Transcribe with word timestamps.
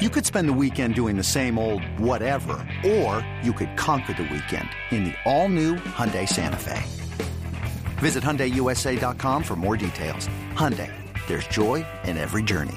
You 0.00 0.08
could 0.08 0.24
spend 0.24 0.48
the 0.48 0.54
weekend 0.54 0.94
doing 0.94 1.18
the 1.18 1.22
same 1.22 1.58
old 1.58 1.84
whatever, 2.00 2.66
or 2.82 3.26
you 3.42 3.52
could 3.52 3.76
conquer 3.76 4.14
the 4.14 4.22
weekend 4.22 4.70
in 4.90 5.04
the 5.04 5.14
all-new 5.26 5.76
Hyundai 5.76 6.26
Santa 6.26 6.56
Fe. 6.56 6.80
Visit 7.98 8.24
HyundaiUSA.com 8.24 9.42
for 9.44 9.54
more 9.54 9.76
details. 9.76 10.28
Hyundai, 10.54 10.90
there's 11.28 11.46
joy 11.48 11.84
in 12.04 12.16
every 12.16 12.42
journey. 12.42 12.72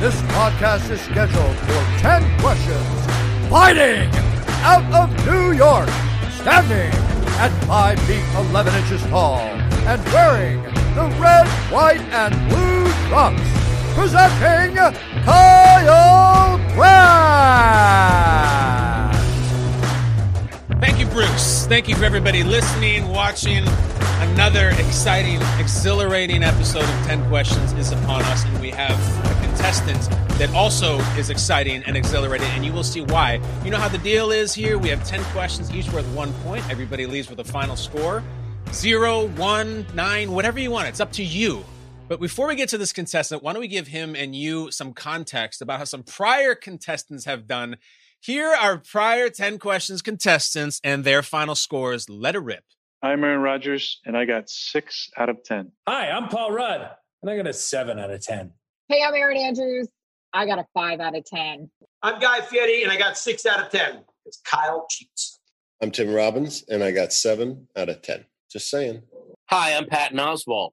This 0.00 0.20
podcast 0.32 0.90
is 0.90 1.00
scheduled 1.02 1.56
for 1.58 1.84
10 2.00 2.40
questions. 2.40 2.88
Fighting 3.48 4.10
out 4.64 4.92
of 4.92 5.26
New 5.26 5.52
York, 5.52 5.88
standing 6.40 6.92
at 7.38 7.50
5 7.66 8.00
feet 8.00 8.24
11 8.50 8.74
inches 8.74 9.02
tall, 9.04 9.38
and 9.86 10.04
wearing 10.06 10.60
the 10.96 11.06
red, 11.20 11.46
white, 11.70 12.00
and 12.10 12.34
blue 12.48 12.90
trunks, 13.06 13.40
presenting 13.94 14.74
Kyle 15.22 16.58
Brandt! 16.74 17.56
Thank 20.80 20.98
you, 20.98 21.06
Bruce. 21.06 21.66
Thank 21.66 21.88
you 21.88 21.94
for 21.94 22.04
everybody 22.04 22.42
listening, 22.42 23.06
watching. 23.08 23.64
Another 24.18 24.70
exciting, 24.70 25.40
exhilarating 25.60 26.42
episode 26.42 26.82
of 26.82 27.06
10 27.06 27.28
Questions 27.28 27.72
is 27.74 27.92
upon 27.92 28.22
us, 28.24 28.44
and 28.44 28.60
we 28.60 28.70
have 28.70 28.98
a 29.24 29.46
contestant 29.46 30.10
that 30.38 30.52
also 30.52 30.98
is 31.16 31.30
exciting 31.30 31.84
and 31.84 31.96
exhilarating, 31.96 32.48
and 32.48 32.64
you 32.64 32.72
will 32.72 32.82
see 32.82 33.02
why. 33.02 33.40
You 33.64 33.70
know 33.70 33.78
how 33.78 33.88
the 33.88 33.98
deal 33.98 34.32
is 34.32 34.52
here? 34.52 34.78
We 34.78 34.88
have 34.88 35.04
10 35.04 35.22
questions, 35.26 35.72
each 35.72 35.88
worth 35.92 36.06
one 36.08 36.32
point. 36.42 36.68
Everybody 36.68 37.06
leaves 37.06 37.30
with 37.30 37.38
a 37.38 37.44
final 37.44 37.76
score 37.76 38.24
zero, 38.72 39.26
one, 39.28 39.86
nine, 39.94 40.32
whatever 40.32 40.58
you 40.58 40.70
want. 40.70 40.88
It's 40.88 41.00
up 41.00 41.12
to 41.12 41.24
you. 41.24 41.64
But 42.08 42.20
before 42.20 42.46
we 42.46 42.54
get 42.54 42.68
to 42.70 42.78
this 42.78 42.92
contestant, 42.92 43.42
why 43.42 43.52
don't 43.52 43.60
we 43.60 43.68
give 43.68 43.88
him 43.88 44.14
and 44.14 44.34
you 44.34 44.70
some 44.70 44.92
context 44.92 45.60
about 45.60 45.78
how 45.78 45.84
some 45.84 46.02
prior 46.02 46.54
contestants 46.54 47.24
have 47.24 47.46
done? 47.46 47.76
Here 48.20 48.48
are 48.48 48.78
prior 48.78 49.28
10 49.28 49.58
questions 49.58 50.02
contestants 50.02 50.80
and 50.84 51.04
their 51.04 51.22
final 51.22 51.54
scores. 51.54 52.08
Let 52.08 52.34
it 52.34 52.40
rip. 52.40 52.64
I'm 53.02 53.22
Aaron 53.24 53.40
Rodgers, 53.40 54.00
and 54.04 54.16
I 54.16 54.24
got 54.24 54.48
six 54.48 55.10
out 55.16 55.28
of 55.28 55.42
10. 55.44 55.70
Hi, 55.86 56.10
I'm 56.10 56.28
Paul 56.28 56.52
Rudd, 56.52 56.90
and 57.22 57.30
I 57.30 57.36
got 57.36 57.46
a 57.46 57.52
seven 57.52 57.98
out 57.98 58.10
of 58.10 58.20
10. 58.20 58.52
Hey, 58.88 59.02
I'm 59.06 59.14
Erin 59.14 59.36
Andrews. 59.36 59.88
I 60.32 60.46
got 60.46 60.58
a 60.58 60.66
five 60.74 61.00
out 61.00 61.16
of 61.16 61.24
10. 61.24 61.70
I'm 62.02 62.20
Guy 62.20 62.40
Fieri, 62.40 62.82
and 62.82 62.90
I 62.90 62.96
got 62.96 63.18
six 63.18 63.46
out 63.46 63.64
of 63.64 63.70
10 63.70 64.02
because 64.24 64.40
Kyle 64.44 64.86
cheats. 64.88 65.40
I'm 65.82 65.90
Tim 65.90 66.12
Robbins, 66.12 66.64
and 66.68 66.82
I 66.82 66.90
got 66.90 67.12
seven 67.12 67.68
out 67.76 67.88
of 67.88 68.00
10. 68.02 68.24
Just 68.50 68.70
saying. 68.70 69.02
Hi, 69.46 69.76
I'm 69.76 69.86
Patton 69.86 70.18
Oswalt, 70.18 70.70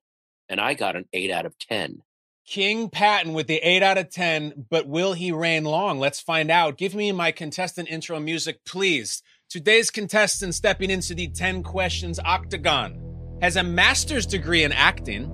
and 0.49 0.59
I 0.59 0.73
got 0.73 0.95
an 0.95 1.05
eight 1.13 1.31
out 1.31 1.45
of 1.45 1.57
10. 1.57 2.01
King 2.45 2.89
Patton 2.89 3.33
with 3.33 3.47
the 3.47 3.57
8 3.57 3.83
out 3.83 3.97
of 3.97 4.09
10, 4.09 4.65
but 4.69 4.85
will 4.85 5.13
he 5.13 5.31
reign 5.31 5.63
long? 5.63 5.99
Let's 5.99 6.19
find 6.19 6.51
out. 6.51 6.77
Give 6.77 6.93
me 6.93 7.11
my 7.13 7.31
contestant 7.31 7.89
intro 7.89 8.19
music, 8.19 8.65
please. 8.65 9.23
Today's 9.49 9.89
contestant 9.89 10.53
stepping 10.53 10.89
into 10.89 11.15
the 11.15 11.29
10 11.29 11.63
questions 11.63 12.19
octagon 12.19 13.37
has 13.41 13.55
a 13.55 13.63
master's 13.63 14.25
degree 14.25 14.63
in 14.63 14.71
acting. 14.71 15.31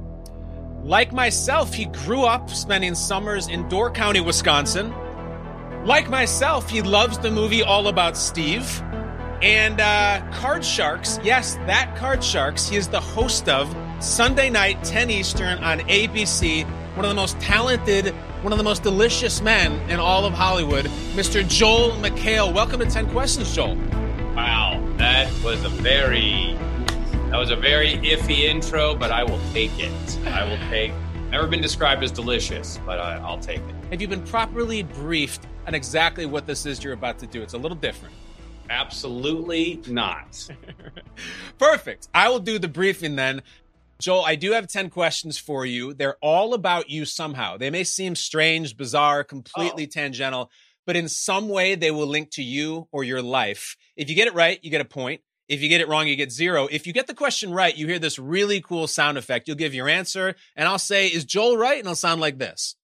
Like 0.83 1.11
myself, 1.11 1.73
he 1.73 1.85
grew 1.85 2.23
up 2.23 2.49
spending 2.49 2.95
summers 2.95 3.47
in 3.47 3.67
Door 3.69 3.91
County, 3.91 4.21
Wisconsin. 4.21 4.93
Like 5.85 6.09
myself, 6.09 6.69
he 6.69 6.81
loves 6.81 7.17
the 7.17 7.31
movie 7.31 7.63
All 7.63 7.87
About 7.87 8.17
Steve. 8.17 8.83
And 9.41 9.79
uh, 9.79 10.21
Card 10.33 10.65
Sharks, 10.65 11.17
yes, 11.23 11.55
that 11.65 11.95
Card 11.95 12.21
Sharks, 12.21 12.67
he 12.67 12.75
is 12.75 12.89
the 12.89 12.99
host 12.99 13.47
of 13.47 13.73
Sunday 14.03 14.49
night, 14.49 14.83
10 14.83 15.09
Eastern 15.09 15.57
on 15.59 15.79
ABC. 15.79 16.65
One 16.95 17.05
of 17.05 17.09
the 17.09 17.15
most 17.15 17.39
talented, 17.39 18.07
one 18.41 18.51
of 18.51 18.57
the 18.57 18.65
most 18.65 18.83
delicious 18.83 19.41
men 19.41 19.71
in 19.89 19.97
all 19.97 20.25
of 20.25 20.33
Hollywood, 20.33 20.87
Mr. 21.13 21.47
Joel 21.47 21.91
McHale. 22.01 22.53
Welcome 22.53 22.81
to 22.81 22.85
10 22.85 23.11
Questions, 23.11 23.55
Joel. 23.55 23.77
Wow, 24.35 24.85
that 24.97 25.31
was 25.41 25.63
a 25.63 25.69
very 25.69 26.57
that 27.29 27.37
was 27.37 27.49
a 27.49 27.55
very 27.55 27.93
iffy 27.99 28.39
intro, 28.39 28.93
but 28.93 29.09
I 29.09 29.23
will 29.23 29.39
take 29.53 29.71
it. 29.79 30.19
I 30.27 30.43
will 30.43 30.57
take. 30.69 30.91
Never 31.29 31.47
been 31.47 31.61
described 31.61 32.03
as 32.03 32.11
delicious, 32.11 32.77
but 32.85 32.99
I, 32.99 33.17
I'll 33.17 33.39
take 33.39 33.59
it. 33.59 33.75
Have 33.91 34.01
you 34.01 34.09
been 34.09 34.23
properly 34.23 34.83
briefed 34.83 35.47
on 35.65 35.75
exactly 35.75 36.25
what 36.25 36.45
this 36.45 36.65
is 36.65 36.83
you're 36.83 36.91
about 36.91 37.19
to 37.19 37.27
do? 37.27 37.41
It's 37.41 37.53
a 37.53 37.57
little 37.57 37.77
different. 37.77 38.13
Absolutely 38.69 39.81
not. 39.87 40.47
Perfect. 41.57 42.07
I 42.13 42.29
will 42.29 42.39
do 42.39 42.59
the 42.59 42.67
briefing 42.67 43.15
then. 43.15 43.41
Joel, 43.99 44.23
I 44.25 44.35
do 44.35 44.51
have 44.53 44.67
10 44.67 44.89
questions 44.91 45.37
for 45.37 45.65
you. 45.65 45.93
They're 45.93 46.17
all 46.21 46.53
about 46.53 46.89
you 46.89 47.03
somehow. 47.03 47.57
They 47.57 47.69
may 47.69 47.83
seem 47.83 48.15
strange, 48.15 48.77
bizarre, 48.77 49.23
completely 49.25 49.83
Oh. 49.83 49.89
tangential, 49.91 50.51
but 50.87 50.95
in 50.95 51.09
some 51.09 51.49
way 51.49 51.75
they 51.75 51.91
will 51.91 52.07
link 52.07 52.31
to 52.31 52.43
you 52.43 52.87
or 52.93 53.03
your 53.03 53.21
life. 53.21 53.75
If 53.97 54.09
you 54.09 54.15
get 54.15 54.27
it 54.27 54.33
right, 54.33 54.57
you 54.63 54.69
get 54.71 54.79
a 54.81 54.85
point. 54.85 55.21
If 55.49 55.61
you 55.61 55.67
get 55.67 55.81
it 55.81 55.87
wrong, 55.89 56.07
you 56.07 56.15
get 56.15 56.31
zero. 56.31 56.67
If 56.71 56.85
you 56.87 56.93
get 56.93 57.07
the 57.07 57.13
question 57.15 57.51
right, 57.51 57.75
you 57.75 57.87
hear 57.87 57.97
this 57.99 58.19
really 58.19 58.61
cool 58.61 58.85
sound 58.87 59.17
effect. 59.17 59.47
You'll 59.47 59.57
give 59.57 59.73
your 59.73 59.89
answer, 59.89 60.35
and 60.55 60.67
I'll 60.67 60.77
say, 60.79 61.07
Is 61.07 61.25
Joel 61.25 61.57
right? 61.57 61.79
And 61.79 61.87
it'll 61.87 61.95
sound 61.95 62.21
like 62.21 62.37
this. 62.37 62.75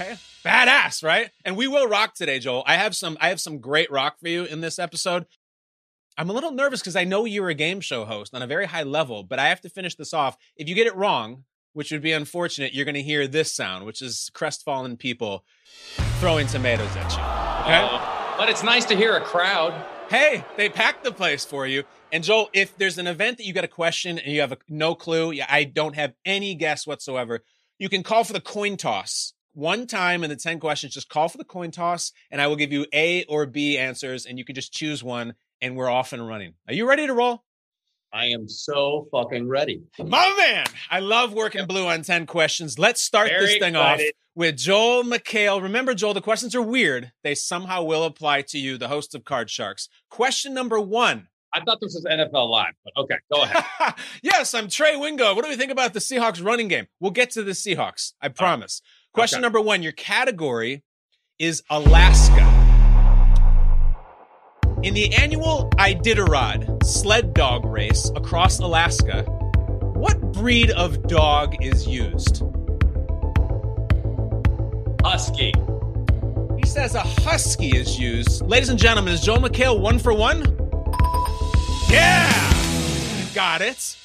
Okay. 0.00 0.16
Badass, 0.44 1.04
right? 1.04 1.30
And 1.44 1.56
we 1.56 1.68
will 1.68 1.86
rock 1.86 2.14
today, 2.14 2.38
Joel. 2.38 2.64
I 2.66 2.76
have 2.76 2.96
some 2.96 3.18
I 3.20 3.28
have 3.28 3.40
some 3.40 3.58
great 3.58 3.90
rock 3.90 4.18
for 4.18 4.28
you 4.28 4.44
in 4.44 4.60
this 4.60 4.78
episode. 4.78 5.26
I'm 6.16 6.30
a 6.30 6.32
little 6.32 6.52
nervous 6.52 6.80
because 6.80 6.96
I 6.96 7.04
know 7.04 7.24
you're 7.24 7.50
a 7.50 7.54
game 7.54 7.80
show 7.80 8.04
host 8.04 8.34
on 8.34 8.42
a 8.42 8.46
very 8.46 8.66
high 8.66 8.82
level, 8.82 9.22
but 9.22 9.38
I 9.38 9.48
have 9.48 9.60
to 9.62 9.68
finish 9.68 9.94
this 9.94 10.12
off. 10.12 10.36
If 10.56 10.68
you 10.68 10.74
get 10.74 10.86
it 10.86 10.96
wrong, 10.96 11.44
which 11.72 11.92
would 11.92 12.02
be 12.02 12.12
unfortunate, 12.12 12.74
you're 12.74 12.84
going 12.84 12.94
to 12.94 13.02
hear 13.02 13.26
this 13.26 13.54
sound, 13.54 13.86
which 13.86 14.02
is 14.02 14.30
crestfallen 14.34 14.96
people 14.96 15.44
throwing 16.18 16.46
tomatoes 16.46 16.94
at 16.96 17.12
you. 17.12 17.18
Okay? 17.64 17.88
Uh, 17.90 18.36
but 18.36 18.48
it's 18.48 18.62
nice 18.62 18.84
to 18.86 18.96
hear 18.96 19.16
a 19.16 19.20
crowd. 19.20 19.72
Hey, 20.10 20.44
they 20.56 20.68
packed 20.68 21.04
the 21.04 21.12
place 21.12 21.44
for 21.44 21.66
you. 21.66 21.84
And 22.12 22.24
Joel, 22.24 22.50
if 22.52 22.76
there's 22.76 22.98
an 22.98 23.06
event 23.06 23.38
that 23.38 23.44
you 23.44 23.52
got 23.52 23.64
a 23.64 23.68
question 23.68 24.18
and 24.18 24.32
you 24.32 24.40
have 24.40 24.52
a, 24.52 24.58
no 24.68 24.94
clue, 24.94 25.30
yeah, 25.30 25.46
I 25.48 25.64
don't 25.64 25.94
have 25.94 26.14
any 26.24 26.54
guess 26.54 26.86
whatsoever, 26.86 27.44
you 27.78 27.88
can 27.88 28.02
call 28.02 28.24
for 28.24 28.32
the 28.32 28.40
coin 28.40 28.76
toss. 28.76 29.32
One 29.52 29.86
time 29.86 30.22
in 30.22 30.30
the 30.30 30.36
10 30.36 30.60
questions, 30.60 30.94
just 30.94 31.08
call 31.08 31.28
for 31.28 31.38
the 31.38 31.44
coin 31.44 31.70
toss 31.70 32.12
and 32.30 32.40
I 32.40 32.46
will 32.46 32.56
give 32.56 32.72
you 32.72 32.86
A 32.92 33.24
or 33.24 33.46
B 33.46 33.76
answers 33.78 34.26
and 34.26 34.38
you 34.38 34.44
can 34.44 34.54
just 34.54 34.72
choose 34.72 35.02
one 35.02 35.34
and 35.60 35.76
we're 35.76 35.90
off 35.90 36.12
and 36.12 36.26
running. 36.26 36.54
Are 36.68 36.74
you 36.74 36.88
ready 36.88 37.06
to 37.06 37.12
roll? 37.12 37.44
I 38.12 38.26
am 38.26 38.48
so 38.48 39.06
fucking 39.12 39.48
ready. 39.48 39.82
My 39.98 40.34
man, 40.38 40.66
I 40.90 41.00
love 41.00 41.32
working 41.32 41.66
blue 41.66 41.86
on 41.86 42.02
10 42.02 42.26
questions. 42.26 42.78
Let's 42.78 43.00
start 43.00 43.28
Very 43.28 43.46
this 43.46 43.58
thing 43.58 43.76
off 43.76 44.00
with 44.34 44.56
Joel 44.56 45.04
McHale. 45.04 45.62
Remember, 45.62 45.94
Joel, 45.94 46.14
the 46.14 46.20
questions 46.20 46.54
are 46.54 46.62
weird. 46.62 47.12
They 47.22 47.34
somehow 47.34 47.84
will 47.84 48.04
apply 48.04 48.42
to 48.42 48.58
you, 48.58 48.78
the 48.78 48.88
host 48.88 49.14
of 49.14 49.24
Card 49.24 49.48
Sharks. 49.48 49.88
Question 50.10 50.54
number 50.54 50.80
one. 50.80 51.28
I 51.52 51.60
thought 51.60 51.78
this 51.80 51.94
was 51.94 52.04
NFL 52.04 52.48
Live, 52.48 52.74
but 52.84 52.92
okay, 52.96 53.16
go 53.32 53.42
ahead. 53.42 53.94
yes, 54.22 54.54
I'm 54.54 54.68
Trey 54.68 54.96
Wingo. 54.96 55.34
What 55.34 55.44
do 55.44 55.50
we 55.50 55.56
think 55.56 55.72
about 55.72 55.94
the 55.94 56.00
Seahawks 56.00 56.44
running 56.44 56.68
game? 56.68 56.86
We'll 57.00 57.10
get 57.10 57.30
to 57.32 57.42
the 57.42 57.52
Seahawks, 57.52 58.12
I 58.20 58.28
promise. 58.28 58.82
Question 59.12 59.38
okay. 59.38 59.42
number 59.42 59.60
one 59.60 59.82
Your 59.82 59.92
category 59.92 60.84
is 61.40 61.64
Alaska. 61.68 62.46
In 64.84 64.94
the 64.94 65.12
annual 65.14 65.68
Iditarod 65.78 66.84
sled 66.84 67.34
dog 67.34 67.64
race 67.64 68.08
across 68.14 68.60
Alaska, 68.60 69.24
what 69.94 70.20
breed 70.32 70.70
of 70.70 71.08
dog 71.08 71.56
is 71.60 71.88
used? 71.88 72.42
Husky. 75.02 75.52
He 76.56 76.66
says 76.66 76.94
a 76.94 77.00
husky 77.00 77.76
is 77.76 77.98
used. 77.98 78.42
Ladies 78.42 78.68
and 78.68 78.78
gentlemen, 78.78 79.12
is 79.12 79.22
Joel 79.22 79.38
McHale 79.38 79.80
one 79.80 79.98
for 79.98 80.14
one? 80.14 80.42
Yeah! 81.90 82.30
Got 83.34 83.60
it. 83.60 83.96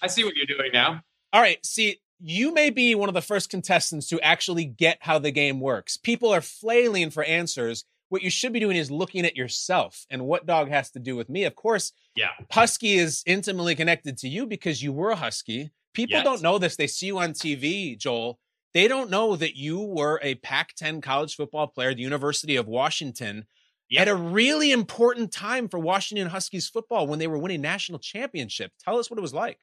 I 0.00 0.06
see 0.06 0.22
what 0.22 0.36
you're 0.36 0.46
doing 0.46 0.70
now. 0.72 1.02
All 1.32 1.40
right. 1.40 1.64
See, 1.66 1.98
you 2.20 2.52
may 2.52 2.70
be 2.70 2.94
one 2.94 3.08
of 3.08 3.14
the 3.14 3.20
first 3.22 3.50
contestants 3.50 4.08
to 4.08 4.20
actually 4.20 4.64
get 4.64 4.98
how 5.00 5.18
the 5.18 5.30
game 5.30 5.60
works. 5.60 5.96
People 5.96 6.32
are 6.32 6.40
flailing 6.40 7.10
for 7.10 7.22
answers. 7.24 7.84
What 8.08 8.22
you 8.22 8.30
should 8.30 8.52
be 8.52 8.60
doing 8.60 8.76
is 8.76 8.90
looking 8.90 9.24
at 9.26 9.36
yourself 9.36 10.06
and 10.10 10.26
what 10.26 10.46
dog 10.46 10.68
has 10.68 10.90
to 10.92 10.98
do 11.00 11.16
with 11.16 11.28
me. 11.28 11.44
Of 11.44 11.54
course, 11.56 11.92
Yeah. 12.14 12.30
Husky 12.50 12.94
is 12.94 13.22
intimately 13.26 13.74
connected 13.74 14.16
to 14.18 14.28
you 14.28 14.46
because 14.46 14.82
you 14.82 14.92
were 14.92 15.10
a 15.10 15.16
Husky. 15.16 15.70
People 15.92 16.16
Yes. 16.18 16.24
don't 16.24 16.42
know 16.42 16.58
this. 16.58 16.76
They 16.76 16.86
see 16.86 17.06
you 17.06 17.18
on 17.18 17.32
TV, 17.32 17.96
Joel. 17.96 18.38
They 18.74 18.86
don't 18.88 19.10
know 19.10 19.36
that 19.36 19.56
you 19.56 19.80
were 19.80 20.20
a 20.22 20.36
Pac 20.36 20.74
10 20.74 21.00
college 21.00 21.34
football 21.34 21.66
player 21.66 21.90
at 21.90 21.96
the 21.96 22.02
University 22.02 22.56
of 22.56 22.68
Washington 22.68 23.46
at 23.96 24.08
a 24.08 24.14
really 24.14 24.72
important 24.72 25.32
time 25.32 25.68
for 25.68 25.78
Washington 25.78 26.28
Huskies 26.28 26.68
football 26.68 27.06
when 27.06 27.18
they 27.18 27.26
were 27.26 27.38
winning 27.38 27.60
national 27.62 27.98
championship. 27.98 28.72
Tell 28.84 28.98
us 28.98 29.10
what 29.10 29.18
it 29.18 29.22
was 29.22 29.34
like. 29.34 29.58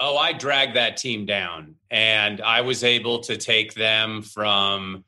Oh, 0.00 0.16
I 0.16 0.32
dragged 0.32 0.76
that 0.76 0.96
team 0.96 1.26
down 1.26 1.74
and 1.90 2.40
I 2.40 2.62
was 2.62 2.82
able 2.84 3.20
to 3.20 3.36
take 3.36 3.74
them 3.74 4.22
from, 4.22 5.04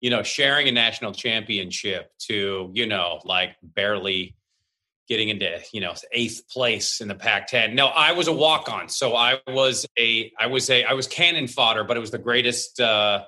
you 0.00 0.08
know, 0.08 0.22
sharing 0.22 0.68
a 0.68 0.72
national 0.72 1.12
championship 1.12 2.12
to, 2.28 2.70
you 2.72 2.86
know, 2.86 3.20
like 3.24 3.56
barely 3.62 4.36
getting 5.08 5.28
into, 5.30 5.58
you 5.72 5.80
know, 5.80 5.94
eighth 6.12 6.48
place 6.48 7.00
in 7.00 7.08
the 7.08 7.14
Pac 7.14 7.48
10. 7.48 7.74
No, 7.74 7.86
I 7.86 8.12
was 8.12 8.28
a 8.28 8.32
walk 8.32 8.68
on. 8.68 8.88
So 8.88 9.14
I 9.14 9.40
was 9.46 9.86
a, 9.98 10.32
I 10.38 10.46
was 10.46 10.68
a, 10.70 10.84
I 10.84 10.94
was 10.94 11.06
cannon 11.06 11.48
fodder, 11.48 11.84
but 11.84 11.96
it 11.96 12.00
was 12.00 12.10
the 12.10 12.18
greatest, 12.18 12.80
uh, 12.80 13.24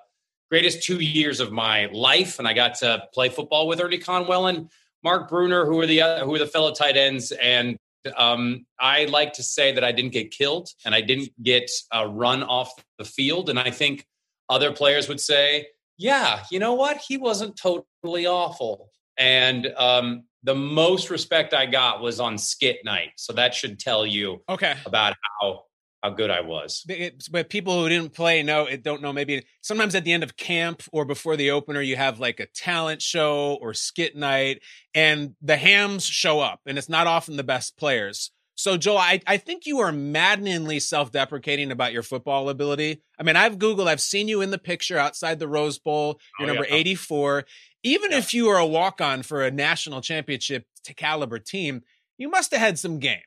greatest 0.50 0.82
two 0.82 1.00
years 1.00 1.40
of 1.40 1.52
my 1.52 1.86
life. 1.86 2.38
And 2.38 2.48
I 2.48 2.52
got 2.52 2.74
to 2.76 3.04
play 3.12 3.28
football 3.28 3.68
with 3.68 3.80
Ernie 3.80 3.98
Conwell 3.98 4.46
and 4.46 4.70
Mark 5.04 5.30
Bruener, 5.30 5.66
who 5.66 5.76
were 5.76 5.86
the, 5.86 6.02
uh, 6.02 6.24
who 6.24 6.30
were 6.30 6.38
the 6.38 6.46
fellow 6.46 6.72
tight 6.72 6.96
ends. 6.96 7.32
And 7.32 7.76
um, 8.16 8.66
I 8.80 9.04
like 9.06 9.32
to 9.34 9.42
say 9.42 9.72
that 9.72 9.84
I 9.84 9.92
didn't 9.92 10.12
get 10.12 10.30
killed 10.30 10.68
and 10.84 10.94
I 10.94 11.00
didn't 11.00 11.30
get 11.42 11.70
uh, 11.94 12.06
run 12.06 12.42
off 12.42 12.70
the 12.98 13.04
field. 13.04 13.50
And 13.50 13.58
I 13.58 13.70
think 13.70 14.06
other 14.48 14.72
players 14.72 15.08
would 15.08 15.20
say, 15.20 15.66
yeah, 15.96 16.44
you 16.50 16.58
know 16.58 16.74
what? 16.74 16.98
He 17.06 17.16
wasn't 17.16 17.56
totally 17.56 18.26
awful. 18.26 18.90
And 19.16 19.66
um, 19.76 20.24
the 20.44 20.54
most 20.54 21.10
respect 21.10 21.52
I 21.52 21.66
got 21.66 22.00
was 22.00 22.20
on 22.20 22.38
skit 22.38 22.78
night. 22.84 23.10
So 23.16 23.32
that 23.32 23.54
should 23.54 23.78
tell 23.78 24.06
you 24.06 24.42
Okay. 24.48 24.76
about 24.86 25.16
how 25.40 25.64
how 26.08 26.14
good 26.14 26.30
I 26.30 26.40
was. 26.40 26.84
It- 26.88 27.28
but 27.30 27.48
people 27.50 27.80
who 27.82 27.88
didn't 27.88 28.14
play 28.14 28.42
know 28.42 28.64
it 28.66 28.82
don't 28.82 29.02
know 29.02 29.12
maybe 29.12 29.44
sometimes 29.60 29.94
at 29.94 30.04
the 30.04 30.12
end 30.12 30.22
of 30.22 30.36
camp 30.36 30.82
or 30.92 31.04
before 31.04 31.36
the 31.36 31.50
opener 31.50 31.80
you 31.80 31.96
have 31.96 32.18
like 32.20 32.40
a 32.40 32.46
talent 32.46 33.02
show 33.02 33.58
or 33.60 33.74
skit 33.74 34.16
night 34.16 34.62
and 34.94 35.34
the 35.42 35.56
hams 35.56 36.04
show 36.04 36.40
up 36.40 36.60
and 36.66 36.78
it's 36.78 36.88
not 36.88 37.06
often 37.06 37.36
the 37.36 37.44
best 37.44 37.76
players. 37.76 38.30
So 38.54 38.76
joel 38.76 38.98
i, 38.98 39.20
I 39.26 39.36
think 39.36 39.66
you 39.66 39.78
are 39.78 39.92
maddeningly 39.92 40.80
self-deprecating 40.80 41.70
about 41.70 41.92
your 41.92 42.02
football 42.02 42.48
ability. 42.48 43.02
I 43.18 43.22
mean 43.22 43.36
i've 43.36 43.58
googled 43.58 43.86
i've 43.86 44.00
seen 44.00 44.26
you 44.28 44.40
in 44.40 44.50
the 44.50 44.58
picture 44.58 44.98
outside 44.98 45.38
the 45.38 45.48
rose 45.48 45.78
bowl 45.78 46.18
you're 46.38 46.48
Oh, 46.50 46.52
number 46.54 46.66
yeah. 46.68 46.74
84 46.76 47.44
even 47.84 48.12
if 48.12 48.34
you 48.34 48.46
were 48.46 48.56
a 48.58 48.66
walk-on 48.66 49.22
for 49.22 49.44
a 49.44 49.50
national 49.52 50.00
championship 50.00 50.64
to 50.84 50.94
caliber 50.94 51.38
team 51.38 51.82
you 52.16 52.28
must 52.28 52.50
have 52.50 52.60
had 52.60 52.78
some 52.80 52.98
game 52.98 53.20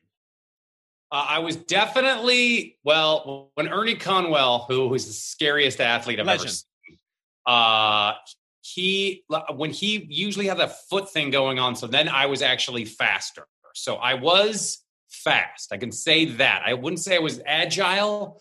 Uh, 1.12 1.26
I 1.28 1.38
was 1.40 1.56
definitely 1.56 2.78
well 2.84 3.50
when 3.54 3.68
Ernie 3.68 3.96
Conwell, 3.96 4.64
who 4.66 4.88
was 4.88 5.06
the 5.06 5.12
scariest 5.12 5.78
athlete 5.78 6.18
I've 6.18 6.26
ever 6.26 6.48
seen. 6.48 6.98
Uh, 7.44 8.14
he 8.62 9.22
when 9.54 9.70
he 9.70 10.06
usually 10.08 10.46
had 10.46 10.58
that 10.58 10.88
foot 10.88 11.12
thing 11.12 11.30
going 11.30 11.58
on, 11.58 11.76
so 11.76 11.86
then 11.86 12.08
I 12.08 12.26
was 12.26 12.40
actually 12.40 12.86
faster. 12.86 13.46
So 13.74 13.96
I 13.96 14.14
was 14.14 14.82
fast. 15.10 15.72
I 15.72 15.76
can 15.76 15.92
say 15.92 16.24
that. 16.24 16.62
I 16.64 16.72
wouldn't 16.72 17.00
say 17.00 17.16
I 17.16 17.18
was 17.18 17.42
agile, 17.44 18.40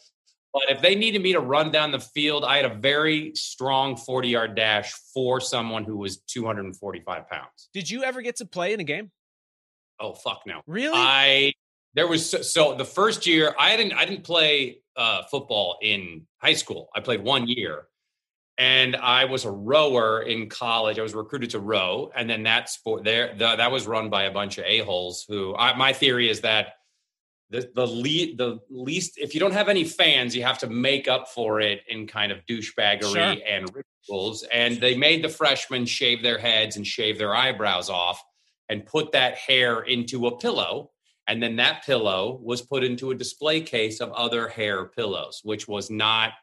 but 0.53 0.63
if 0.69 0.81
they 0.81 0.95
needed 0.95 1.21
me 1.21 1.33
to 1.33 1.41
run 1.41 1.71
down 1.71 1.91
the 1.91 1.99
field, 1.99 2.45
I 2.45 2.55
had 2.55 2.65
a 2.65 2.75
very 2.75 3.33
strong 3.35 3.97
forty 3.97 4.29
yard 4.29 4.55
dash 4.55 4.93
for 5.13 5.41
someone 5.41 5.83
who 5.83 5.97
was 5.97 6.19
two 6.19 6.45
hundred 6.45 6.65
and 6.65 6.77
forty 6.77 7.01
five 7.01 7.27
pounds. 7.27 7.69
did 7.73 7.89
you 7.89 8.03
ever 8.05 8.21
get 8.21 8.37
to 8.37 8.45
play 8.45 8.71
in 8.71 8.79
a 8.79 8.85
game 8.85 9.11
Oh 9.99 10.13
fuck 10.13 10.43
no! 10.45 10.61
really 10.67 10.93
I 10.95 11.53
there 11.93 12.07
was 12.07 12.29
so, 12.29 12.41
so 12.41 12.75
the 12.75 12.85
first 12.85 13.27
year 13.27 13.53
I 13.59 13.75
didn't 13.77 13.93
I 13.93 14.05
didn't 14.05 14.23
play 14.23 14.79
uh, 14.95 15.23
football 15.29 15.77
in 15.81 16.25
high 16.37 16.53
school. 16.53 16.89
I 16.95 16.99
played 17.01 17.23
one 17.23 17.47
year, 17.47 17.87
and 18.57 18.95
I 18.95 19.25
was 19.25 19.45
a 19.45 19.51
rower 19.51 20.21
in 20.21 20.49
college. 20.49 20.99
I 20.99 21.01
was 21.01 21.13
recruited 21.13 21.51
to 21.51 21.59
row, 21.59 22.11
and 22.15 22.29
then 22.29 22.43
that 22.43 22.69
sport 22.69 23.03
there 23.03 23.33
the, 23.37 23.55
that 23.55 23.71
was 23.71 23.87
run 23.87 24.09
by 24.09 24.23
a 24.23 24.31
bunch 24.31 24.57
of 24.57 24.65
a 24.65 24.79
holes. 24.79 25.25
Who 25.27 25.55
I, 25.55 25.75
my 25.75 25.93
theory 25.93 26.29
is 26.29 26.41
that 26.41 26.73
the 27.49 27.69
the 27.75 27.85
lead 27.85 28.37
the 28.37 28.59
least 28.69 29.17
if 29.17 29.33
you 29.33 29.39
don't 29.39 29.53
have 29.53 29.67
any 29.67 29.83
fans, 29.83 30.35
you 30.35 30.43
have 30.43 30.59
to 30.59 30.67
make 30.67 31.07
up 31.07 31.27
for 31.27 31.59
it 31.59 31.81
in 31.87 32.07
kind 32.07 32.31
of 32.31 32.45
douchebaggery 32.45 33.01
Sure. 33.13 33.35
and 33.45 33.69
rituals. 33.75 34.43
And 34.51 34.79
they 34.79 34.95
made 34.95 35.23
the 35.23 35.29
freshmen 35.29 35.85
shave 35.85 36.23
their 36.23 36.37
heads 36.37 36.77
and 36.77 36.87
shave 36.87 37.17
their 37.17 37.35
eyebrows 37.35 37.89
off 37.89 38.23
and 38.69 38.85
put 38.85 39.11
that 39.11 39.35
hair 39.35 39.81
into 39.81 40.27
a 40.27 40.37
pillow. 40.37 40.91
And 41.31 41.41
then 41.41 41.55
that 41.55 41.85
pillow 41.85 42.41
was 42.43 42.61
put 42.61 42.83
into 42.83 43.11
a 43.11 43.15
display 43.15 43.61
case 43.61 44.01
of 44.01 44.11
other 44.11 44.49
hair 44.49 44.87
pillows, 44.87 45.39
which 45.45 45.65
was 45.65 45.89
not 45.89 46.33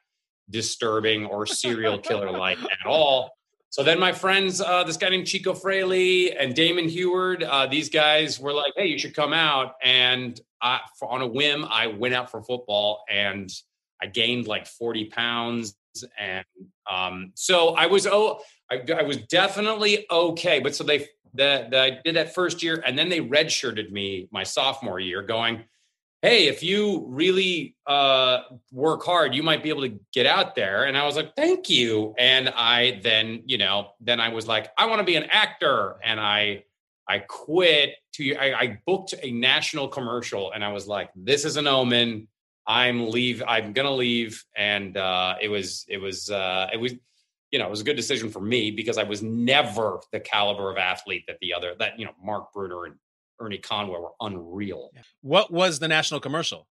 disturbing 0.49 1.27
or 1.27 1.45
serial 1.45 1.99
killer 1.99 2.31
like 2.31 2.59
at 2.59 2.79
all. 2.87 3.31
So 3.69 3.83
then 3.83 4.01
my 4.01 4.13
friends, 4.13 4.63
uh, 4.63 4.85
this 4.85 4.97
guy 4.97 5.11
named 5.11 5.27
Chico 5.27 5.53
Fraley 5.53 6.35
and 6.35 6.55
Damon 6.55 6.89
Heward, 6.89 7.43
uh, 7.43 7.67
these 7.67 7.91
guys 7.91 8.41
were 8.41 8.55
like, 8.55 8.73
"Hey, 8.79 8.87
you 8.87 8.99
should 8.99 9.15
come 9.15 9.35
out." 9.35 9.75
And 9.83 10.41
I, 10.63 10.81
for, 10.99 11.07
on 11.11 11.21
a 11.21 11.27
whim, 11.27 11.67
I 11.69 11.89
went 11.89 12.15
out 12.15 12.31
for 12.31 12.43
football 12.43 13.05
and 13.11 13.53
I 14.03 14.07
gained 14.07 14.47
like 14.47 14.67
forty 14.67 15.05
pounds, 15.05 15.77
and 16.19 16.47
um, 16.91 17.33
so 17.35 17.75
I 17.75 17.89
was 17.89 18.07
oh, 18.07 18.41
I, 18.71 18.83
I 18.99 19.03
was 19.03 19.17
definitely 19.17 20.07
okay. 20.11 20.61
But 20.61 20.75
so 20.75 20.85
they 20.85 21.09
the, 21.35 21.69
the 21.71 21.81
I 21.81 21.91
did 22.05 22.17
that 22.17 22.35
first 22.35 22.63
year, 22.63 22.83
and 22.85 22.99
then 22.99 23.09
they 23.09 23.21
redshirted 23.21 23.91
me 23.91 24.29
my 24.31 24.43
sophomore 24.43 25.01
year, 25.01 25.23
going, 25.23 25.65
"Hey, 26.23 26.49
if 26.49 26.63
you 26.63 27.05
really 27.09 27.77
uh, 27.87 28.41
work 28.73 29.05
hard, 29.05 29.35
you 29.35 29.43
might 29.43 29.63
be 29.63 29.69
able 29.69 29.83
to 29.83 29.99
get 30.13 30.27
out 30.27 30.55
there." 30.55 30.85
And 30.85 30.97
I 30.97 31.05
was 31.05 31.17
like, 31.17 31.35
"Thank 31.37 31.71
you." 31.71 32.15
And 32.19 32.49
I 32.51 33.01
then, 33.03 33.43
you 33.47 33.59
know, 33.59 33.91
then 34.01 34.21
I 34.21 34.29
was 34.31 34.47
like, 34.47 34.71
"I 34.77 34.87
want 34.87 35.01
to 35.01 35.05
be 35.05 35.17
an 35.17 35.25
actor," 35.31 35.97
and 36.05 36.21
I 36.21 36.65
I 37.07 37.21
quit. 37.21 37.95
To 38.15 38.35
I, 38.37 38.61
I 38.61 38.79
booked 38.87 39.15
a 39.23 39.31
national 39.31 39.89
commercial, 39.89 40.53
and 40.53 40.65
I 40.65 40.73
was 40.73 40.87
like, 40.87 41.11
"This 41.15 41.45
is 41.45 41.57
an 41.57 41.67
omen." 41.67 42.29
I'm 42.71 43.09
leave. 43.09 43.43
I'm 43.49 43.73
gonna 43.73 43.95
leave, 43.95 44.45
and 44.55 44.95
uh, 44.99 45.37
it 45.41 45.49
was 45.49 45.87
it 45.89 45.97
was 45.97 46.31
uh, 46.31 46.69
it 46.71 46.77
was 46.77 46.93
you 47.51 47.59
know, 47.59 47.67
it 47.67 47.71
was 47.71 47.81
a 47.81 47.85
good 47.85 47.97
decision 47.97 48.31
for 48.31 48.41
me 48.41 48.71
because 48.71 48.99
I 48.99 49.05
was 49.05 49.23
never 49.23 50.01
the 50.13 50.21
caliber 50.21 50.71
of 50.71 50.77
athlete 50.77 51.25
that 51.29 51.39
the 51.41 51.55
other 51.55 51.75
that 51.79 51.99
you 51.99 52.05
know 52.05 52.13
Mark 52.23 52.53
Bruener 52.55 52.87
and 52.87 52.97
Ernie 53.41 53.59
Conwell 53.59 54.03
were 54.03 54.13
unreal. 54.21 54.91
What 55.23 55.53
was 55.53 55.79
the 55.79 55.89
national 55.89 56.21
commercial? 56.21 56.67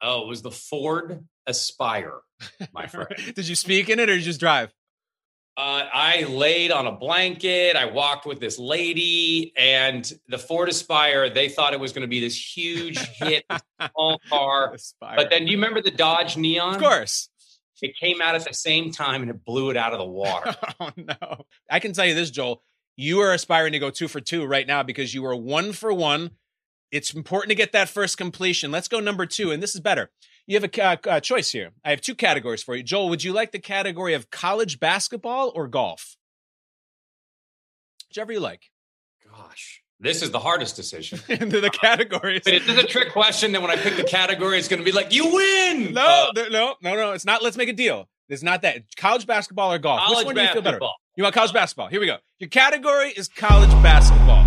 Oh, 0.00 0.22
it 0.22 0.28
was 0.28 0.42
the 0.42 0.50
Ford 0.50 1.24
Aspire, 1.46 2.20
my 2.72 2.86
friend. 2.88 3.34
Did 3.34 3.48
you 3.48 3.56
speak 3.56 3.88
in 3.88 3.98
it 3.98 4.08
or 4.08 4.12
did 4.12 4.20
you 4.20 4.24
just 4.24 4.40
drive? 4.40 4.72
Uh, 5.56 5.88
I 5.92 6.22
laid 6.28 6.70
on 6.70 6.86
a 6.86 6.92
blanket. 6.92 7.74
I 7.74 7.86
walked 7.86 8.26
with 8.26 8.38
this 8.38 8.60
lady, 8.60 9.52
and 9.56 10.08
the 10.28 10.38
Ford 10.38 10.68
Aspire. 10.68 11.30
They 11.30 11.48
thought 11.48 11.72
it 11.72 11.80
was 11.80 11.92
going 11.92 12.02
to 12.02 12.08
be 12.08 12.20
this 12.20 12.56
huge 12.56 12.96
hit, 12.96 13.44
small 13.92 14.20
car. 14.28 14.72
Aspire. 14.72 15.16
But 15.16 15.30
then, 15.30 15.46
do 15.46 15.50
you 15.50 15.56
remember 15.56 15.82
the 15.82 15.90
Dodge 15.90 16.36
Neon? 16.36 16.76
Of 16.76 16.80
course. 16.80 17.28
It 17.80 17.96
came 17.96 18.20
out 18.20 18.34
at 18.34 18.44
the 18.44 18.54
same 18.54 18.90
time, 18.90 19.22
and 19.22 19.30
it 19.30 19.44
blew 19.44 19.70
it 19.70 19.76
out 19.76 19.92
of 19.92 19.98
the 19.98 20.04
water. 20.04 20.54
oh 20.80 20.90
no. 20.96 21.44
I 21.70 21.80
can 21.80 21.92
tell 21.92 22.06
you 22.06 22.14
this, 22.14 22.30
Joel. 22.30 22.62
You 22.96 23.20
are 23.20 23.32
aspiring 23.32 23.72
to 23.72 23.78
go 23.78 23.90
two 23.90 24.08
for 24.08 24.20
two 24.20 24.44
right 24.44 24.66
now 24.66 24.82
because 24.82 25.14
you 25.14 25.22
were 25.22 25.36
one 25.36 25.72
for 25.72 25.92
one. 25.92 26.32
It's 26.90 27.14
important 27.14 27.50
to 27.50 27.54
get 27.54 27.72
that 27.72 27.88
first 27.88 28.16
completion. 28.16 28.72
Let's 28.72 28.88
go 28.88 28.98
number 28.98 29.26
two, 29.26 29.52
and 29.52 29.62
this 29.62 29.74
is 29.74 29.80
better. 29.80 30.10
You 30.46 30.58
have 30.58 30.64
a 30.64 31.10
uh, 31.10 31.20
choice 31.20 31.52
here. 31.52 31.70
I 31.84 31.90
have 31.90 32.00
two 32.00 32.14
categories 32.14 32.62
for 32.62 32.74
you. 32.74 32.82
Joel, 32.82 33.10
would 33.10 33.22
you 33.22 33.32
like 33.32 33.52
the 33.52 33.58
category 33.58 34.14
of 34.14 34.30
college 34.30 34.80
basketball 34.80 35.52
or 35.54 35.68
golf? 35.68 36.16
Whichever 38.08 38.32
you 38.32 38.40
like. 38.40 38.70
This 40.00 40.22
is 40.22 40.30
the 40.30 40.38
hardest 40.38 40.76
decision. 40.76 41.18
Into 41.28 41.60
the 41.60 41.70
categories. 41.70 42.42
But 42.44 42.54
is 42.54 42.68
a 42.68 42.84
trick 42.84 43.12
question? 43.12 43.50
Then 43.52 43.62
when 43.62 43.70
I 43.72 43.76
pick 43.76 43.96
the 43.96 44.04
category, 44.04 44.56
it's 44.58 44.68
going 44.68 44.78
to 44.78 44.84
be 44.84 44.92
like, 44.92 45.12
you 45.12 45.34
win. 45.34 45.92
No, 45.92 46.30
Uh, 46.36 46.42
no, 46.50 46.76
no, 46.82 46.94
no. 46.94 47.12
It's 47.12 47.24
not. 47.24 47.42
Let's 47.42 47.56
make 47.56 47.68
a 47.68 47.72
deal. 47.72 48.08
It's 48.28 48.42
not 48.42 48.62
that. 48.62 48.82
College 48.96 49.26
basketball 49.26 49.72
or 49.72 49.78
golf. 49.78 50.00
Which 50.08 50.24
one 50.24 50.34
do 50.36 50.40
you 50.42 50.48
feel 50.48 50.62
better? 50.62 50.78
You 51.16 51.24
want 51.24 51.34
college 51.34 51.52
basketball? 51.52 51.88
Here 51.88 51.98
we 51.98 52.06
go. 52.06 52.18
Your 52.38 52.48
category 52.48 53.10
is 53.10 53.26
college 53.28 53.70
basketball. 53.82 54.44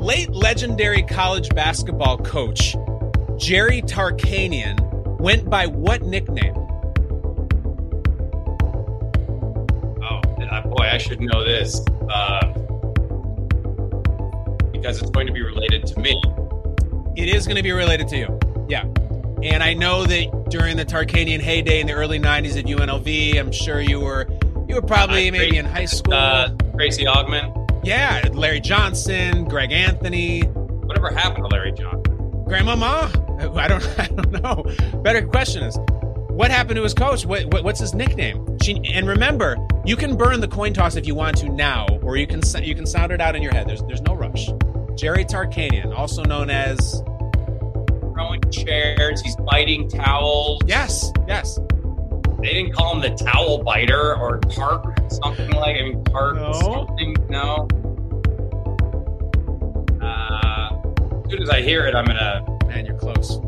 Late 0.00 0.30
legendary 0.30 1.02
college 1.02 1.48
basketball 1.50 2.18
coach 2.18 2.74
Jerry 3.38 3.82
Tarkanian 3.82 5.20
went 5.20 5.48
by 5.48 5.66
what 5.66 6.02
nickname? 6.02 6.54
oh, 10.02 10.20
uh, 10.50 10.62
boy, 10.62 10.84
I 10.84 10.94
I 10.94 10.98
should 10.98 11.20
know 11.20 11.44
this 11.44 11.80
uh, 12.10 12.52
because 14.86 15.02
it's 15.02 15.10
going 15.10 15.26
to 15.26 15.32
be 15.32 15.42
related 15.42 15.84
to 15.84 15.98
me. 15.98 16.20
It 17.16 17.28
is 17.28 17.44
going 17.48 17.56
to 17.56 17.62
be 17.62 17.72
related 17.72 18.06
to 18.08 18.16
you. 18.16 18.38
Yeah. 18.68 18.84
And 19.42 19.60
I 19.60 19.74
know 19.74 20.04
that 20.06 20.46
during 20.48 20.76
the 20.76 20.84
Tarkanian 20.84 21.40
heyday 21.40 21.80
in 21.80 21.88
the 21.88 21.92
early 21.92 22.20
90s 22.20 22.56
at 22.56 22.66
UNLV, 22.66 23.36
I'm 23.36 23.50
sure 23.50 23.80
you 23.80 23.98
were 23.98 24.28
you 24.68 24.76
were 24.76 24.82
probably 24.82 25.28
Uh, 25.28 25.32
maybe 25.32 25.56
in 25.58 25.64
high 25.64 25.86
school. 25.86 26.14
Uh, 26.14 26.50
Stacey 26.76 27.04
Augmon. 27.04 27.84
yeah, 27.84 28.28
Larry 28.32 28.60
Johnson, 28.60 29.44
Greg 29.44 29.72
Anthony, 29.72 30.42
Whatever 30.42 31.10
happened 31.10 31.44
to 31.44 31.48
Larry 31.48 31.72
John? 31.72 32.00
Grandmama? 32.46 33.10
I 33.56 33.66
don't 33.66 33.84
I 33.98 34.06
don't 34.06 34.30
know. 34.40 34.64
Better 35.02 35.26
question 35.26 35.64
is 35.64 35.76
what 36.30 36.52
happened 36.52 36.76
to 36.76 36.82
his 36.84 36.94
coach? 36.94 37.26
What, 37.26 37.46
what 37.46 37.64
what's 37.64 37.80
his 37.80 37.92
nickname? 37.92 38.56
She, 38.62 38.80
and 38.92 39.08
remember, 39.08 39.56
you 39.84 39.96
can 39.96 40.16
burn 40.16 40.40
the 40.40 40.48
coin 40.48 40.74
toss 40.74 40.94
if 40.94 41.06
you 41.08 41.14
want 41.16 41.38
to 41.38 41.48
now, 41.48 41.86
or 42.02 42.16
you 42.16 42.26
can 42.28 42.40
you 42.62 42.74
can 42.76 42.86
sound 42.86 43.10
it 43.10 43.20
out 43.20 43.34
in 43.34 43.42
your 43.42 43.52
head. 43.52 43.66
There's 43.66 43.82
there's 43.84 44.02
no 44.02 44.14
rush. 44.14 44.48
Jerry 44.96 45.24
Tarkanian, 45.24 45.96
also 45.96 46.22
known 46.24 46.50
as 46.50 47.02
Throwing 48.14 48.40
chairs, 48.50 49.20
he's 49.20 49.36
biting 49.36 49.88
towels. 49.88 50.62
yes, 50.66 51.12
yes. 51.28 51.58
They 52.40 52.52
didn't 52.54 52.72
call 52.72 52.94
him 52.98 53.00
the 53.02 53.16
towel 53.24 53.62
biter 53.62 54.16
or 54.16 54.38
Park 54.38 54.94
something 55.10 55.50
like. 55.52 55.76
I 55.76 55.82
mean, 55.82 56.04
Park 56.04 56.36
No. 56.36 56.52
something. 56.52 57.14
No. 57.28 57.66
Uh, 60.00 60.70
as 61.24 61.30
soon 61.30 61.42
as 61.42 61.50
I 61.50 61.60
hear 61.62 61.86
it, 61.86 61.94
I'm 61.94 62.04
gonna. 62.04 62.44
Man, 62.66 62.86
you're 62.86 62.96
close. 62.98 63.38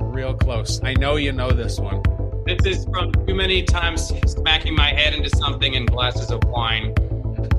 Real 0.00 0.34
close. 0.34 0.80
I 0.82 0.94
know 0.94 1.16
you 1.16 1.32
know 1.32 1.50
this 1.50 1.78
one. 1.78 2.02
This 2.46 2.64
is 2.64 2.84
from 2.86 3.12
too 3.26 3.34
many 3.34 3.62
times 3.62 4.12
smacking 4.26 4.74
my 4.74 4.90
head 4.92 5.12
into 5.14 5.28
something 5.36 5.74
in 5.74 5.84
glasses 5.86 6.30
of 6.30 6.42
wine. 6.44 6.94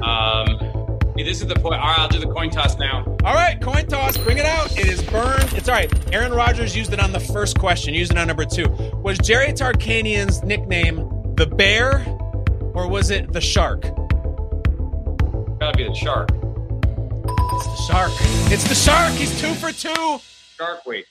Um, 0.01 0.78
see, 1.19 1.29
this 1.29 1.41
is 1.41 1.47
the 1.47 1.55
point. 1.55 1.75
All 1.75 1.87
right, 1.87 1.99
I'll 1.99 2.07
do 2.07 2.19
the 2.19 2.27
coin 2.27 2.49
toss 2.49 2.77
now. 2.77 3.03
All 3.23 3.33
right, 3.33 3.59
coin 3.61 3.85
toss. 3.87 4.17
Bring 4.17 4.37
it 4.37 4.45
out. 4.45 4.77
It 4.77 4.87
is 4.87 5.01
burned. 5.03 5.53
It's 5.53 5.67
all 5.67 5.75
right. 5.75 6.13
Aaron 6.13 6.33
Rodgers 6.33 6.75
used 6.75 6.93
it 6.93 6.99
on 6.99 7.11
the 7.11 7.19
first 7.19 7.59
question. 7.59 7.93
Used 7.93 8.11
it 8.11 8.17
on 8.17 8.27
number 8.27 8.45
two. 8.45 8.67
Was 9.03 9.17
Jerry 9.19 9.51
Tarkanian's 9.51 10.43
nickname 10.43 10.97
the 11.35 11.45
Bear, 11.45 12.05
or 12.73 12.87
was 12.87 13.09
it 13.09 13.31
the 13.33 13.41
Shark? 13.41 13.81
Gotta 15.59 15.77
be 15.77 15.83
the 15.83 15.93
shark. 15.93 16.29
It's 16.31 17.65
the 17.65 17.87
Shark. 17.87 18.11
It's 18.51 18.69
the 18.69 18.75
Shark. 18.75 19.11
He's 19.13 19.41
two 19.41 19.53
for 19.55 19.71
two. 19.71 20.19
Shark 20.57 20.85
week. 20.85 21.05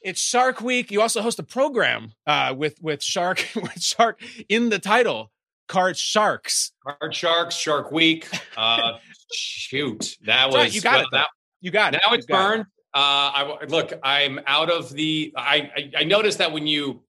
It's 0.00 0.20
Shark 0.20 0.60
Week. 0.60 0.90
You 0.90 1.00
also 1.00 1.22
host 1.22 1.38
a 1.38 1.44
program 1.44 2.14
uh, 2.26 2.54
with 2.56 2.80
with 2.80 3.02
Shark 3.02 3.46
with 3.54 3.82
Shark 3.82 4.20
in 4.48 4.70
the 4.70 4.78
title. 4.78 5.30
Card 5.68 5.96
Sharks. 5.96 6.72
Card 6.84 7.14
sharks. 7.14 7.54
Shark 7.54 7.92
week. 7.92 8.28
Uh, 8.54 8.98
shoot, 9.34 10.16
that 10.24 10.26
That's 10.26 10.46
was 10.46 10.54
right, 10.56 10.74
you 10.74 10.80
got 10.80 11.00
it, 11.02 11.06
that, 11.12 11.26
You 11.60 11.70
got 11.70 11.94
it. 11.94 12.00
now 12.04 12.12
it's 12.14 12.24
it's 12.24 12.30
it. 12.30 12.32
burned. 12.32 12.64
Uh, 12.94 13.32
I 13.34 13.64
look. 13.68 13.92
I'm 14.02 14.38
out 14.46 14.70
of 14.70 14.90
the. 14.92 15.32
I, 15.36 15.70
I 15.76 15.90
I 16.00 16.04
noticed 16.04 16.38
that 16.38 16.52
when 16.52 16.66
you 16.66 17.02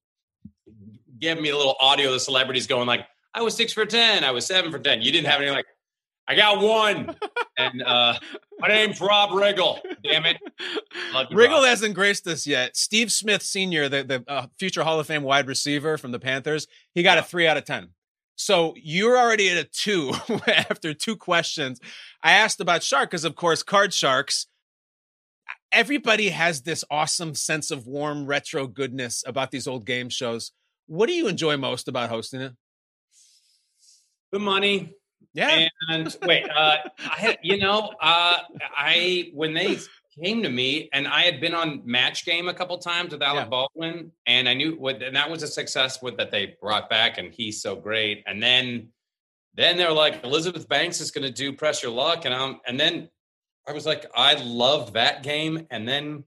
give 1.19 1.39
me 1.41 1.49
a 1.49 1.57
little 1.57 1.75
audio, 1.79 2.11
the 2.11 2.19
celebrities 2.19 2.67
going 2.67 2.87
like, 2.87 3.05
"I 3.33 3.41
was 3.41 3.55
six 3.55 3.73
for 3.73 3.85
ten. 3.85 4.23
I 4.23 4.31
was 4.31 4.45
seven 4.45 4.71
for 4.71 4.79
ten. 4.79 5.01
You 5.01 5.11
didn't 5.11 5.27
have 5.27 5.41
any 5.41 5.51
like, 5.51 5.65
"I 6.27 6.35
got 6.35 6.61
one." 6.61 7.15
and 7.57 7.81
uh, 7.83 8.17
my 8.59 8.67
name's 8.69 9.01
Rob 9.01 9.31
Riggle. 9.31 9.79
Damn 10.03 10.25
it, 10.25 10.37
Love 11.13 11.27
you, 11.29 11.37
Riggle 11.37 11.49
Rob. 11.55 11.65
hasn't 11.65 11.95
graced 11.95 12.27
us 12.27 12.47
yet. 12.47 12.77
Steve 12.77 13.11
Smith 13.11 13.41
Sr., 13.41 13.89
the, 13.89 14.03
the 14.03 14.23
uh, 14.27 14.47
future 14.57 14.83
Hall 14.83 14.99
of 15.01 15.07
Fame 15.07 15.23
wide 15.23 15.47
receiver 15.47 15.97
from 15.97 16.11
the 16.11 16.19
Panthers, 16.19 16.67
he 16.93 17.03
got 17.03 17.17
a 17.17 17.23
three 17.23 17.45
out 17.45 17.57
of 17.57 17.65
10. 17.65 17.89
So 18.35 18.73
you're 18.75 19.17
already 19.17 19.49
at 19.49 19.57
a 19.57 19.63
two 19.63 20.13
after 20.47 20.93
two 20.93 21.15
questions. 21.15 21.79
I 22.21 22.33
asked 22.33 22.59
about 22.59 22.83
Shark 22.83 23.11
because, 23.11 23.25
of 23.25 23.35
course, 23.35 23.63
card 23.63 23.93
sharks. 23.93 24.47
Everybody 25.71 26.29
has 26.29 26.61
this 26.61 26.83
awesome 26.91 27.35
sense 27.35 27.71
of 27.71 27.87
warm 27.87 28.25
retro 28.25 28.67
goodness 28.67 29.23
about 29.25 29.51
these 29.51 29.67
old 29.67 29.85
game 29.85 30.09
shows. 30.09 30.51
What 30.87 31.07
do 31.07 31.13
you 31.13 31.27
enjoy 31.27 31.57
most 31.57 31.87
about 31.87 32.09
hosting 32.09 32.41
it? 32.41 32.53
the 34.33 34.39
money. 34.39 34.93
Yeah. 35.33 35.69
And 35.89 36.15
wait, 36.23 36.49
uh, 36.49 36.77
I 36.99 37.15
had, 37.15 37.37
you 37.41 37.57
know, 37.57 37.93
uh, 38.01 38.39
I 38.75 39.31
when 39.33 39.53
they 39.53 39.79
came 40.21 40.43
to 40.43 40.49
me, 40.49 40.89
and 40.93 41.07
I 41.07 41.21
had 41.21 41.41
been 41.41 41.53
on 41.53 41.81
Match 41.85 42.25
Game 42.25 42.47
a 42.47 42.53
couple 42.53 42.77
times 42.77 43.11
with 43.11 43.21
Alec 43.21 43.45
Yeah. 43.45 43.49
Baldwin, 43.49 44.11
and 44.25 44.47
I 44.47 44.53
knew 44.53 44.75
what, 44.75 45.01
and 45.01 45.15
that 45.15 45.29
was 45.29 45.43
a 45.43 45.47
success 45.47 46.01
with 46.01 46.17
that 46.17 46.31
they 46.31 46.55
brought 46.61 46.89
back, 46.89 47.17
and 47.17 47.33
he's 47.33 47.61
so 47.61 47.75
great. 47.75 48.23
And 48.25 48.41
then, 48.41 48.89
then 49.55 49.77
they're 49.77 49.91
like, 49.91 50.23
Elizabeth 50.23 50.67
Banks 50.67 51.01
is 51.01 51.11
going 51.11 51.25
to 51.25 51.33
do 51.33 51.53
Press 51.53 51.83
Your 51.83 51.91
Luck, 51.91 52.25
and 52.25 52.33
I'm, 52.33 52.59
and 52.65 52.79
then 52.79 53.09
I 53.67 53.71
was 53.71 53.85
like, 53.85 54.05
I 54.15 54.33
loved 54.35 54.93
that 54.93 55.23
game, 55.23 55.67
and 55.69 55.87
then 55.87 56.23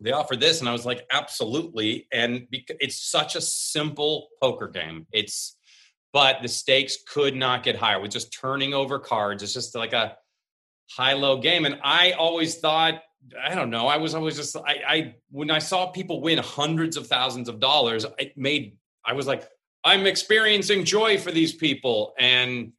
they 0.00 0.12
offered 0.12 0.40
this, 0.40 0.60
and 0.60 0.68
I 0.68 0.72
was 0.72 0.84
like, 0.84 1.06
absolutely, 1.10 2.06
and 2.12 2.46
because 2.50 2.76
it's 2.80 3.02
such 3.10 3.36
a 3.36 3.40
simple 3.40 4.28
poker 4.40 4.68
game, 4.68 5.06
it's 5.12 5.56
but 6.12 6.42
the 6.42 6.48
stakes 6.48 6.98
could 7.08 7.34
not 7.34 7.62
get 7.62 7.76
higher 7.76 7.98
with 7.98 8.10
just 8.10 8.38
turning 8.38 8.74
over 8.74 8.98
cards. 8.98 9.42
It's 9.42 9.54
just 9.54 9.74
like 9.74 9.94
a 9.94 10.16
high 10.96 11.14
low 11.14 11.38
game. 11.38 11.64
And 11.64 11.78
I 11.82 12.12
always 12.12 12.58
thought, 12.58 13.02
I 13.40 13.54
don't 13.54 13.70
know, 13.70 13.86
I 13.86 13.98
was 13.98 14.14
always 14.14 14.36
just, 14.36 14.56
I, 14.56 14.80
I 14.86 15.14
when 15.30 15.50
I 15.50 15.58
saw 15.58 15.86
people 15.86 16.20
win 16.20 16.38
hundreds 16.38 16.96
of 16.96 17.06
thousands 17.06 17.48
of 17.48 17.60
dollars, 17.60 18.04
it 18.18 18.36
made, 18.36 18.76
I 19.04 19.12
was 19.12 19.26
like, 19.26 19.48
I'm 19.84 20.06
experiencing 20.06 20.84
joy 20.84 21.18
for 21.18 21.30
these 21.30 21.52
people. 21.52 22.14
And 22.18 22.72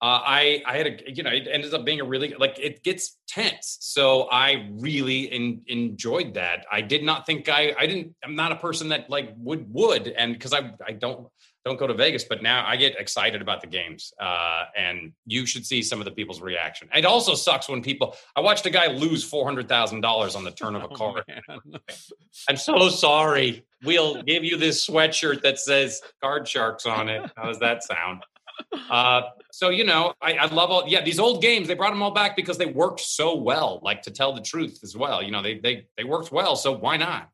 uh, 0.00 0.22
I, 0.24 0.62
I 0.64 0.76
had 0.76 0.86
a, 0.86 1.12
you 1.12 1.24
know, 1.24 1.30
it 1.30 1.48
ended 1.50 1.74
up 1.74 1.84
being 1.84 2.00
a 2.00 2.04
really 2.04 2.32
like 2.38 2.56
it 2.60 2.84
gets 2.84 3.18
tense. 3.26 3.78
So 3.80 4.28
I 4.30 4.68
really 4.70 5.22
in, 5.22 5.62
enjoyed 5.66 6.34
that. 6.34 6.66
I 6.70 6.82
did 6.82 7.02
not 7.02 7.26
think 7.26 7.48
I, 7.48 7.74
I 7.76 7.86
didn't. 7.86 8.14
I'm 8.24 8.36
not 8.36 8.52
a 8.52 8.56
person 8.56 8.90
that 8.90 9.10
like 9.10 9.34
would 9.38 9.66
would, 9.72 10.08
and 10.08 10.32
because 10.32 10.52
I, 10.52 10.72
I 10.86 10.92
don't 10.92 11.26
don't 11.68 11.78
go 11.78 11.86
to 11.86 11.94
Vegas, 11.94 12.24
but 12.24 12.42
now 12.42 12.66
I 12.66 12.76
get 12.76 12.98
excited 12.98 13.42
about 13.42 13.60
the 13.60 13.66
games. 13.66 14.12
Uh, 14.20 14.64
and 14.76 15.12
you 15.26 15.46
should 15.46 15.64
see 15.66 15.82
some 15.82 16.00
of 16.00 16.04
the 16.06 16.10
people's 16.10 16.40
reaction. 16.40 16.88
It 16.94 17.04
also 17.04 17.34
sucks 17.34 17.68
when 17.68 17.82
people. 17.82 18.16
I 18.34 18.40
watched 18.40 18.66
a 18.66 18.70
guy 18.70 18.86
lose 18.88 19.22
four 19.22 19.44
hundred 19.44 19.68
thousand 19.68 20.00
dollars 20.00 20.34
on 20.34 20.44
the 20.44 20.50
turn 20.50 20.74
of 20.74 20.82
a 20.82 20.88
Oh, 20.90 20.94
card. 20.94 21.24
man. 21.28 21.60
I'm 22.48 22.56
so 22.56 22.88
sorry. 22.88 23.64
We'll 23.84 24.22
give 24.22 24.42
you 24.42 24.56
this 24.56 24.84
sweatshirt 24.88 25.42
that 25.42 25.58
says 25.60 26.00
Card 26.22 26.48
Sharks 26.48 26.86
on 26.86 27.08
it. 27.08 27.30
How 27.36 27.44
does 27.44 27.60
that 27.60 27.84
sound? 27.84 28.22
Uh, 28.90 29.22
so 29.52 29.68
you 29.68 29.84
know, 29.84 30.14
I, 30.20 30.32
I 30.32 30.46
love 30.46 30.70
all. 30.70 30.84
Yeah, 30.88 31.02
these 31.04 31.18
old 31.20 31.42
games. 31.42 31.68
They 31.68 31.74
brought 31.74 31.90
them 31.90 32.02
all 32.02 32.10
back 32.10 32.34
because 32.34 32.58
they 32.58 32.66
worked 32.66 33.00
so 33.00 33.36
well. 33.36 33.78
Like 33.82 34.02
to 34.02 34.10
tell 34.10 34.32
the 34.32 34.40
truth 34.40 34.80
as 34.82 34.96
well. 34.96 35.22
You 35.22 35.30
know, 35.30 35.42
they 35.42 35.58
they 35.58 35.86
they 35.96 36.04
worked 36.04 36.32
well. 36.32 36.56
So 36.56 36.72
why 36.72 36.96
not? 36.96 37.28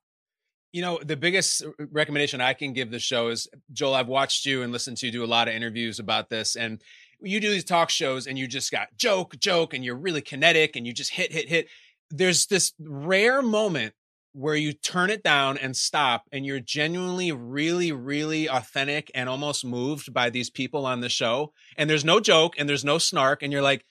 You 0.75 0.83
know, 0.83 0.99
the 1.01 1.17
biggest 1.17 1.65
recommendation 1.93 2.41
I 2.41 2.53
can 2.53 2.73
give 2.73 2.91
the 2.91 2.99
show 2.99 3.29
is 3.29 3.47
Joel, 3.73 3.95
I've 3.95 4.09
watched 4.09 4.45
you 4.45 4.63
and 4.63 4.73
listened 4.73 4.97
to 4.97 5.07
you 5.07 5.13
do 5.13 5.23
a 5.23 5.25
lot 5.25 5.47
of 5.47 5.55
interviews 5.55 6.01
about 6.01 6.31
this. 6.31 6.57
And 6.57 6.83
you 7.21 7.39
do 7.39 7.49
these 7.49 7.63
talk 7.63 7.91
shows 7.91 8.27
and 8.27 8.37
you 8.37 8.49
just 8.49 8.73
got 8.73 8.89
joke, 8.97 9.39
joke, 9.39 9.73
and 9.73 9.85
you're 9.85 9.95
really 9.95 10.21
kinetic 10.21 10.75
and 10.75 10.85
you 10.85 10.93
just 10.93 11.13
hit, 11.13 11.33
hit, 11.33 11.49
hit. 11.49 11.69
There's 12.11 12.47
this 12.47 12.73
rare 12.81 13.41
moment 13.41 13.95
where 14.33 14.57
you 14.57 14.73
turn 14.73 15.11
it 15.11 15.23
down 15.23 15.59
and 15.59 15.77
stop 15.77 16.25
and 16.33 16.45
you're 16.45 16.59
genuinely 16.59 17.31
really, 17.31 17.93
really 17.93 18.49
authentic 18.49 19.13
and 19.15 19.29
almost 19.29 19.65
moved 19.65 20.13
by 20.13 20.29
these 20.29 20.51
people 20.51 20.87
on 20.87 21.03
the 21.03 21.09
show. 21.09 21.53
And 21.77 21.89
there's 21.89 22.05
no 22.05 22.19
joke 22.19 22.55
and 22.59 22.69
there's 22.69 22.85
no 22.85 22.99
snark. 22.99 23.45
And 23.45 23.53
you're 23.53 23.63
like, 23.63 23.85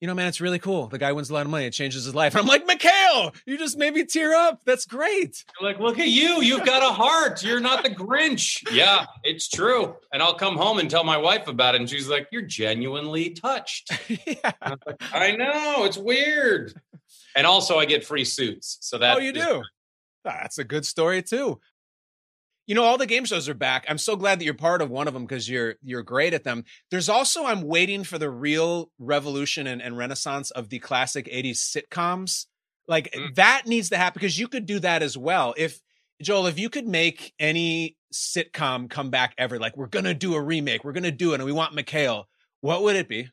you 0.00 0.06
know, 0.06 0.14
man, 0.14 0.28
it's 0.28 0.40
really 0.40 0.58
cool. 0.58 0.86
The 0.86 0.96
guy 0.96 1.12
wins 1.12 1.28
a 1.28 1.34
lot 1.34 1.44
of 1.44 1.50
money. 1.50 1.66
It 1.66 1.72
changes 1.72 2.04
his 2.04 2.14
life. 2.14 2.34
And 2.34 2.40
I'm 2.42 2.46
like, 2.46 2.66
McHale, 2.66 3.34
you 3.44 3.58
just 3.58 3.76
made 3.76 3.92
me 3.92 4.04
tear 4.04 4.34
up. 4.34 4.62
That's 4.64 4.86
great. 4.86 5.44
You're 5.60 5.70
like, 5.70 5.78
look 5.78 5.98
at 5.98 6.08
you. 6.08 6.40
You've 6.40 6.64
got 6.64 6.82
a 6.82 6.92
heart. 6.92 7.44
You're 7.44 7.60
not 7.60 7.82
the 7.82 7.90
Grinch. 7.90 8.62
Yeah, 8.80 9.06
it's 9.24 9.48
true. 9.48 9.96
And 10.12 10.22
I'll 10.22 10.34
come 10.34 10.56
home 10.56 10.78
and 10.78 10.88
tell 10.88 11.04
my 11.04 11.16
wife 11.16 11.48
about 11.48 11.74
it. 11.74 11.80
And 11.80 11.90
she's 11.90 12.08
like, 12.08 12.28
you're 12.30 12.40
genuinely 12.42 13.30
touched. 13.30 13.90
yeah. 14.26 14.52
I 14.62 14.70
like, 14.86 14.96
I 15.12 15.32
know. 15.32 15.84
It's 15.84 15.98
weird. 15.98 16.72
And 17.36 17.46
also, 17.46 17.78
I 17.78 17.84
get 17.84 18.04
free 18.04 18.24
suits. 18.24 18.78
So 18.80 18.96
that 18.98 19.16
oh, 19.16 19.20
you 19.20 19.32
do. 19.32 19.62
Ah, 20.24 20.38
That's 20.42 20.58
a 20.58 20.64
good 20.64 20.86
story 20.86 21.22
too. 21.22 21.60
You 22.70 22.76
know, 22.76 22.84
all 22.84 22.98
the 22.98 23.06
game 23.06 23.24
shows 23.24 23.48
are 23.48 23.54
back. 23.54 23.84
I'm 23.88 23.98
so 23.98 24.14
glad 24.14 24.38
that 24.38 24.44
you're 24.44 24.54
part 24.54 24.80
of 24.80 24.90
one 24.90 25.08
of 25.08 25.12
them 25.12 25.24
because 25.24 25.48
you're 25.48 25.74
you're 25.82 26.04
great 26.04 26.34
at 26.34 26.44
them. 26.44 26.62
There's 26.92 27.08
also 27.08 27.44
I'm 27.44 27.62
waiting 27.62 28.04
for 28.04 28.16
the 28.16 28.30
real 28.30 28.92
revolution 29.00 29.66
and, 29.66 29.82
and 29.82 29.98
renaissance 29.98 30.52
of 30.52 30.68
the 30.68 30.78
classic 30.78 31.26
80s 31.26 31.56
sitcoms. 31.56 32.46
Like 32.86 33.10
Mm. 33.12 33.34
that 33.34 33.62
needs 33.66 33.88
to 33.90 33.96
happen 33.96 34.20
because 34.20 34.38
you 34.38 34.46
could 34.46 34.66
do 34.66 34.78
that 34.78 35.02
as 35.02 35.18
well. 35.18 35.52
If 35.56 35.80
Joel, 36.22 36.46
if 36.46 36.60
you 36.60 36.70
could 36.70 36.86
make 36.86 37.34
any 37.40 37.96
sitcom 38.14 38.88
come 38.88 39.10
back 39.10 39.34
ever, 39.36 39.58
like 39.58 39.76
we're 39.76 39.88
gonna 39.88 40.14
do 40.14 40.36
a 40.36 40.40
remake, 40.40 40.84
we're 40.84 40.92
gonna 40.92 41.10
do 41.10 41.32
it, 41.32 41.40
and 41.40 41.44
we 41.46 41.50
want 41.50 41.74
McHale, 41.74 42.26
what 42.60 42.84
would 42.84 42.94
it 42.94 43.08
be? 43.08 43.28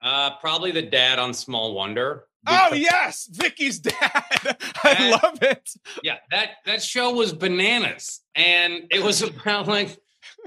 Uh, 0.00 0.36
probably 0.36 0.70
the 0.70 0.82
dad 0.82 1.18
on 1.18 1.34
Small 1.34 1.74
Wonder. 1.74 2.27
Oh 2.46 2.74
yes, 2.74 3.28
Vicky's 3.30 3.80
dad. 3.80 3.96
I 4.02 4.54
That- 4.82 5.20
love 5.22 5.42
it. 5.42 5.70
yeah. 6.02 6.16
That 6.30 6.50
that 6.66 6.82
show 6.82 7.12
was 7.12 7.32
bananas, 7.32 8.20
and 8.34 8.84
it 8.90 9.02
was 9.02 9.22
about 9.22 9.66
like 9.66 9.98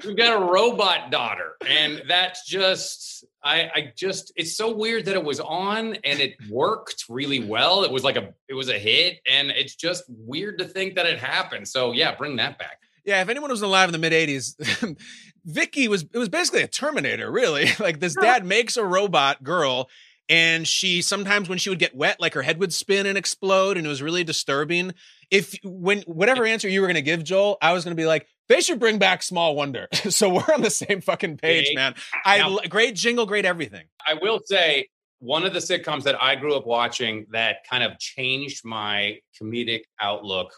we've 0.06 0.16
got 0.16 0.42
a 0.42 0.46
robot 0.46 1.12
daughter, 1.12 1.54
and 1.68 2.02
that's 2.08 2.48
just 2.48 3.26
I, 3.44 3.70
I 3.76 3.94
just 3.96 4.32
it's 4.36 4.56
so 4.56 4.74
weird 4.76 5.06
that 5.06 5.16
it 5.16 5.24
was 5.24 5.40
on 5.40 5.96
and 6.04 6.20
it 6.20 6.36
worked 6.50 7.06
really 7.10 7.44
well. 7.44 7.84
It 7.84 7.92
was 7.92 8.04
like 8.04 8.16
a 8.16 8.34
it 8.48 8.54
was 8.54 8.70
a 8.70 8.80
hit, 8.80 9.20
and 9.30 9.52
it's 9.52 9.76
just 9.76 10.04
weird 10.08 10.60
to 10.60 10.66
think 10.66 10.96
that 10.96 11.06
it 11.06 11.20
happened. 11.20 11.68
So 11.68 11.92
yeah, 11.92 12.16
bring 12.16 12.38
that 12.38 12.58
back. 12.58 12.78
Yeah, 13.04 13.22
if 13.22 13.30
anyone 13.30 13.50
was 13.50 13.64
alive 13.64 13.90
in 13.90 13.94
the 13.94 13.98
mid 14.00 14.14
'80s, 14.14 14.96
Vicky 15.46 15.88
was 15.88 16.04
it 16.04 16.18
was 16.18 16.30
basically 16.30 16.62
a 16.62 16.68
Terminator, 16.68 17.32
really. 17.32 17.70
Like 17.80 18.00
this 18.00 18.16
dad 18.16 18.46
makes 18.46 18.78
a 18.78 18.86
robot 18.86 19.44
girl, 19.44 19.90
and 20.32 20.66
she 20.66 21.02
sometimes 21.02 21.50
when 21.50 21.58
she 21.58 21.70
would 21.70 21.78
get 21.78 21.94
wet, 21.94 22.22
like 22.22 22.34
her 22.36 22.42
head 22.42 22.58
would 22.60 22.74
spin 22.74 23.06
and 23.06 23.18
explode, 23.18 23.76
and 23.76 23.86
it 23.86 23.90
was 23.90 24.02
really 24.02 24.24
disturbing. 24.24 24.94
If 25.30 25.60
when 25.62 26.04
whatever 26.04 26.46
answer 26.46 26.70
you 26.70 26.80
were 26.80 26.88
going 26.88 26.96
to 26.96 27.02
give 27.02 27.24
Joel, 27.26 27.58
I 27.62 27.74
was 27.74 27.84
going 27.84 27.96
to 27.96 28.02
be 28.02 28.08
like, 28.08 28.28
they 28.48 28.62
should 28.62 28.80
bring 28.80 28.98
back 28.98 29.24
Small 29.24 29.56
Wonder. 29.58 29.90
so 30.10 30.30
we're 30.30 30.54
on 30.54 30.62
the 30.62 30.70
same 30.70 31.02
fucking 31.02 31.38
page, 31.38 31.68
Hey, 31.70 31.76
man. 31.76 31.96
I 32.26 32.38
now- 32.38 32.60
great 32.70 32.96
jingle, 32.96 33.26
great 33.26 33.44
everything. 33.46 33.84
I 34.08 34.14
will 34.14 34.40
say 34.46 34.88
one 35.20 35.46
of 35.46 35.52
the 35.52 35.60
sitcoms 35.60 36.04
that 36.04 36.22
I 36.22 36.36
grew 36.36 36.56
up 36.56 36.66
watching 36.66 37.28
that 37.32 37.58
kind 37.70 37.84
of 37.84 38.00
changed 38.00 38.64
my 38.64 39.20
comedic 39.40 39.82
outlook 40.00 40.54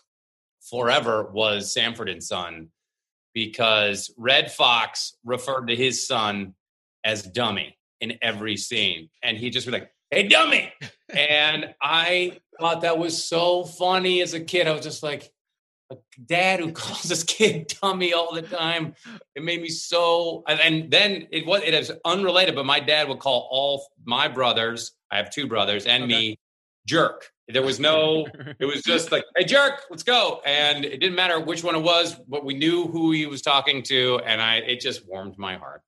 forever 0.70 1.32
was 1.34 1.74
Sanford 1.74 2.10
and 2.10 2.24
Son 2.24 2.70
because 3.34 4.14
Redd 4.20 4.52
Foxx 4.52 5.18
referred 5.26 5.66
to 5.68 5.76
his 5.76 6.08
son 6.08 6.54
as 7.04 7.24
dummy 7.24 7.76
in 8.04 8.18
every 8.22 8.58
scene 8.58 9.10
and 9.24 9.38
he 9.38 9.50
just 9.50 9.66
be 9.66 9.72
like 9.72 9.92
hey 10.12 10.28
dummy 10.28 10.72
and 11.10 11.74
I 11.82 12.40
thought 12.60 12.82
that 12.82 12.98
was 12.98 13.24
so 13.24 13.64
funny 13.64 14.22
as 14.22 14.34
a 14.34 14.40
kid 14.40 14.68
I 14.68 14.72
was 14.72 14.84
just 14.84 15.02
like 15.02 15.32
a 15.94 15.98
dad 16.26 16.60
who 16.60 16.72
calls 16.84 17.04
his 17.04 17.24
kid 17.24 17.74
dummy 17.82 18.14
all 18.14 18.34
the 18.34 18.42
time. 18.42 18.96
It 19.36 19.44
made 19.44 19.62
me 19.62 19.70
so. 19.70 20.44
And, 20.48 20.60
and 20.60 20.92
then 20.92 21.28
it 21.32 21.46
was 21.46 21.62
it 21.64 21.74
is 21.74 21.92
unrelated, 22.06 22.56
but 22.56 22.66
my 22.66 22.80
dad 22.80 23.08
would 23.10 23.20
call 23.20 23.48
all 23.52 23.88
my 24.06 24.28
brothers. 24.28 24.92
I 25.12 25.18
have 25.18 25.30
two 25.30 25.48
brothers 25.48 25.86
and 25.86 26.08
me 26.08 26.40
jerk. 26.88 27.30
There 27.48 27.62
was 27.62 27.80
no. 27.80 28.26
It 28.60 28.66
was 28.66 28.82
just 28.84 29.12
like, 29.12 29.26
hey 29.36 29.44
jerk, 29.44 29.82
let's 29.90 30.04
go. 30.04 30.42
And 30.46 30.86
it 30.86 31.00
didn't 31.00 31.16
matter 31.16 31.40
which 31.40 31.64
one 31.64 31.76
it 31.76 31.84
was, 31.84 32.16
but 32.28 32.46
we 32.46 32.54
knew 32.54 32.88
who 32.88 33.12
he 33.12 33.26
was 33.26 33.42
talking 33.42 33.84
to, 33.84 34.20
and 34.26 34.42
I 34.42 34.58
it 34.58 34.80
just 34.80 35.08
warmed 35.08 35.38
my 35.38 35.58
heart. 35.58 35.82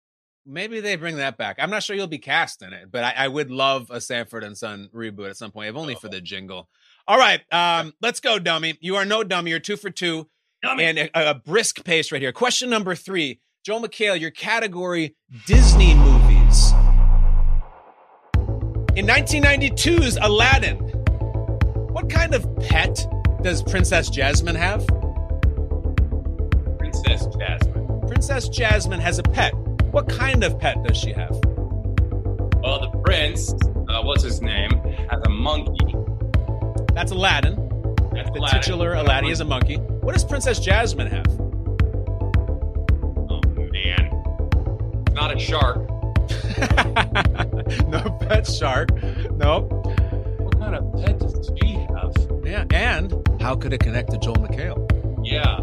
Maybe 0.47 0.79
they 0.79 0.95
bring 0.95 1.17
that 1.17 1.37
back. 1.37 1.57
I'm 1.59 1.71
not 1.71 1.81
sure 1.81 1.95
you'll 1.95 2.05
be 2.05 2.19
cast 2.19 2.61
in 2.61 2.71
it, 2.71 2.91
but 2.91 3.03
I, 3.03 3.13
I 3.17 3.27
would 3.27 3.49
love 3.49 3.89
a 3.89 3.99
Sanford 3.99 4.43
and 4.43 4.55
Son 4.55 4.89
reboot 4.93 5.29
at 5.29 5.37
some 5.37 5.51
point, 5.51 5.69
if 5.69 5.75
only 5.75 5.95
for 5.95 6.07
the 6.07 6.21
jingle. 6.21 6.69
All 7.07 7.17
right, 7.17 7.41
um, 7.51 7.93
let's 7.99 8.19
go, 8.19 8.37
dummy. 8.37 8.77
You 8.79 8.95
are 8.97 9.05
no 9.05 9.23
dummy. 9.23 9.49
You're 9.51 9.59
two 9.59 9.75
for 9.75 9.89
two, 9.89 10.27
dummy. 10.61 10.83
and 10.83 10.99
a, 10.99 11.31
a 11.31 11.33
brisk 11.33 11.83
pace 11.83 12.11
right 12.11 12.21
here. 12.21 12.31
Question 12.31 12.69
number 12.69 12.93
three, 12.93 13.39
Joel 13.63 13.81
McHale. 13.81 14.19
Your 14.19 14.29
category: 14.29 15.15
Disney 15.47 15.95
movies. 15.95 16.71
In 18.95 19.07
1992's 19.07 20.17
Aladdin, 20.21 20.77
what 21.89 22.09
kind 22.09 22.35
of 22.35 22.47
pet 22.57 23.05
does 23.41 23.63
Princess 23.63 24.09
Jasmine 24.09 24.55
have? 24.55 24.85
Princess 26.77 27.25
Jasmine. 27.35 28.01
Princess 28.07 28.47
Jasmine 28.49 28.99
has 28.99 29.17
a 29.17 29.23
pet. 29.23 29.53
What 29.95 30.09
kind 30.09 30.43
of 30.43 30.59
pet 30.59 30.83
does 30.83 30.97
she 30.97 31.13
have? 31.13 31.29
Well, 31.31 32.81
the 32.81 32.91
prince, 33.01 33.53
uh, 33.87 34.01
what's 34.01 34.23
his 34.23 34.41
name, 34.41 34.69
has 35.09 35.21
a 35.25 35.29
monkey. 35.29 35.95
That's 36.93 37.13
Aladdin. 37.13 37.55
That's 38.11 38.29
The 38.31 38.39
Aladdin. 38.39 38.59
titular 38.59 38.93
Aladdin 38.95 39.29
is 39.29 39.39
a 39.39 39.45
monkey. 39.45 39.77
What 39.77 40.13
does 40.13 40.25
Princess 40.25 40.59
Jasmine 40.59 41.07
have? 41.07 41.25
Oh 43.29 43.39
man, 43.71 44.11
it's 45.07 45.15
not 45.15 45.33
a 45.33 45.39
shark. 45.39 45.77
no 47.87 48.17
pet 48.27 48.45
shark. 48.45 48.89
Nope. 49.31 49.71
What 50.41 50.59
kind 50.59 50.75
of 50.75 50.91
pet 51.05 51.19
does 51.19 51.49
she 51.57 51.71
have? 51.71 52.13
Yeah, 52.43 52.65
and 52.71 53.25
how 53.39 53.55
could 53.55 53.71
it 53.71 53.79
connect 53.79 54.11
to 54.11 54.17
Joel 54.17 54.35
McHale? 54.35 55.21
Yeah. 55.23 55.61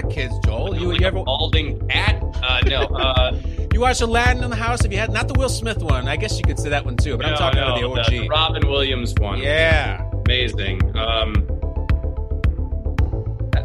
Kids, 0.00 0.34
Joel. 0.46 0.74
You, 0.78 0.88
like 0.88 1.00
you 1.00 1.06
ever 1.06 1.22
balding 1.22 1.86
cat? 1.88 2.22
Uh, 2.42 2.60
no. 2.66 2.82
Uh, 2.84 3.38
you 3.74 3.80
watched 3.80 4.00
Aladdin 4.00 4.42
in 4.42 4.50
the 4.50 4.56
house? 4.56 4.84
If 4.84 4.92
you 4.92 4.98
had 4.98 5.12
not 5.12 5.28
the 5.28 5.34
Will 5.34 5.50
Smith 5.50 5.82
one, 5.82 6.08
I 6.08 6.16
guess 6.16 6.38
you 6.38 6.44
could 6.44 6.58
say 6.58 6.70
that 6.70 6.84
one 6.84 6.96
too. 6.96 7.18
But 7.18 7.26
I'm 7.26 7.32
no, 7.32 7.38
talking 7.38 7.60
no, 7.60 7.92
about 7.92 8.08
the 8.08 8.20
OG. 8.20 8.30
Robin 8.30 8.68
Williams 8.68 9.12
one. 9.18 9.38
yeah. 9.38 10.08
Amazing. 10.24 10.80
Um, 10.96 11.46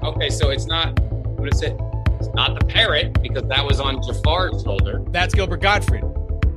okay, 0.03 0.29
so 0.29 0.49
it's 0.49 0.65
not. 0.65 0.99
What 0.99 1.53
is 1.53 1.61
it? 1.61 1.79
It's 2.19 2.29
not 2.33 2.59
the 2.59 2.65
parrot 2.65 3.21
because 3.21 3.43
that 3.43 3.65
was 3.65 3.79
on 3.79 4.01
Jafar's 4.01 4.63
shoulder. 4.63 5.03
That's 5.11 5.33
Gilbert 5.33 5.61
Gottfried. 5.61 6.03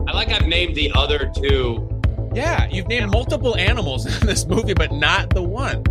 I 0.09 0.13
like 0.13 0.31
I've 0.31 0.47
named 0.47 0.75
the 0.75 0.91
other 0.95 1.31
two. 1.37 1.87
Yeah, 2.35 2.67
you've 2.71 2.89
named 2.89 3.11
multiple 3.11 3.57
animals 3.57 4.07
in 4.21 4.27
this 4.27 4.47
movie, 4.47 4.75
but 4.75 4.91
not 4.93 5.31
the 5.31 5.43
one. 5.43 5.85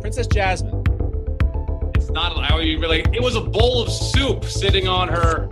Princess 0.00 0.26
Jasmine. 0.26 0.81
Not. 2.12 2.36
I 2.38 2.54
would 2.54 2.62
be 2.62 2.76
really. 2.76 3.00
It 3.12 3.22
was 3.22 3.36
a 3.36 3.40
bowl 3.40 3.82
of 3.82 3.90
soup 3.90 4.44
sitting 4.44 4.86
on 4.88 5.08
her. 5.08 5.48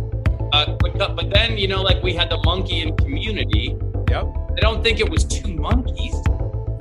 Uh. 0.52 0.76
But 0.94 1.30
then 1.30 1.56
you 1.58 1.68
know, 1.68 1.82
like 1.82 2.02
we 2.02 2.14
had 2.14 2.30
the 2.30 2.38
monkey 2.44 2.80
in 2.80 2.96
Community. 2.96 3.76
Yep. 4.08 4.26
I 4.56 4.60
don't 4.60 4.82
think 4.82 5.00
it 5.00 5.08
was 5.08 5.24
two 5.24 5.54
monkeys. 5.54 6.14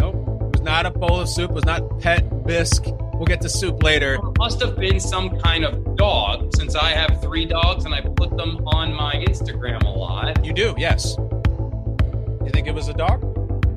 Nope. 0.02 0.16
It 0.42 0.52
was 0.58 0.62
not 0.62 0.86
a 0.86 0.92
bowl 0.92 1.22
of 1.22 1.30
soup. 1.30 1.52
It 1.52 1.54
was 1.54 1.66
not 1.66 2.00
pet 2.00 2.46
bisque. 2.46 2.86
We'll 3.14 3.26
get 3.26 3.42
to 3.42 3.50
soup 3.50 3.84
later. 3.84 4.16
It 4.16 4.38
must 4.38 4.62
have 4.62 4.78
been 4.78 5.00
some 5.00 5.40
kind 5.42 5.66
of 5.66 5.96
dog, 5.98 6.56
since 6.56 6.76
I 6.76 6.92
have 6.92 7.22
three 7.22 7.46
dogs 7.46 7.86
and 7.86 7.94
I 7.94 8.02
put 8.02 8.36
them 8.38 8.66
on 8.68 8.94
my 8.94 9.14
Instagram 9.28 9.84
a 9.84 9.90
lot. 9.90 10.44
You 10.46 10.54
do, 10.54 10.74
yes. 10.78 11.16
You 11.18 12.50
think 12.52 12.68
it 12.68 12.74
was 12.74 12.88
a 12.88 12.94
dog? 12.94 13.24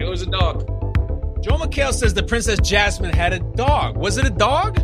It 0.01 0.05
was 0.05 0.23
a 0.23 0.27
dog. 0.27 0.65
Joel 1.43 1.59
McHale 1.59 1.93
says 1.93 2.15
the 2.15 2.23
Princess 2.23 2.61
Jasmine 2.61 3.12
had 3.12 3.33
a 3.33 3.41
dog. 3.41 3.97
Was 3.97 4.17
it 4.17 4.25
a 4.25 4.31
dog? 4.31 4.79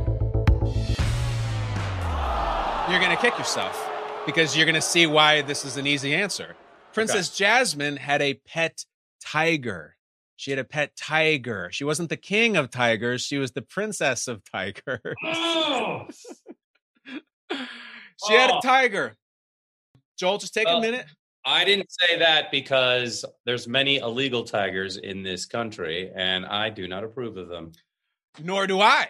You're 2.91 3.01
going 3.01 3.15
to 3.15 3.21
kick 3.21 3.37
yourself 3.39 3.91
because 4.25 4.57
you're 4.57 4.65
going 4.65 4.75
to 4.75 4.81
see 4.81 5.07
why 5.07 5.43
this 5.43 5.65
is 5.65 5.77
an 5.77 5.87
easy 5.87 6.15
answer. 6.15 6.57
Princess 6.95 7.37
Jasmine 7.37 7.97
had 7.97 8.23
a 8.23 8.35
pet 8.47 8.85
tiger. 9.23 9.97
She 10.37 10.51
had 10.53 10.59
a 10.59 10.65
pet 10.65 10.97
tiger. 10.97 11.69
She 11.71 11.85
wasn't 11.85 12.09
the 12.09 12.17
king 12.17 12.57
of 12.57 12.71
tigers, 12.71 13.21
she 13.23 13.37
was 13.39 13.53
the 13.53 13.61
princess 13.63 14.27
of 14.27 14.43
tigers. 14.51 15.15
Oh, 15.23 16.07
She 18.27 18.33
had 18.35 18.51
a 18.51 18.55
Oh. 18.55 18.61
tiger. 18.63 19.17
Joel, 20.19 20.39
just 20.39 20.55
take 20.55 20.67
a 20.69 20.81
minute. 20.81 21.07
I 21.45 21.65
didn't 21.65 21.91
say 21.91 22.19
that 22.19 22.51
because 22.51 23.25
there's 23.45 23.69
many 23.69 23.99
illegal 23.99 24.45
tigers 24.45 24.97
in 24.97 25.23
this 25.23 25.45
country, 25.47 26.11
and 26.15 26.45
I 26.47 26.71
do 26.71 26.89
not 26.89 27.05
approve 27.05 27.37
of 27.37 27.49
them. 27.49 27.73
Nor 28.43 28.67
do 28.67 28.81
I. 28.81 29.09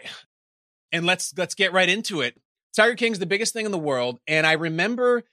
And 0.93 1.07
let's 1.07 1.33
let's 1.37 1.55
get 1.55 1.73
right 1.73 1.88
into 1.88 2.21
it. 2.21 2.37
Tiger 2.79 2.95
King's 2.95 3.19
the 3.19 3.27
biggest 3.27 3.53
thing 3.53 3.67
in 3.67 3.73
the 3.73 3.79
world, 3.79 4.21
and 4.29 4.47
I 4.47 4.53
remember 4.53 5.25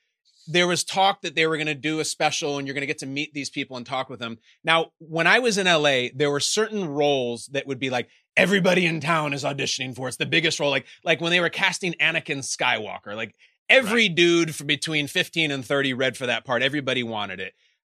there 0.48 0.68
was 0.68 0.84
talk 0.84 1.22
that 1.22 1.36
they 1.36 1.46
were 1.46 1.58
going 1.58 1.68
to 1.68 1.76
do 1.76 2.00
a 2.00 2.06
special 2.06 2.58
and 2.58 2.68
you're 2.68 2.74
going 2.74 2.82
to 2.82 2.88
get 2.88 2.98
to 3.00 3.06
meet 3.06 3.36
these 3.36 3.52
people 3.52 3.78
and 3.78 3.86
talk 3.86 4.10
with 4.10 4.20
them. 4.20 4.40
Now, 4.64 4.94
when 4.98 5.28
I 5.28 5.38
was 5.38 5.60
in 5.60 5.68
LA, 5.68 6.08
there 6.16 6.32
were 6.32 6.40
certain 6.40 6.88
roles 6.88 7.46
that 7.54 7.68
would 7.68 7.78
be 7.78 7.92
like 7.92 8.10
everybody 8.36 8.88
in 8.88 9.00
town 9.00 9.32
is 9.32 9.44
auditioning 9.44 9.96
for. 9.96 10.08
It's 10.08 10.18
the 10.18 10.26
biggest 10.26 10.60
role 10.60 10.72
like 10.72 10.88
like 11.04 11.22
when 11.22 11.30
they 11.30 11.40
were 11.40 11.50
casting 11.50 11.94
Anakin 12.02 12.40
Skywalker, 12.40 13.16
like 13.16 13.36
every 13.70 14.10
dude 14.10 14.56
from 14.56 14.66
between 14.66 15.06
15 15.06 15.52
and 15.52 15.64
30 15.64 15.94
read 15.94 16.18
for 16.18 16.26
that 16.26 16.46
part. 16.46 16.64
Everybody 16.64 17.04
wanted 17.04 17.40
it. 17.40 17.54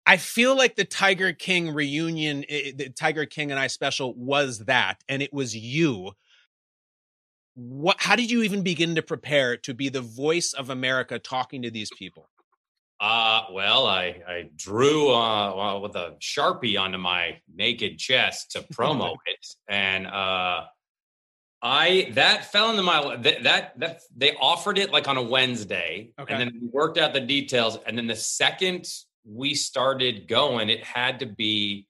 I 0.06 0.18
feel 0.18 0.58
like 0.58 0.76
the 0.76 0.84
Tiger 0.84 1.32
King 1.32 1.74
reunion, 1.74 2.44
eh, 2.50 2.72
the 2.76 2.90
Tiger 2.90 3.26
King 3.26 3.52
and 3.52 3.60
I 3.60 3.68
special 3.68 4.14
was 4.14 4.60
that, 4.66 5.04
and 5.08 5.22
it 5.22 5.32
was 5.32 5.56
you. 5.56 6.12
What? 7.58 7.96
How 8.00 8.16
did 8.16 8.30
you 8.30 8.44
even 8.44 8.62
begin 8.62 8.94
to 8.96 9.02
prepare 9.02 9.58
to 9.58 9.74
be 9.74 9.90
the 9.90 10.02
voice 10.02 10.54
of 10.54 10.70
America 10.70 11.18
talking 11.18 11.64
to 11.64 11.72
these 11.72 11.90
people? 11.98 12.30
Uh, 13.00 13.46
well, 13.52 13.88
I, 13.88 14.22
I 14.28 14.50
drew 14.56 15.10
uh, 15.10 15.56
well, 15.56 15.82
with 15.82 15.96
a 15.96 16.16
sharpie 16.22 16.80
onto 16.80 17.00
my 17.00 17.42
naked 17.56 17.98
chest 17.98 18.52
to 18.52 18.62
promo 18.62 19.16
it, 19.26 19.44
and 19.68 20.06
uh, 20.06 20.66
I 21.64 22.12
that 22.12 22.52
fell 22.52 22.70
into 22.70 22.84
my 22.84 23.16
that, 23.18 23.42
that 23.44 23.80
that 23.80 24.02
they 24.16 24.36
offered 24.40 24.78
it 24.78 24.92
like 24.92 25.08
on 25.08 25.18
a 25.18 25.24
Wednesday, 25.24 26.12
Okay. 26.20 26.32
and 26.32 26.40
then 26.40 26.60
we 26.62 26.68
worked 26.68 27.00
out 27.00 27.12
the 27.12 27.22
details, 27.22 27.80
and 27.88 27.98
then 27.98 28.06
the 28.06 28.16
second 28.16 28.88
we 29.26 29.56
started 29.56 30.28
going, 30.28 30.70
it 30.70 30.84
had 30.84 31.20
to 31.22 31.26
be. 31.26 31.88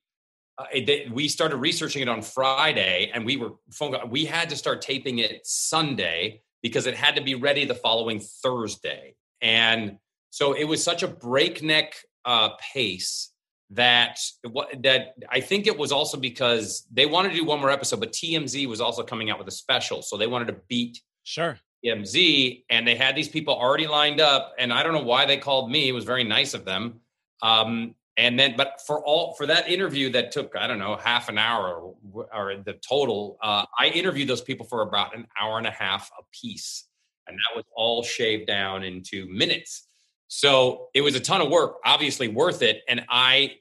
Uh, 0.57 0.65
they- 0.85 1.07
we 1.11 1.27
started 1.27 1.57
researching 1.57 2.01
it 2.01 2.09
on 2.09 2.21
Friday, 2.21 3.11
and 3.13 3.25
we 3.25 3.37
were 3.37 3.53
phone. 3.71 4.09
We 4.09 4.25
had 4.25 4.49
to 4.49 4.55
start 4.55 4.81
taping 4.81 5.19
it 5.19 5.45
Sunday 5.45 6.41
because 6.63 6.87
it 6.87 6.95
had 6.95 7.15
to 7.15 7.21
be 7.21 7.35
ready 7.35 7.65
the 7.65 7.75
following 7.75 8.19
Thursday, 8.19 9.15
and 9.41 9.97
so 10.31 10.53
it 10.53 10.63
was 10.65 10.83
such 10.83 11.03
a 11.03 11.07
breakneck 11.07 11.95
uh, 12.25 12.49
pace 12.73 13.31
that 13.69 14.19
what 14.49 14.81
that 14.81 15.15
I 15.29 15.41
think 15.41 15.67
it 15.67 15.77
was 15.77 15.91
also 15.91 16.17
because 16.17 16.87
they 16.91 17.05
wanted 17.05 17.29
to 17.29 17.35
do 17.35 17.43
one 17.45 17.59
more 17.59 17.69
episode, 17.69 17.99
but 17.99 18.11
TMZ 18.13 18.65
was 18.67 18.81
also 18.81 19.03
coming 19.03 19.29
out 19.29 19.37
with 19.39 19.47
a 19.47 19.51
special, 19.51 20.01
so 20.01 20.17
they 20.17 20.27
wanted 20.27 20.47
to 20.47 20.57
beat 20.67 21.01
Sure. 21.23 21.59
TMZ, 21.85 22.63
and 22.69 22.87
they 22.87 22.95
had 22.95 23.15
these 23.15 23.29
people 23.29 23.53
already 23.53 23.85
lined 23.87 24.19
up, 24.21 24.53
and 24.57 24.73
I 24.73 24.81
don't 24.83 24.93
know 24.93 25.03
why 25.03 25.25
they 25.25 25.37
called 25.37 25.69
me. 25.69 25.87
It 25.87 25.91
was 25.91 26.05
very 26.05 26.23
nice 26.23 26.53
of 26.53 26.65
them. 26.65 27.01
Um, 27.41 27.93
and 28.17 28.39
then, 28.39 28.55
but 28.57 28.81
for 28.85 29.03
all 29.05 29.35
for 29.35 29.45
that 29.45 29.69
interview 29.69 30.11
that 30.11 30.31
took 30.31 30.55
I 30.55 30.65
don't 30.65 30.79
know 30.79 30.95
half 30.95 31.29
an 31.29 31.37
hour 31.37 31.93
or, 32.13 32.27
or 32.33 32.57
the 32.57 32.73
total, 32.73 33.37
uh, 33.43 33.65
I 33.77 33.87
interviewed 33.87 34.27
those 34.27 34.41
people 34.41 34.65
for 34.65 34.81
about 34.81 35.15
an 35.15 35.27
hour 35.39 35.59
and 35.59 35.67
a 35.67 35.71
half 35.71 36.09
a 36.19 36.23
piece, 36.31 36.85
and 37.27 37.37
that 37.37 37.55
was 37.55 37.65
all 37.75 38.03
shaved 38.03 38.47
down 38.47 38.83
into 38.83 39.27
minutes. 39.27 39.87
So 40.29 40.89
it 40.93 41.01
was 41.01 41.15
a 41.15 41.19
ton 41.19 41.41
of 41.41 41.49
work, 41.49 41.77
obviously 41.85 42.27
worth 42.27 42.61
it. 42.63 42.81
And 42.89 43.05
I 43.07 43.57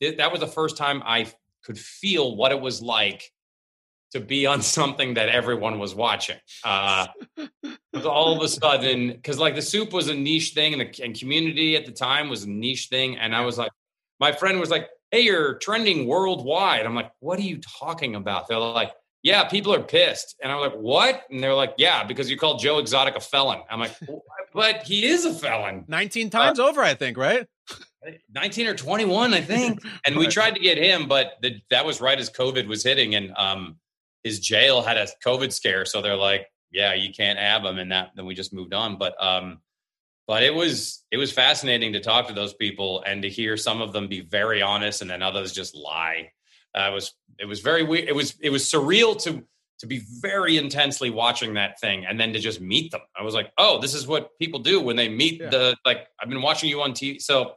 that 0.00 0.32
was 0.32 0.40
the 0.40 0.48
first 0.48 0.76
time 0.76 1.00
I 1.04 1.30
could 1.62 1.78
feel 1.78 2.34
what 2.34 2.50
it 2.50 2.60
was 2.60 2.82
like 2.82 3.30
to 4.10 4.20
be 4.20 4.46
on 4.46 4.62
something 4.78 5.14
that 5.14 5.28
everyone 5.28 5.78
was 5.78 5.94
watching. 5.94 6.38
Uh, 6.64 7.06
all 8.04 8.36
of 8.36 8.42
a 8.42 8.48
sudden, 8.48 9.12
because 9.12 9.38
like 9.38 9.54
the 9.54 9.62
soup 9.62 9.92
was 9.92 10.08
a 10.08 10.14
niche 10.14 10.54
thing, 10.54 10.72
and 10.72 10.80
the 10.80 11.04
and 11.04 11.18
community 11.18 11.76
at 11.76 11.86
the 11.86 11.92
time 11.92 12.28
was 12.28 12.44
a 12.44 12.50
niche 12.50 12.88
thing, 12.88 13.16
and 13.16 13.34
I 13.34 13.44
was 13.44 13.58
like, 13.58 13.70
my 14.22 14.30
friend 14.30 14.60
was 14.60 14.70
like, 14.70 14.88
"Hey, 15.10 15.22
you're 15.22 15.54
trending 15.54 16.06
worldwide." 16.06 16.86
I'm 16.86 16.94
like, 16.94 17.10
"What 17.18 17.40
are 17.40 17.42
you 17.42 17.58
talking 17.80 18.14
about?" 18.14 18.46
They're 18.46 18.56
like, 18.56 18.92
"Yeah, 19.24 19.42
people 19.48 19.74
are 19.74 19.82
pissed," 19.82 20.36
and 20.40 20.52
I'm 20.52 20.60
like, 20.60 20.74
"What?" 20.74 21.24
And 21.28 21.42
they're 21.42 21.56
like, 21.56 21.74
"Yeah, 21.76 22.04
because 22.04 22.30
you 22.30 22.36
called 22.36 22.60
Joe 22.60 22.78
Exotic 22.78 23.16
a 23.16 23.20
felon." 23.20 23.62
I'm 23.68 23.80
like, 23.80 23.96
"But 24.54 24.84
he 24.84 25.06
is 25.06 25.24
a 25.24 25.34
felon." 25.34 25.84
19 25.88 26.30
times 26.30 26.60
uh, 26.60 26.68
over, 26.68 26.82
I 26.82 26.94
think, 26.94 27.16
right? 27.16 27.48
19 28.32 28.68
or 28.68 28.74
21, 28.74 29.34
I 29.34 29.40
think. 29.40 29.80
And 30.06 30.16
we 30.16 30.28
tried 30.28 30.54
to 30.54 30.60
get 30.60 30.78
him, 30.78 31.08
but 31.08 31.32
the, 31.42 31.60
that 31.70 31.84
was 31.84 32.00
right 32.00 32.18
as 32.18 32.30
COVID 32.30 32.68
was 32.68 32.84
hitting, 32.84 33.16
and 33.16 33.32
um, 33.36 33.80
his 34.22 34.38
jail 34.38 34.82
had 34.82 34.98
a 34.98 35.08
COVID 35.26 35.52
scare, 35.52 35.84
so 35.84 36.00
they're 36.00 36.22
like, 36.30 36.46
"Yeah, 36.70 36.94
you 36.94 37.12
can't 37.12 37.40
have 37.40 37.64
him," 37.64 37.80
and 37.80 37.90
that. 37.90 38.12
Then 38.14 38.24
we 38.26 38.36
just 38.36 38.54
moved 38.54 38.72
on, 38.72 38.98
but 38.98 39.20
um, 39.20 39.58
but 40.26 40.42
it 40.42 40.54
was 40.54 41.04
it 41.10 41.16
was 41.16 41.32
fascinating 41.32 41.92
to 41.92 42.00
talk 42.00 42.28
to 42.28 42.34
those 42.34 42.54
people 42.54 43.02
and 43.06 43.22
to 43.22 43.28
hear 43.28 43.56
some 43.56 43.80
of 43.80 43.92
them 43.92 44.08
be 44.08 44.20
very 44.20 44.62
honest 44.62 45.02
and 45.02 45.10
then 45.10 45.22
others 45.22 45.52
just 45.52 45.74
lie. 45.74 46.30
Uh, 46.74 46.88
it 46.90 46.94
was 46.94 47.14
it 47.38 47.46
was 47.46 47.60
very 47.60 47.82
weird. 47.82 48.08
It 48.08 48.14
was 48.14 48.34
it 48.40 48.50
was 48.50 48.64
surreal 48.70 49.20
to 49.24 49.42
to 49.80 49.86
be 49.86 50.02
very 50.20 50.58
intensely 50.58 51.10
watching 51.10 51.54
that 51.54 51.78
thing 51.80 52.06
and 52.06 52.18
then 52.18 52.32
to 52.32 52.38
just 52.38 52.60
meet 52.60 52.92
them. 52.92 53.00
I 53.18 53.24
was 53.24 53.34
like, 53.34 53.50
oh, 53.58 53.80
this 53.80 53.94
is 53.94 54.06
what 54.06 54.30
people 54.38 54.60
do 54.60 54.80
when 54.80 54.94
they 54.94 55.08
meet 55.08 55.40
yeah. 55.40 55.50
the 55.50 55.76
like. 55.84 56.06
I've 56.20 56.28
been 56.28 56.42
watching 56.42 56.70
you 56.70 56.82
on 56.82 56.92
TV, 56.92 57.20
so 57.20 57.54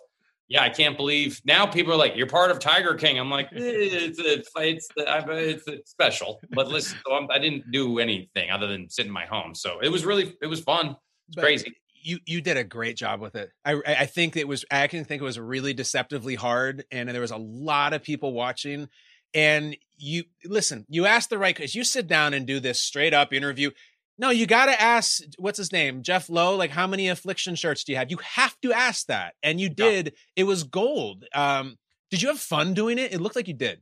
yeah, 0.48 0.64
I 0.64 0.70
can't 0.70 0.98
believe 0.98 1.42
now 1.46 1.68
people 1.68 1.94
are 1.94 1.98
like, 1.98 2.16
you're 2.16 2.28
part 2.28 2.50
of 2.50 2.60
Tiger 2.60 2.96
King. 2.96 3.20
I'm 3.20 3.30
like, 3.30 3.48
eh, 3.54 3.60
it's 3.60 4.18
it's 4.20 4.50
it's, 4.56 4.90
it's, 4.98 5.68
it's 5.68 5.92
special, 5.92 6.42
but 6.50 6.68
listen, 6.68 6.98
so 7.06 7.28
I 7.30 7.38
didn't 7.38 7.72
do 7.72 8.00
anything 8.00 8.50
other 8.50 8.66
than 8.68 8.90
sit 8.90 9.06
in 9.06 9.12
my 9.12 9.26
home. 9.26 9.54
So 9.54 9.80
it 9.82 9.90
was 9.90 10.04
really 10.04 10.36
it 10.42 10.48
was 10.48 10.62
fun. 10.62 10.96
It's 11.28 11.38
crazy 11.38 11.76
you 12.06 12.20
you 12.26 12.40
did 12.40 12.56
a 12.56 12.64
great 12.64 12.96
job 12.96 13.20
with 13.20 13.36
it. 13.36 13.52
I 13.66 13.82
I 13.86 14.06
think 14.06 14.38
it 14.38 14.48
was 14.48 14.64
I 14.70 14.88
can 14.88 15.04
think 15.04 15.22
it 15.22 15.26
was 15.26 15.40
really 15.40 15.74
deceptively 15.74 16.36
hard, 16.36 16.86
and 16.92 17.10
there 17.10 17.22
was 17.22 17.32
a 17.32 17.38
lot 17.38 17.94
of 17.94 18.04
people 18.04 18.32
watching. 18.32 18.88
And 19.34 19.76
you 19.98 20.26
listen, 20.46 20.86
you 20.88 21.06
asked 21.06 21.30
the 21.30 21.38
right 21.38 21.56
because 21.56 21.76
you 21.76 21.84
sit 21.84 22.08
down 22.08 22.34
and 22.34 22.46
do 22.46 22.60
this 22.60 22.82
straight 22.82 23.14
up 23.14 23.34
interview. 23.34 23.72
No, 24.18 24.30
you 24.30 24.46
got 24.46 24.68
to 24.68 24.82
ask 24.82 25.24
what's 25.38 25.58
his 25.58 25.74
name, 25.74 26.04
Jeff 26.04 26.30
Lowe. 26.30 26.56
Like, 26.56 26.72
how 26.72 26.88
many 26.88 27.10
affliction 27.10 27.56
shirts 27.56 27.84
do 27.84 27.92
you 27.92 27.98
have? 27.98 28.12
You 28.12 28.20
have 28.24 28.56
to 28.62 28.72
ask 28.72 29.08
that, 29.08 29.34
and 29.44 29.60
you 29.60 29.68
did. 29.68 30.06
Yeah. 30.06 30.44
It 30.44 30.44
was 30.46 30.64
gold. 30.64 31.26
Um, 31.34 31.76
did 32.12 32.22
you 32.22 32.30
have 32.30 32.40
fun 32.40 32.74
doing 32.74 32.98
it? 32.98 33.14
It 33.14 33.20
looked 33.20 33.36
like 33.36 33.48
you 33.48 33.56
did. 33.56 33.82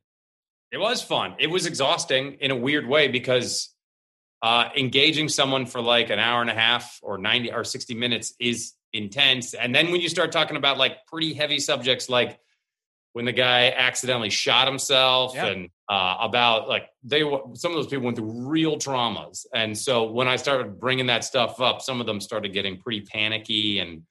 It 0.71 0.79
was 0.79 1.03
fun. 1.03 1.35
It 1.37 1.51
was 1.51 1.67
exhausting 1.67 2.37
in 2.39 2.49
a 2.49 2.55
weird 2.55 2.87
way 2.87 3.09
because 3.09 3.72
uh, 4.43 4.69
engaging 4.77 5.29
someone 5.29 5.65
for 5.65 5.81
like 5.81 6.09
an 6.09 6.19
hour 6.19 6.41
and 6.41 6.49
a 6.49 6.53
half 6.53 6.99
or 7.01 7.17
90 7.17 7.53
or 7.53 7.63
60 7.63 7.95
minutes 7.95 8.33
is 8.39 8.73
intense. 8.91 9.53
And 9.53 9.73
then 9.73 9.89
when 9.89 10.01
you 10.01 10.09
start 10.09 10.33
talking 10.33 10.57
about 10.57 10.77
like 10.77 11.05
pretty 11.07 11.33
heavy 11.33 11.59
subjects, 11.59 12.09
like 12.09 12.37
when 13.13 13.25
the 13.25 13.31
guy 13.31 13.73
accidentally 13.75 14.29
shot 14.29 14.67
himself 14.67 15.33
yep. 15.33 15.55
and 15.55 15.69
uh, 15.87 16.17
about 16.19 16.67
like 16.67 16.89
they 17.03 17.21
some 17.53 17.71
of 17.71 17.77
those 17.77 17.87
people 17.87 18.03
went 18.03 18.17
through 18.17 18.47
real 18.47 18.75
traumas 18.77 19.45
and 19.53 19.77
so 19.77 20.11
when 20.11 20.27
i 20.27 20.35
started 20.35 20.79
bringing 20.79 21.07
that 21.07 21.23
stuff 21.23 21.61
up 21.61 21.81
some 21.81 21.99
of 21.99 22.07
them 22.07 22.19
started 22.19 22.53
getting 22.53 22.77
pretty 22.77 23.01
panicky 23.01 23.79
and 23.79 24.01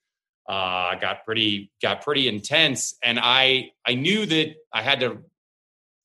uh, 0.49 0.95
got 0.97 1.25
pretty 1.25 1.71
got 1.81 2.03
pretty 2.03 2.29
intense 2.29 2.95
and 3.03 3.19
i 3.21 3.71
i 3.87 3.95
knew 3.95 4.27
that 4.27 4.55
i 4.73 4.83
had 4.83 5.01
to 5.01 5.19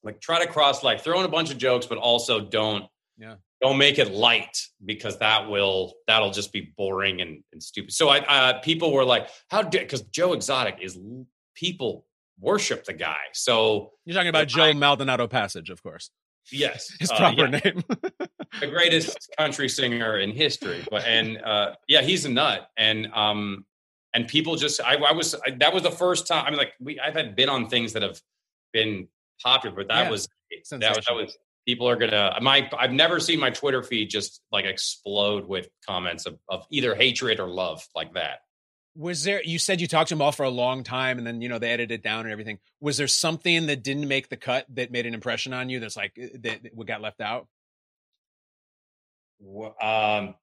like 0.03 0.19
try 0.21 0.43
to 0.43 0.51
cross 0.51 0.83
like 0.83 1.01
throw 1.01 1.19
in 1.19 1.25
a 1.25 1.29
bunch 1.29 1.51
of 1.51 1.57
jokes 1.57 1.85
but 1.85 1.97
also 1.97 2.39
don't 2.39 2.85
yeah 3.17 3.35
don't 3.61 3.77
make 3.77 3.97
it 3.97 4.11
light 4.11 4.57
because 4.85 5.17
that 5.19 5.49
will 5.49 5.93
that'll 6.07 6.31
just 6.31 6.53
be 6.53 6.73
boring 6.77 7.21
and, 7.21 7.43
and 7.51 7.61
stupid. 7.61 7.91
So 7.91 8.09
i 8.09 8.19
uh, 8.19 8.59
people 8.61 8.91
were 8.91 9.05
like 9.05 9.29
how 9.49 9.61
did 9.61 9.81
because 9.81 10.01
joe 10.03 10.33
exotic 10.33 10.77
is 10.81 10.97
people 11.55 12.05
worship 12.39 12.85
the 12.85 12.93
guy. 12.93 13.17
So 13.33 13.93
you're 14.05 14.13
talking 14.13 14.29
about 14.29 14.47
joe 14.47 14.63
I, 14.63 14.73
maldonado 14.73 15.27
passage 15.27 15.69
of 15.69 15.81
course. 15.81 16.11
Yes 16.51 16.95
his 16.99 17.11
uh, 17.11 17.17
proper 17.17 17.47
yeah. 17.47 17.59
name. 17.63 17.83
The 18.59 18.67
greatest 18.67 19.29
country 19.37 19.69
singer 19.69 20.19
in 20.19 20.31
history 20.31 20.85
but 20.89 21.05
and 21.05 21.41
uh, 21.41 21.73
yeah 21.87 22.01
he's 22.01 22.25
a 22.25 22.29
nut. 22.29 22.69
And 22.77 23.07
um 23.13 23.65
and 24.13 24.27
people 24.27 24.55
just 24.55 24.81
i, 24.81 24.95
I 24.95 25.11
was 25.11 25.35
I, 25.45 25.51
that 25.59 25.73
was 25.73 25.83
the 25.83 25.91
first 25.91 26.27
time 26.27 26.45
i 26.45 26.49
mean 26.49 26.57
like 26.57 26.73
we 26.79 26.99
i've 26.99 27.13
had 27.13 27.35
been 27.35 27.49
on 27.49 27.67
things 27.67 27.93
that 27.93 28.03
have 28.03 28.21
been 28.73 29.07
popular 29.43 29.75
but 29.75 29.87
that 29.89 30.05
yeah. 30.05 30.09
was 30.09 30.27
that 30.71 30.95
was 30.95 31.05
that 31.05 31.15
was 31.15 31.37
people 31.67 31.87
are 31.87 31.97
gonna 31.97 32.35
my 32.41 32.67
i've 32.79 32.93
never 32.93 33.19
seen 33.19 33.39
my 33.39 33.49
twitter 33.49 33.83
feed 33.83 34.09
just 34.09 34.41
like 34.51 34.65
explode 34.65 35.45
with 35.45 35.67
comments 35.85 36.25
of, 36.25 36.39
of 36.49 36.65
either 36.71 36.95
hatred 36.95 37.39
or 37.39 37.47
love 37.47 37.85
like 37.93 38.13
that. 38.13 38.39
Was 38.95 39.23
there 39.23 39.43
you 39.43 39.59
said 39.59 39.79
you 39.79 39.87
talked 39.87 40.09
to 40.09 40.15
them 40.15 40.21
all 40.21 40.31
for 40.31 40.43
a 40.43 40.49
long 40.49 40.83
time 40.83 41.17
and 41.17 41.27
then 41.27 41.41
you 41.41 41.49
know 41.49 41.59
they 41.59 41.69
edited 41.69 41.99
it 41.99 42.03
down 42.03 42.21
and 42.21 42.31
everything. 42.31 42.57
Was 42.79 42.97
there 42.97 43.07
something 43.07 43.67
that 43.67 43.83
didn't 43.83 44.07
make 44.07 44.29
the 44.29 44.37
cut 44.37 44.65
that 44.73 44.91
made 44.91 45.05
an 45.05 45.13
impression 45.13 45.53
on 45.53 45.69
you 45.69 45.79
that's 45.79 45.97
like 45.97 46.13
eh, 46.17 46.29
that, 46.41 46.63
that 46.63 46.85
got 46.85 47.01
left 47.01 47.21
out? 47.21 47.47
Um 49.43 50.35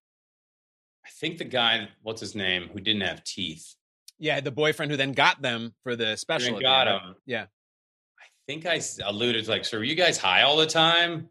i 1.07 1.11
think 1.21 1.39
the 1.39 1.45
guy 1.45 1.89
what's 2.03 2.21
his 2.21 2.35
name 2.35 2.69
who 2.73 2.81
didn't 2.81 3.03
have 3.03 3.25
teeth. 3.25 3.75
Yeah 4.19 4.41
the 4.41 4.53
boyfriend 4.53 4.93
who 4.93 4.97
then 4.99 5.13
got 5.13 5.41
them 5.43 5.75
for 5.83 5.97
the 5.97 6.17
special 6.17 6.61
got 6.61 6.87
him. 6.87 7.17
Yeah 7.25 7.47
think 8.47 8.67
I 8.67 8.81
alluded 9.05 9.45
to 9.45 9.51
like, 9.51 9.65
so 9.65 9.79
are 9.79 9.85
you 9.85 9.95
guys 9.95 10.19
high 10.19 10.43
all 10.43 10.57
the 10.57 10.67
time? 10.67 11.29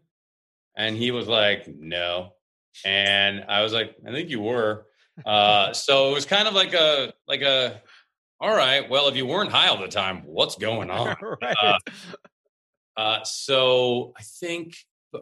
And 0.76 0.96
he 0.96 1.10
was 1.10 1.28
like, 1.28 1.68
no. 1.68 2.32
And 2.84 3.44
I 3.48 3.62
was 3.62 3.72
like, 3.72 3.94
I 4.06 4.10
think 4.10 4.30
you 4.30 4.40
were. 4.40 4.86
Uh, 5.24 5.72
so 5.72 6.10
it 6.10 6.14
was 6.14 6.26
kind 6.26 6.48
of 6.48 6.54
like 6.54 6.74
a, 6.74 7.12
like 7.28 7.42
a, 7.42 7.80
all 8.40 8.54
right, 8.54 8.88
well, 8.90 9.08
if 9.08 9.16
you 9.16 9.26
weren't 9.26 9.50
high 9.50 9.68
all 9.68 9.80
the 9.80 9.88
time, 9.88 10.22
what's 10.26 10.56
going 10.56 10.90
on? 10.90 11.16
right. 11.40 11.56
uh, 11.62 11.78
uh, 12.96 13.24
so 13.24 14.12
I 14.18 14.22
think 14.22 14.76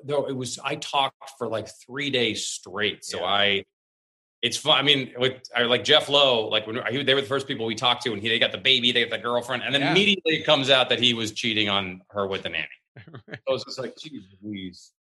though 0.04 0.26
it 0.26 0.36
was, 0.36 0.58
I 0.64 0.76
talked 0.76 1.32
for 1.38 1.48
like 1.48 1.68
three 1.86 2.10
days 2.10 2.46
straight. 2.46 3.04
So 3.04 3.20
yeah. 3.20 3.26
I, 3.26 3.64
it's 4.42 4.56
fun. 4.56 4.76
I 4.76 4.82
mean, 4.82 5.12
with 5.16 5.40
like 5.56 5.84
Jeff 5.84 6.08
Lowe, 6.08 6.48
like 6.48 6.66
when 6.66 6.80
he, 6.90 7.02
they 7.04 7.14
were 7.14 7.20
the 7.20 7.26
first 7.26 7.46
people 7.46 7.64
we 7.64 7.76
talked 7.76 8.02
to, 8.02 8.12
and 8.12 8.20
he 8.20 8.28
they 8.28 8.40
got 8.40 8.52
the 8.52 8.58
baby, 8.58 8.90
they 8.90 9.04
got 9.04 9.16
the 9.16 9.22
girlfriend, 9.22 9.62
and 9.62 9.72
then 9.72 9.82
yeah. 9.82 9.92
immediately 9.92 10.36
it 10.36 10.44
comes 10.44 10.68
out 10.68 10.88
that 10.88 11.00
he 11.00 11.14
was 11.14 11.30
cheating 11.30 11.68
on 11.68 12.02
her 12.10 12.26
with 12.26 12.42
the 12.42 12.48
nanny. 12.48 12.66
right. 13.28 13.38
So 13.48 13.54
it's 13.54 13.64
just 13.64 13.78
like, 13.78 13.96
geez, 13.96 14.22
Louise. 14.42 14.92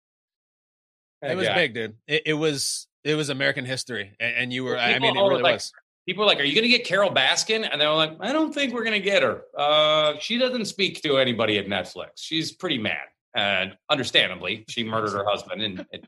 It 1.23 1.37
was 1.37 1.49
big, 1.49 1.75
dude. 1.75 1.97
It, 2.07 2.23
it, 2.27 2.35
was 2.35 2.87
it 3.05 3.15
was 3.15 3.29
American 3.29 3.65
history, 3.65 4.15
and, 4.21 4.37
and 4.37 4.53
you 4.53 4.65
were. 4.65 4.75
Well, 4.75 4.95
I 4.95 4.99
mean, 4.99 5.17
it 5.17 5.21
really 5.21 5.43
like, 5.43 5.55
was. 5.55 5.73
People 6.07 6.23
were 6.23 6.27
like, 6.27 6.41
"Are 6.41 6.45
you 6.45 6.55
going 6.55 6.63
to 6.63 6.69
get 6.69 6.87
Carole 6.87 7.11
Baskin?" 7.11 7.69
And 7.71 7.81
they 7.81 7.87
were 7.87 7.95
like, 7.95 8.17
"I 8.21 8.33
don't 8.33 8.55
think 8.55 8.73
we're 8.73 8.85
going 8.85 9.01
to 9.01 9.05
get 9.05 9.23
her. 9.23 9.43
Uh, 9.57 10.15
she 10.19 10.39
doesn't 10.39 10.67
speak 10.67 11.03
to 11.03 11.19
anybody 11.19 11.59
at 11.59 11.67
Netflix. 11.67 12.13
She's 12.17 12.53
pretty 12.53 12.79
mad, 12.79 13.05
and 13.35 13.77
understandably, 13.91 14.65
she 14.69 14.85
murdered 14.85 15.13
her 15.13 15.25
husband." 15.27 15.63
And 15.63 15.87
it, 15.93 16.07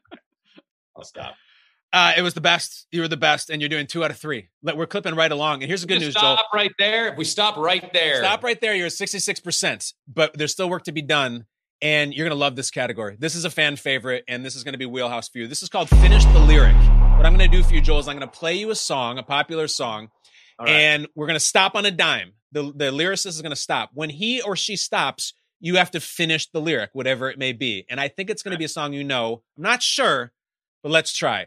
I'll 0.96 1.04
stop. 1.04 1.34
Uh, 1.92 2.12
it 2.16 2.22
was 2.22 2.32
the 2.32 2.40
best. 2.40 2.86
You 2.90 3.02
were 3.02 3.08
the 3.08 3.18
best, 3.18 3.50
and 3.50 3.60
you're 3.60 3.68
doing 3.68 3.86
two 3.86 4.02
out 4.02 4.10
of 4.10 4.16
three. 4.16 4.48
We're 4.62 4.86
clipping 4.86 5.14
right 5.14 5.30
along. 5.30 5.62
And 5.62 5.68
here's 5.68 5.82
the 5.82 5.86
good 5.86 6.00
news, 6.00 6.12
stop 6.12 6.38
Joel. 6.38 6.46
right 6.54 6.72
there. 6.78 7.08
If 7.08 7.18
we 7.18 7.24
stop 7.24 7.58
right 7.58 7.92
there, 7.92 8.16
stop 8.16 8.42
right 8.42 8.58
there. 8.60 8.74
You're 8.74 8.86
at 8.86 8.92
66, 8.92 9.40
percent 9.40 9.92
but 10.08 10.36
there's 10.36 10.52
still 10.52 10.70
work 10.70 10.84
to 10.84 10.92
be 10.92 11.02
done, 11.02 11.44
and 11.82 12.14
you're 12.14 12.26
gonna 12.26 12.38
love 12.38 12.56
this 12.56 12.70
category. 12.70 13.16
This 13.18 13.34
is 13.34 13.44
a 13.44 13.50
fan 13.50 13.76
favorite, 13.76 14.24
and 14.26 14.44
this 14.44 14.56
is 14.56 14.64
gonna 14.64 14.78
be 14.78 14.86
wheelhouse 14.86 15.28
for 15.28 15.38
you. 15.38 15.46
This 15.46 15.62
is 15.62 15.68
called 15.68 15.90
"Finish 15.90 16.24
the 16.26 16.38
Lyric." 16.38 16.76
What 17.16 17.26
I'm 17.26 17.32
gonna 17.32 17.46
do 17.46 17.62
for 17.62 17.74
you, 17.74 17.82
Joel, 17.82 17.98
is 17.98 18.08
I'm 18.08 18.16
gonna 18.16 18.26
play 18.26 18.54
you 18.54 18.70
a 18.70 18.74
song, 18.74 19.18
a 19.18 19.22
popular 19.22 19.68
song, 19.68 20.08
right. 20.58 20.70
and 20.70 21.08
we're 21.14 21.26
gonna 21.26 21.40
stop 21.40 21.74
on 21.74 21.84
a 21.84 21.90
dime. 21.90 22.32
The 22.52 22.72
the 22.74 22.90
lyricist 22.90 23.26
is 23.26 23.42
gonna 23.42 23.54
stop 23.54 23.90
when 23.92 24.08
he 24.08 24.40
or 24.40 24.56
she 24.56 24.76
stops. 24.76 25.34
You 25.60 25.76
have 25.76 25.92
to 25.92 26.00
finish 26.00 26.50
the 26.50 26.60
lyric, 26.60 26.90
whatever 26.92 27.30
it 27.30 27.38
may 27.38 27.52
be. 27.52 27.86
And 27.88 28.00
I 28.00 28.08
think 28.08 28.30
it's 28.30 28.42
going 28.42 28.50
to 28.50 28.58
be 28.58 28.64
a 28.64 28.68
song 28.68 28.92
you 28.92 29.04
know. 29.04 29.44
I'm 29.56 29.62
not 29.62 29.80
sure, 29.80 30.32
but 30.82 30.90
let's 30.90 31.16
try. 31.16 31.46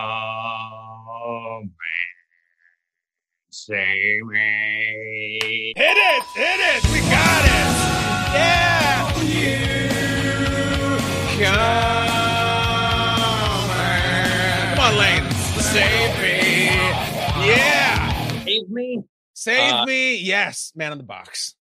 Save 3.63 4.25
me. 4.25 5.73
Hit 5.77 5.95
it! 5.95 6.23
Hit 6.33 6.59
it! 6.59 6.83
We 6.91 6.99
got 7.01 7.45
it! 7.45 7.67
Yeah! 8.33 9.11
Come 14.73 14.79
on, 14.79 14.97
Lane. 14.97 15.31
Save 15.59 16.21
me. 16.21 16.65
Yeah. 17.45 18.43
Save 18.45 18.69
me. 18.69 19.03
Save 19.33 19.73
Uh, 19.73 19.85
me. 19.85 20.15
Yes. 20.17 20.71
Man 20.75 20.91
on 20.91 20.97
the 20.97 21.03
box. 21.03 21.55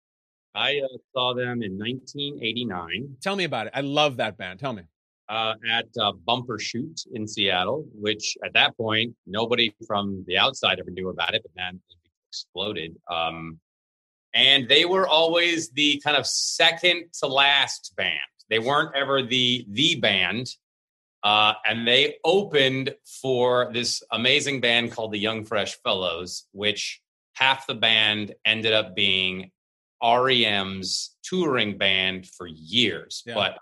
I 0.54 0.80
uh, 0.84 0.88
saw 1.14 1.34
them 1.34 1.64
in 1.64 1.78
1989 1.80 3.18
Tell 3.22 3.36
me 3.36 3.44
about 3.44 3.68
it. 3.68 3.74
I 3.76 3.82
love 3.82 4.18
that 4.18 4.38
band. 4.38 4.60
Tell 4.60 4.74
me. 4.74 4.84
Uh, 5.30 5.56
at 5.70 5.88
uh, 6.00 6.14
Bumbershoot 6.26 7.06
in 7.14 7.28
Seattle, 7.28 7.86
which 7.94 8.38
at 8.46 8.54
that 8.54 8.78
point 8.78 9.14
nobody 9.26 9.76
from 9.86 10.24
the 10.26 10.38
outside 10.38 10.80
ever 10.80 10.90
knew 10.90 11.10
about 11.10 11.34
it, 11.36 11.42
but 11.44 11.52
then 11.54 11.82
it 11.90 12.10
exploded. 12.30 12.96
Um, 13.12 13.60
and 14.34 14.70
they 14.70 14.86
were 14.86 15.08
always 15.08 15.70
the 15.72 16.02
kind 16.04 16.16
of 16.16 16.26
second 16.26 17.06
to 17.20 17.28
last 17.28 17.94
band. 17.98 18.20
They 18.50 18.60
weren't 18.60 18.96
ever 18.96 19.24
the 19.24 19.66
the 19.70 19.96
band. 20.00 20.48
Uh, 21.24 21.54
and 21.66 21.86
they 21.88 22.16
opened 22.24 22.96
for 23.22 23.70
this 23.74 24.04
amazing 24.12 24.62
band 24.62 24.92
called 24.92 25.12
the 25.12 25.20
Young 25.20 25.44
Fresh 25.44 25.76
Fellows, 25.84 26.46
which 26.52 27.02
half 27.34 27.68
the 27.68 27.76
band 27.76 28.34
ended 28.46 28.72
up 28.72 28.96
being 28.96 29.52
REM's 30.02 31.16
touring 31.24 31.78
band 31.78 32.28
for 32.28 32.48
years. 32.48 33.24
Yeah. 33.26 33.34
But 33.34 33.58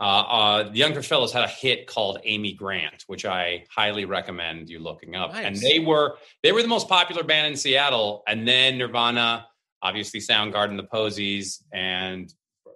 uh, 0.00 0.02
uh, 0.02 0.70
the 0.70 0.78
Young 0.78 0.92
Fresh 0.92 1.06
Fellows 1.06 1.32
had 1.32 1.44
a 1.44 1.48
hit 1.48 1.86
called 1.86 2.18
Amy 2.24 2.52
Grant, 2.52 3.04
which 3.06 3.24
I 3.24 3.64
highly 3.70 4.04
recommend 4.04 4.68
you 4.68 4.80
looking 4.80 5.14
up. 5.14 5.34
And 5.34 5.56
they 5.56 5.78
were 5.78 6.16
they 6.42 6.52
were 6.52 6.62
the 6.62 6.68
most 6.68 6.88
popular 6.88 7.22
band 7.22 7.46
in 7.48 7.56
Seattle. 7.56 8.22
And 8.26 8.46
then 8.46 8.78
Nirvana, 8.78 9.46
obviously 9.82 10.20
Soundgarden, 10.20 10.76
the 10.76 10.84
Posies, 10.84 11.62
and 11.72 12.32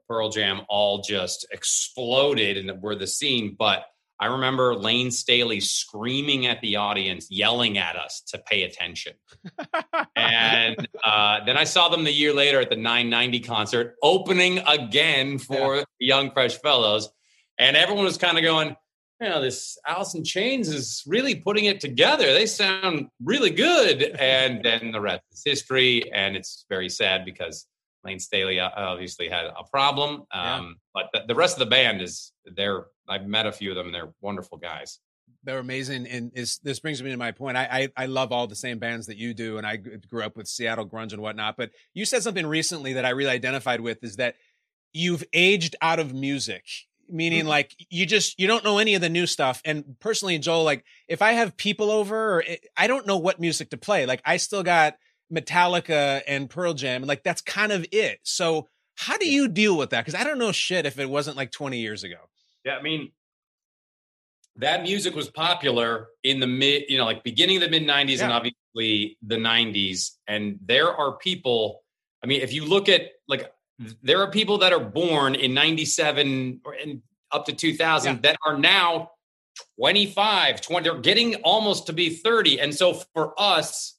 Pearl 0.09 0.31
Jam 0.31 0.61
all 0.68 1.02
just 1.02 1.46
exploded 1.50 2.57
and 2.57 2.81
were 2.81 2.94
the 2.94 3.07
scene. 3.07 3.57
But 3.59 3.85
I 4.20 4.26
remember 4.26 4.74
Layne 4.74 5.11
Staley 5.11 5.61
screaming 5.61 6.46
at 6.46 6.61
the 6.61 6.76
audience, 6.76 7.31
yelling 7.31 7.78
at 7.78 7.96
us 7.96 8.20
to 8.28 8.38
pay 8.38 8.64
attention. 8.64 9.12
and 10.16 10.88
uh, 11.04 11.44
then 11.44 11.57
I 11.57 11.64
saw 11.64 11.88
them 11.88 12.04
the 12.04 12.12
year 12.12 12.35
later 12.35 12.61
at 12.61 12.68
the 12.68 12.76
990 12.76 13.40
concert, 13.40 13.94
opening 14.02 14.59
again 14.59 15.38
for 15.38 15.78
the 15.78 16.07
Young 16.07 16.33
Fresh 16.33 16.57
Fellows. 16.59 17.09
And 17.59 17.76
everyone 17.76 18.04
was 18.04 18.18
kind 18.18 18.37
of 18.37 18.42
going, 18.42 18.76
you 19.20 19.28
know, 19.28 19.40
this 19.40 19.78
Alice 19.87 20.14
in 20.14 20.24
Chains 20.24 20.68
is 20.68 21.02
really 21.07 21.37
putting 21.37 21.64
it 21.64 21.81
together. 21.81 22.33
They 22.33 22.46
sound 22.46 23.09
really 23.22 23.50
good. 23.50 24.02
And 24.02 24.64
then 24.64 24.92
the 24.92 25.00
rest 25.00 25.22
is 25.33 25.42
history. 25.44 26.11
And 26.12 26.37
it's 26.37 26.64
very 26.68 26.88
sad 26.88 27.24
because 27.24 27.66
Layne 28.04 28.18
Staley 28.20 28.61
uh, 28.61 28.70
obviously 28.76 29.28
had 29.28 29.46
a 29.46 29.64
problem. 29.70 30.24
Um, 30.32 30.76
But 30.94 31.06
the, 31.12 31.24
the 31.28 31.34
rest 31.34 31.54
of 31.56 31.61
the 31.61 31.70
band 31.70 32.00
is, 32.02 32.32
they're, 32.44 32.87
I've 33.08 33.26
met 33.26 33.46
a 33.46 33.52
few 33.52 33.70
of 33.70 33.76
them. 33.76 33.87
and 33.87 33.94
They're 33.94 34.12
wonderful 34.20 34.58
guys. 34.58 34.98
They're 35.44 35.58
amazing, 35.58 36.06
and 36.06 36.32
is, 36.34 36.58
this 36.62 36.80
brings 36.80 37.02
me 37.02 37.11
to 37.11 37.16
my 37.16 37.32
point. 37.32 37.56
I, 37.56 37.88
I 37.96 38.04
I 38.04 38.06
love 38.06 38.32
all 38.32 38.46
the 38.46 38.56
same 38.56 38.78
bands 38.78 39.06
that 39.06 39.18
you 39.18 39.34
do, 39.34 39.56
and 39.56 39.66
I 39.66 39.76
grew 39.76 40.22
up 40.22 40.37
with 40.37 40.48
Seattle 40.48 40.87
grunge 40.87 41.12
and 41.12 41.22
whatnot. 41.22 41.56
But 41.56 41.70
you 41.94 42.04
said 42.06 42.22
something 42.22 42.46
recently 42.46 42.94
that 42.94 43.04
I 43.04 43.11
really 43.11 43.30
identified 43.30 43.80
with 43.80 44.02
is 44.02 44.16
that 44.16 44.34
you've 44.92 45.22
aged 45.32 45.76
out 45.80 46.00
of 46.00 46.12
music, 46.12 46.64
meaning 47.08 47.46
like 47.46 47.74
you 47.88 48.04
just 48.04 48.38
you 48.40 48.46
don't 48.46 48.64
know 48.64 48.78
any 48.78 48.94
of 48.94 49.00
the 49.00 49.08
new 49.08 49.26
stuff. 49.26 49.62
And 49.64 49.96
personally, 50.00 50.38
Joel, 50.38 50.64
like 50.64 50.84
if 51.06 51.22
I 51.22 51.32
have 51.32 51.56
people 51.56 51.90
over, 51.90 52.38
or 52.38 52.44
eh, 52.46 52.56
I 52.76 52.87
don't 52.87 53.06
know 53.06 53.18
what 53.18 53.38
music 53.38 53.70
to 53.70 53.76
play. 53.76 54.06
Like 54.06 54.22
I 54.24 54.38
still 54.38 54.62
got 54.62 54.96
Metallica 55.32 56.22
and 56.26 56.48
Pearl 56.48 56.74
Jam, 56.74 57.02
and 57.02 57.08
like 57.08 57.22
that's 57.22 57.40
kind 57.42 57.72
of 57.72 57.86
it. 57.92 58.18
So 58.22 58.68
how 58.96 59.16
do 59.18 59.28
you 59.28 59.48
deal 59.48 59.76
with 59.76 59.90
that? 59.90 60.04
Because 60.04 60.18
I 60.18 60.24
don't 60.24 60.38
know 60.38 60.52
shit 60.52 60.86
if 60.86 60.98
it 60.98 61.08
wasn't 61.08 61.36
like 61.36 61.50
twenty 61.52 61.78
years 61.78 62.04
ago. 62.04 62.16
Yeah, 62.64 62.76
I 62.76 62.82
mean, 62.82 63.12
that 64.56 64.82
music 64.82 65.14
was 65.14 65.30
popular 65.30 66.08
in 66.24 66.40
the 66.40 66.46
mid, 66.46 66.84
you 66.88 66.98
know, 66.98 67.04
like 67.04 67.22
beginning 67.22 67.56
of 67.56 67.62
the 67.62 67.70
mid 67.70 67.84
90s 67.84 68.20
and 68.22 68.32
obviously 68.32 69.16
the 69.22 69.36
90s. 69.36 70.10
And 70.26 70.58
there 70.64 70.92
are 70.92 71.16
people, 71.16 71.82
I 72.22 72.26
mean, 72.26 72.40
if 72.40 72.52
you 72.52 72.64
look 72.64 72.88
at 72.88 73.02
like, 73.28 73.52
there 74.02 74.20
are 74.20 74.30
people 74.30 74.58
that 74.58 74.72
are 74.72 74.80
born 74.80 75.36
in 75.36 75.54
97 75.54 76.60
or 76.64 76.74
in 76.74 77.02
up 77.30 77.46
to 77.46 77.52
2000 77.52 78.14
Yeah. 78.14 78.20
that 78.22 78.36
are 78.44 78.58
now 78.58 79.12
25, 79.78 80.60
20, 80.60 80.84
they're 80.84 80.98
getting 81.00 81.36
almost 81.36 81.86
to 81.86 81.92
be 81.92 82.10
30. 82.10 82.60
And 82.60 82.74
so 82.74 82.94
for 83.14 83.34
us, 83.38 83.97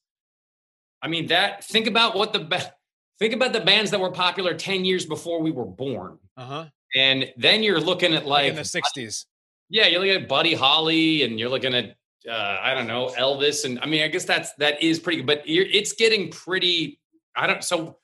I 1.02 1.08
mean, 1.08 1.28
that, 1.28 1.64
think 1.64 1.88
about 1.88 2.16
what 2.16 2.34
the, 2.34 2.72
think 3.20 3.34
about 3.34 3.54
the 3.54 3.62
bands 3.62 3.92
that 3.92 4.00
were 4.00 4.12
popular 4.12 4.54
10 4.54 4.86
years 4.86 5.06
before 5.06 5.42
we 5.42 5.52
were 5.52 5.66
born. 5.66 6.20
Uh 6.38 6.46
huh. 6.46 6.66
And 6.96 7.32
then 7.38 7.62
you're 7.64 7.80
looking 7.80 8.14
at 8.14 8.26
Like 8.26 8.44
like 8.44 8.50
in 8.50 8.56
the 8.56 8.62
'60s. 8.64 9.26
yeah, 9.70 9.86
you're 9.88 10.00
looking 10.00 10.24
at 10.24 10.28
Buddy 10.28 10.56
Holly, 10.56 11.22
and 11.24 11.40
you're 11.40 11.50
looking 11.50 11.76
at 11.76 11.96
uh, 12.28 12.58
I 12.62 12.74
don't 12.74 12.88
know 12.88 13.14
Elvis, 13.18 13.64
and 13.66 13.80
I 13.82 13.86
mean, 13.86 14.02
I 14.02 14.08
guess 14.08 14.26
that's 14.26 14.54
that 14.56 14.82
is 14.82 15.00
pretty, 15.00 15.22
but 15.22 15.48
you're, 15.48 15.66
it's 15.66 15.94
getting 15.94 16.32
pretty. 16.32 17.00
I 17.36 17.46
don't. 17.46 17.64
So 17.64 18.00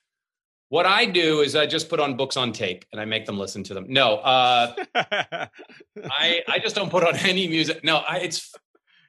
what 0.69 0.85
I 0.85 1.05
do 1.05 1.41
is 1.41 1.55
I 1.55 1.65
just 1.65 1.89
put 1.89 1.99
on 1.99 2.15
books 2.15 2.37
on 2.37 2.51
tape 2.51 2.85
and 2.91 3.01
I 3.01 3.05
make 3.05 3.25
them 3.25 3.37
listen 3.39 3.63
to 3.63 3.73
them. 3.73 3.85
No, 3.89 4.17
uh, 4.17 4.75
I 4.95 6.41
I 6.47 6.59
just 6.61 6.75
don't 6.75 6.91
put 6.91 7.03
on 7.03 7.15
any 7.17 7.47
music. 7.47 7.83
No, 7.83 7.97
I, 7.97 8.17
it's 8.19 8.53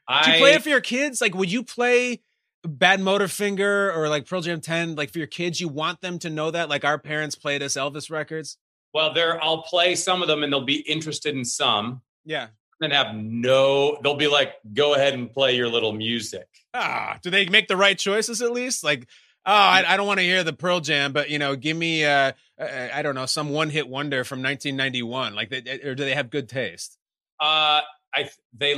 I 0.08 0.24
Do 0.24 0.30
you 0.32 0.38
play 0.38 0.52
it 0.54 0.62
for 0.62 0.68
your 0.70 0.80
kids? 0.80 1.20
Like, 1.20 1.34
would 1.34 1.52
you 1.52 1.62
play 1.62 2.22
Badmotorfinger 2.66 3.96
or 3.96 4.08
like 4.08 4.26
Pearl 4.28 4.40
Jam 4.40 4.60
10? 4.60 4.94
Like 4.96 5.10
for 5.10 5.18
your 5.18 5.26
kids, 5.26 5.60
you 5.60 5.68
want 5.68 6.00
them 6.00 6.18
to 6.20 6.30
know 6.30 6.50
that? 6.50 6.68
Like 6.68 6.84
our 6.84 6.98
parents 6.98 7.34
played 7.34 7.62
us 7.62 7.74
Elvis 7.74 8.10
records? 8.10 8.58
well, 8.94 9.12
there 9.12 9.42
I'll 9.44 9.60
play 9.62 9.94
some 9.94 10.22
of 10.22 10.28
them 10.28 10.42
and 10.42 10.50
they'll 10.50 10.64
be 10.64 10.76
interested 10.80 11.34
in 11.34 11.44
some, 11.44 12.00
Yeah. 12.24 12.46
and 12.80 12.92
have 12.94 13.14
no. 13.14 13.98
They'll 14.02 14.16
be 14.16 14.26
like, 14.26 14.54
"Go 14.72 14.94
ahead 14.94 15.12
and 15.12 15.30
play 15.30 15.54
your 15.54 15.68
little 15.68 15.92
music." 15.92 16.46
Ah, 16.72 17.18
do 17.22 17.28
they 17.28 17.46
make 17.46 17.68
the 17.68 17.76
right 17.76 17.98
choices 17.98 18.40
at 18.40 18.52
least? 18.52 18.82
Like, 18.82 19.06
oh, 19.44 19.52
I, 19.52 19.84
I 19.86 19.96
don't 19.98 20.06
want 20.06 20.20
to 20.20 20.24
hear 20.24 20.42
the 20.44 20.54
Pearl 20.54 20.80
Jam, 20.80 21.12
but 21.12 21.28
you 21.28 21.38
know, 21.38 21.56
give 21.56 21.76
me, 21.76 22.06
uh, 22.06 22.32
uh, 22.58 22.88
I 22.94 23.02
don't 23.02 23.14
know, 23.14 23.26
some 23.26 23.50
one 23.50 23.68
hit 23.68 23.86
wonder 23.86 24.24
from 24.24 24.38
1991. 24.42 25.34
Like, 25.34 25.50
they, 25.50 25.58
or 25.84 25.94
do 25.94 26.02
they 26.04 26.14
have 26.14 26.30
good 26.30 26.48
taste? 26.48 26.96
Uh, 27.38 27.80
I 28.14 28.30
they 28.56 28.74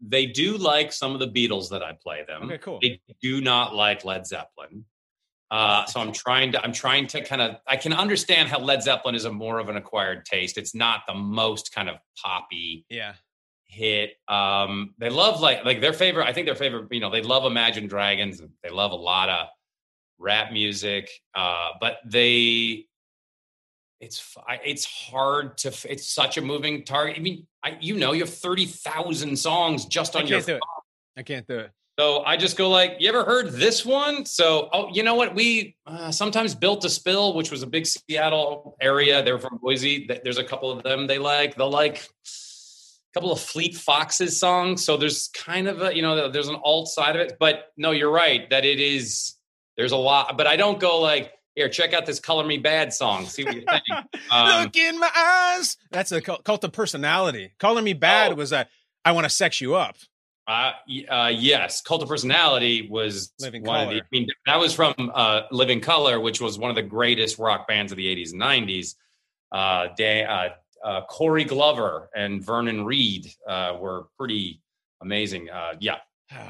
they 0.00 0.26
do 0.26 0.56
like 0.56 0.92
some 0.92 1.12
of 1.12 1.20
the 1.20 1.28
Beatles 1.28 1.70
that 1.70 1.82
I 1.82 1.92
play 1.92 2.24
them. 2.26 2.44
Okay, 2.44 2.58
cool. 2.58 2.78
They 2.80 3.00
do 3.20 3.40
not 3.40 3.74
like 3.74 4.04
Led 4.04 4.26
Zeppelin. 4.26 4.84
Uh, 5.50 5.86
so 5.86 6.00
I'm 6.00 6.12
trying 6.12 6.52
to 6.52 6.62
I'm 6.62 6.72
trying 6.72 7.06
to 7.08 7.22
kind 7.24 7.40
of 7.40 7.56
I 7.66 7.76
can 7.76 7.92
understand 7.94 8.48
how 8.48 8.58
Led 8.58 8.82
Zeppelin 8.82 9.14
is 9.14 9.24
a 9.24 9.32
more 9.32 9.58
of 9.58 9.68
an 9.70 9.76
acquired 9.76 10.24
taste. 10.26 10.58
It's 10.58 10.74
not 10.74 11.00
the 11.08 11.14
most 11.14 11.74
kind 11.74 11.88
of 11.88 11.96
poppy 12.22 12.84
Yeah. 12.90 13.14
hit. 13.64 14.12
Um, 14.28 14.94
they 14.98 15.08
love 15.08 15.40
like 15.40 15.64
like 15.64 15.80
their 15.80 15.94
favorite. 15.94 16.26
I 16.26 16.32
think 16.34 16.46
their 16.46 16.54
favorite. 16.54 16.88
You 16.92 17.00
know, 17.00 17.10
they 17.10 17.22
love 17.22 17.44
Imagine 17.46 17.86
Dragons. 17.86 18.42
They 18.62 18.68
love 18.70 18.92
a 18.92 18.96
lot 18.96 19.30
of 19.30 19.48
rap 20.18 20.52
music. 20.52 21.08
Uh, 21.34 21.70
but 21.80 21.96
they, 22.04 22.84
it's 24.00 24.36
it's 24.64 24.84
hard 24.84 25.56
to. 25.58 25.68
It's 25.90 26.08
such 26.08 26.36
a 26.36 26.42
moving 26.42 26.84
target. 26.84 27.16
I 27.16 27.20
mean, 27.20 27.46
I, 27.62 27.76
you 27.80 27.96
know, 27.96 28.12
you 28.12 28.20
have 28.20 28.32
thirty 28.32 28.66
thousand 28.66 29.36
songs 29.38 29.86
just 29.86 30.14
on 30.16 30.26
your 30.26 30.38
it. 30.38 30.60
I 31.16 31.22
can't 31.22 31.46
do 31.46 31.58
it. 31.58 31.72
so 31.98 32.22
I 32.22 32.36
just 32.36 32.56
go 32.56 32.70
like, 32.70 32.96
you 33.00 33.08
ever 33.08 33.24
heard 33.24 33.50
this 33.50 33.84
one? 33.84 34.24
So, 34.24 34.68
oh, 34.72 34.88
you 34.92 35.02
know 35.02 35.16
what? 35.16 35.34
We 35.34 35.76
uh, 35.86 36.12
sometimes 36.12 36.54
built 36.54 36.82
to 36.82 36.88
spill, 36.88 37.34
which 37.34 37.50
was 37.50 37.62
a 37.62 37.66
big 37.66 37.86
Seattle 37.86 38.76
area. 38.80 39.22
They're 39.22 39.38
from 39.38 39.58
Boise. 39.60 40.08
There's 40.22 40.38
a 40.38 40.44
couple 40.44 40.70
of 40.70 40.84
them 40.84 41.08
they 41.08 41.18
like. 41.18 41.56
They'll 41.56 41.70
like 41.70 42.08
a 42.24 43.14
couple 43.14 43.32
of 43.32 43.40
Fleet 43.40 43.74
Foxes 43.74 44.38
songs. 44.38 44.84
So 44.84 44.96
there's 44.96 45.28
kind 45.28 45.66
of 45.66 45.82
a, 45.82 45.94
you 45.94 46.02
know, 46.02 46.30
there's 46.30 46.48
an 46.48 46.60
alt 46.62 46.88
side 46.88 47.16
of 47.16 47.22
it. 47.22 47.36
But 47.40 47.72
no, 47.76 47.90
you're 47.90 48.12
right 48.12 48.48
that 48.50 48.64
it 48.64 48.78
is. 48.78 49.34
There's 49.76 49.92
a 49.92 49.96
lot, 49.96 50.36
but 50.36 50.46
I 50.48 50.56
don't 50.56 50.80
go 50.80 51.00
like, 51.00 51.32
here, 51.58 51.68
check 51.68 51.92
out 51.92 52.06
this 52.06 52.20
"Color 52.20 52.44
Me 52.44 52.60
Badd" 52.62 52.92
song. 52.92 53.26
See 53.26 53.44
what 53.44 53.54
you 53.56 53.62
think. 53.68 53.82
Um, 54.30 54.62
Look 54.64 54.76
in 54.76 54.98
my 54.98 55.10
eyes. 55.16 55.76
That's 55.90 56.12
a 56.12 56.20
cult 56.20 56.62
of 56.64 56.72
personality. 56.72 57.52
Calling 57.58 57.84
me 57.84 57.92
bad 57.94 58.32
Oh. 58.32 58.34
was 58.36 58.52
a, 58.52 58.66
I 59.04 59.12
want 59.12 59.24
to 59.24 59.30
sex 59.30 59.60
you 59.60 59.74
up. 59.74 59.96
Uh, 60.46 60.72
uh, 61.10 61.30
yes, 61.34 61.80
Cult 61.82 62.02
of 62.02 62.08
Personality 62.08 62.88
was 62.90 63.32
Living 63.40 63.64
one 63.64 63.84
of 63.84 63.90
the. 63.90 63.96
I 64.00 64.02
mean, 64.12 64.26
that 64.46 64.58
was 64.58 64.72
from 64.74 64.94
uh, 65.14 65.42
Living 65.50 65.80
Colour, 65.80 66.20
which 66.20 66.40
was 66.40 66.58
one 66.58 66.70
of 66.70 66.76
the 66.76 66.82
greatest 66.82 67.38
rock 67.38 67.66
bands 67.68 67.92
of 67.92 67.96
the 67.96 68.06
'80s 68.06 68.32
and 68.32 68.40
'90s. 68.40 68.94
Uh, 69.52 69.88
Dan, 69.96 70.26
uh, 70.28 70.48
uh, 70.86 71.00
Corey 71.06 71.44
Glover 71.44 72.08
and 72.14 72.42
Vernon 72.44 72.84
Reid 72.84 73.30
uh, 73.46 73.76
were 73.80 74.06
pretty 74.18 74.62
amazing. 75.02 75.50
Uh, 75.50 75.72
yeah, 75.80 75.96
Oh. 76.34 76.48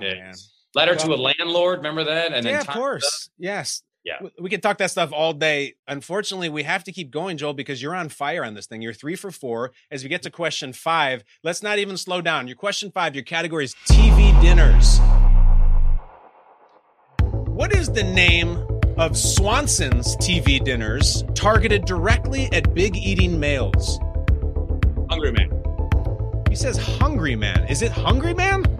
Letter 0.75 0.97
to 0.97 1.15
a 1.15 1.17
Landlord, 1.17 1.79
remember 1.79 2.05
that? 2.05 2.33
And 2.33 2.45
yeah, 2.47 2.61
of 2.61 2.67
Time- 2.67 2.77
course. 2.77 3.31
Yes. 3.39 3.83
Yeah. 4.05 4.29
We 4.41 4.49
can 4.49 4.61
talk 4.61 4.79
that 4.79 4.91
stuff 4.91 5.13
all 5.13 5.33
day. 5.33 5.75
Unfortunately, 5.87 6.49
we 6.49 6.63
have 6.63 6.85
to 6.85 6.93
keep 6.93 7.11
going, 7.11 7.37
Joel, 7.37 7.53
because 7.53 7.83
you're 7.83 7.95
on 7.95 8.09
fire 8.09 8.45
on 8.45 8.55
this 8.55 8.67
thing. 8.67 8.81
You're 8.81 8.95
three 8.95 9.17
for 9.17 9.31
four. 9.31 9.73
As 9.91 10.03
we 10.03 10.09
get 10.09 10.23
to 10.23 10.31
question 10.31 10.73
five, 10.73 11.25
let's 11.43 11.63
not 11.63 11.79
even 11.79 11.97
slow 11.97 12.21
down. 12.21 12.47
Your 12.47 12.57
question 12.57 12.91
five, 12.91 13.15
your 13.15 13.25
category 13.25 13.65
is 13.65 13.75
TV 13.87 14.41
dinners. 14.41 14.99
What 17.49 17.75
is 17.75 17.89
the 17.89 18.05
name 18.05 18.65
of 18.97 19.17
Swanson's 19.17 20.17
TV 20.17 20.63
dinners 20.63 21.25
targeted 21.35 21.85
directly 21.85 22.49
at 22.53 22.73
big 22.73 22.97
eating 22.97 23.39
males? 23.39 23.99
Hungry 25.11 25.33
Man. 25.33 25.51
He 26.49 26.55
says 26.55 26.77
Hungry 26.79 27.37
Man. 27.37 27.67
Is 27.69 27.83
it 27.83 27.93
Hungry 27.93 28.35
Man? 28.35 28.65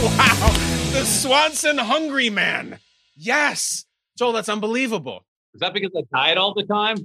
Wow. 0.00 0.50
The 0.92 1.04
Swanson 1.04 1.76
Hungry 1.76 2.30
Man. 2.30 2.78
Yes. 3.18 3.84
Joel, 4.16 4.32
that's 4.32 4.48
unbelievable. 4.48 5.24
Is 5.54 5.60
that 5.60 5.74
because 5.74 5.90
I 5.96 6.02
diet 6.16 6.38
all 6.38 6.54
the 6.54 6.64
time? 6.64 6.96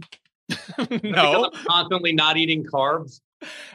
no. 1.04 1.46
I'm 1.54 1.66
constantly 1.66 2.14
not 2.14 2.38
eating 2.38 2.64
carbs. 2.64 3.20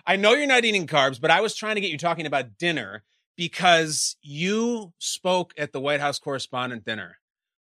I 0.06 0.16
know 0.16 0.32
you're 0.34 0.46
not 0.46 0.64
eating 0.64 0.86
carbs, 0.86 1.20
but 1.20 1.30
I 1.30 1.40
was 1.40 1.54
trying 1.54 1.74
to 1.74 1.80
get 1.80 1.90
you 1.90 1.98
talking 1.98 2.26
about 2.26 2.56
dinner 2.58 3.02
because 3.36 4.16
you 4.22 4.92
spoke 4.98 5.52
at 5.58 5.72
the 5.72 5.80
White 5.80 6.00
House 6.00 6.18
correspondent 6.18 6.84
dinner. 6.84 7.18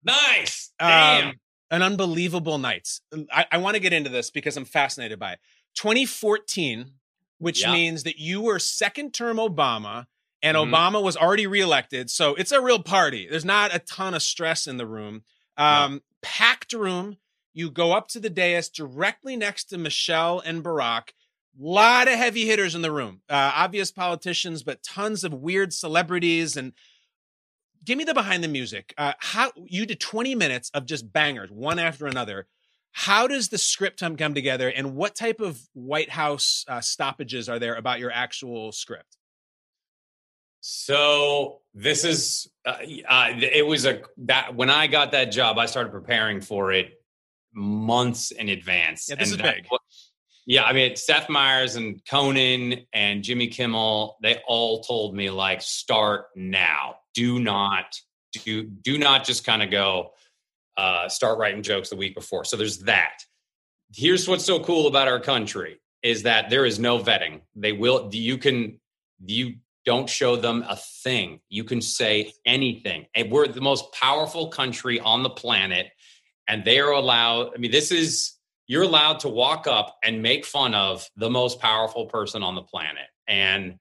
Nice. 0.02 0.72
Damn. 0.78 1.28
Um, 1.28 1.34
an 1.70 1.82
unbelievable 1.82 2.58
night. 2.58 2.88
I, 3.32 3.46
I 3.52 3.58
want 3.58 3.74
to 3.74 3.80
get 3.80 3.92
into 3.92 4.10
this 4.10 4.30
because 4.30 4.56
I'm 4.56 4.64
fascinated 4.64 5.18
by 5.18 5.32
it. 5.32 5.38
2014, 5.76 6.92
which 7.38 7.62
Yeah. 7.62 7.72
means 7.72 8.02
that 8.04 8.18
you 8.18 8.40
were 8.40 8.58
second 8.58 9.12
term 9.12 9.36
Obama 9.36 10.06
and 10.44 10.56
Mhm. 10.56 10.70
Obama 10.70 11.02
was 11.02 11.16
already 11.16 11.46
reelected. 11.46 12.10
So 12.10 12.34
it's 12.34 12.52
a 12.52 12.60
real 12.60 12.80
party. 12.82 13.26
There's 13.28 13.44
not 13.44 13.74
a 13.74 13.78
ton 13.80 14.14
of 14.14 14.22
stress 14.22 14.66
in 14.66 14.76
the 14.76 14.86
room. 14.86 15.24
Um, 15.56 16.02
Packed 16.22 16.72
room. 16.72 17.18
You 17.52 17.70
go 17.70 17.92
up 17.92 18.08
to 18.08 18.20
the 18.20 18.30
dais 18.30 18.68
directly 18.68 19.36
next 19.36 19.64
to 19.66 19.78
Michelle 19.78 20.40
and 20.40 20.62
Barack. 20.64 21.10
Lot 21.56 22.08
of 22.08 22.14
heavy 22.14 22.46
hitters 22.46 22.74
in 22.74 22.82
the 22.82 22.90
room. 22.90 23.22
Uh, 23.28 23.52
obvious 23.54 23.90
politicians, 23.92 24.62
but 24.62 24.82
tons 24.82 25.22
of 25.24 25.32
weird 25.32 25.72
celebrities 25.72 26.56
and 26.56 26.72
give 27.84 27.96
me 27.98 28.04
the 28.04 28.14
behind 28.14 28.42
the 28.42 28.48
music. 28.48 28.92
Uh, 28.98 29.12
how 29.18 29.52
you 29.66 29.86
did 29.86 30.00
20 30.00 30.34
minutes 30.34 30.70
of 30.74 30.84
just 30.86 31.12
bangers, 31.12 31.50
one 31.50 31.78
after 31.78 32.06
another. 32.06 32.48
How 32.92 33.26
does 33.28 33.48
the 33.50 33.58
script 33.58 34.00
come 34.00 34.16
come 34.16 34.34
together, 34.34 34.68
and 34.68 34.94
what 34.96 35.14
type 35.14 35.40
of 35.40 35.68
White 35.74 36.10
House 36.10 36.64
uh, 36.68 36.80
stoppages 36.80 37.48
are 37.48 37.58
there 37.58 37.74
about 37.74 37.98
your 38.00 38.10
actual 38.10 38.72
script? 38.72 39.16
So 40.66 41.60
this 41.74 42.04
is 42.04 42.48
uh, 42.64 42.78
uh, 43.06 43.32
it 43.36 43.66
was 43.66 43.84
a 43.84 44.00
that 44.16 44.56
when 44.56 44.70
I 44.70 44.86
got 44.86 45.12
that 45.12 45.26
job, 45.26 45.58
I 45.58 45.66
started 45.66 45.92
preparing 45.92 46.40
for 46.40 46.72
it 46.72 47.02
months 47.52 48.30
in 48.30 48.48
advance. 48.48 49.10
Yeah, 49.10 49.16
this 49.16 49.30
is 49.30 49.36
that- 49.36 49.56
big. 49.56 49.66
Yeah, 50.46 50.62
I 50.62 50.72
mean 50.72 50.96
Seth 50.96 51.28
Meyers 51.28 51.76
and 51.76 52.02
Conan 52.06 52.86
and 52.94 53.22
Jimmy 53.22 53.48
Kimmel, 53.48 54.16
they 54.22 54.40
all 54.46 54.80
told 54.80 55.14
me 55.14 55.28
like 55.28 55.60
start 55.60 56.28
now. 56.34 56.96
Do 57.12 57.40
not 57.40 58.00
do 58.32 58.64
do 58.64 58.96
not 58.96 59.26
just 59.26 59.44
kind 59.44 59.62
of 59.62 59.70
go 59.70 60.12
uh, 60.78 61.10
start 61.10 61.38
writing 61.38 61.62
jokes 61.62 61.90
the 61.90 61.96
week 61.96 62.14
before. 62.14 62.46
So 62.46 62.56
there's 62.56 62.78
that. 62.80 63.18
Here's 63.94 64.26
what's 64.26 64.46
so 64.46 64.60
cool 64.60 64.86
about 64.86 65.08
our 65.08 65.20
country 65.20 65.78
is 66.02 66.22
that 66.22 66.48
there 66.48 66.64
is 66.64 66.78
no 66.78 66.98
vetting. 66.98 67.42
They 67.54 67.72
will 67.72 68.08
you 68.12 68.38
can 68.38 68.80
you 69.26 69.56
don't 69.84 70.08
show 70.08 70.36
them 70.36 70.64
a 70.68 70.76
thing. 70.76 71.40
You 71.48 71.64
can 71.64 71.80
say 71.80 72.32
anything. 72.46 73.06
And 73.14 73.30
we're 73.30 73.46
the 73.48 73.60
most 73.60 73.92
powerful 73.92 74.48
country 74.48 74.98
on 75.00 75.22
the 75.22 75.30
planet 75.30 75.88
and 76.48 76.64
they 76.64 76.78
are 76.80 76.90
allowed 76.92 77.52
I 77.54 77.58
mean 77.58 77.70
this 77.70 77.90
is 77.90 78.32
you're 78.66 78.82
allowed 78.82 79.20
to 79.20 79.28
walk 79.28 79.66
up 79.66 79.98
and 80.02 80.22
make 80.22 80.44
fun 80.46 80.74
of 80.74 81.06
the 81.16 81.28
most 81.28 81.60
powerful 81.60 82.06
person 82.06 82.42
on 82.42 82.54
the 82.54 82.62
planet. 82.62 83.04
And 83.28 83.78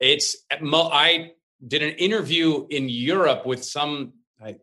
it's, 0.00 0.36
I 0.50 1.30
did 1.66 1.82
an 1.82 1.90
interview 1.94 2.66
in 2.68 2.88
Europe 2.88 3.46
with 3.46 3.64
some 3.64 4.14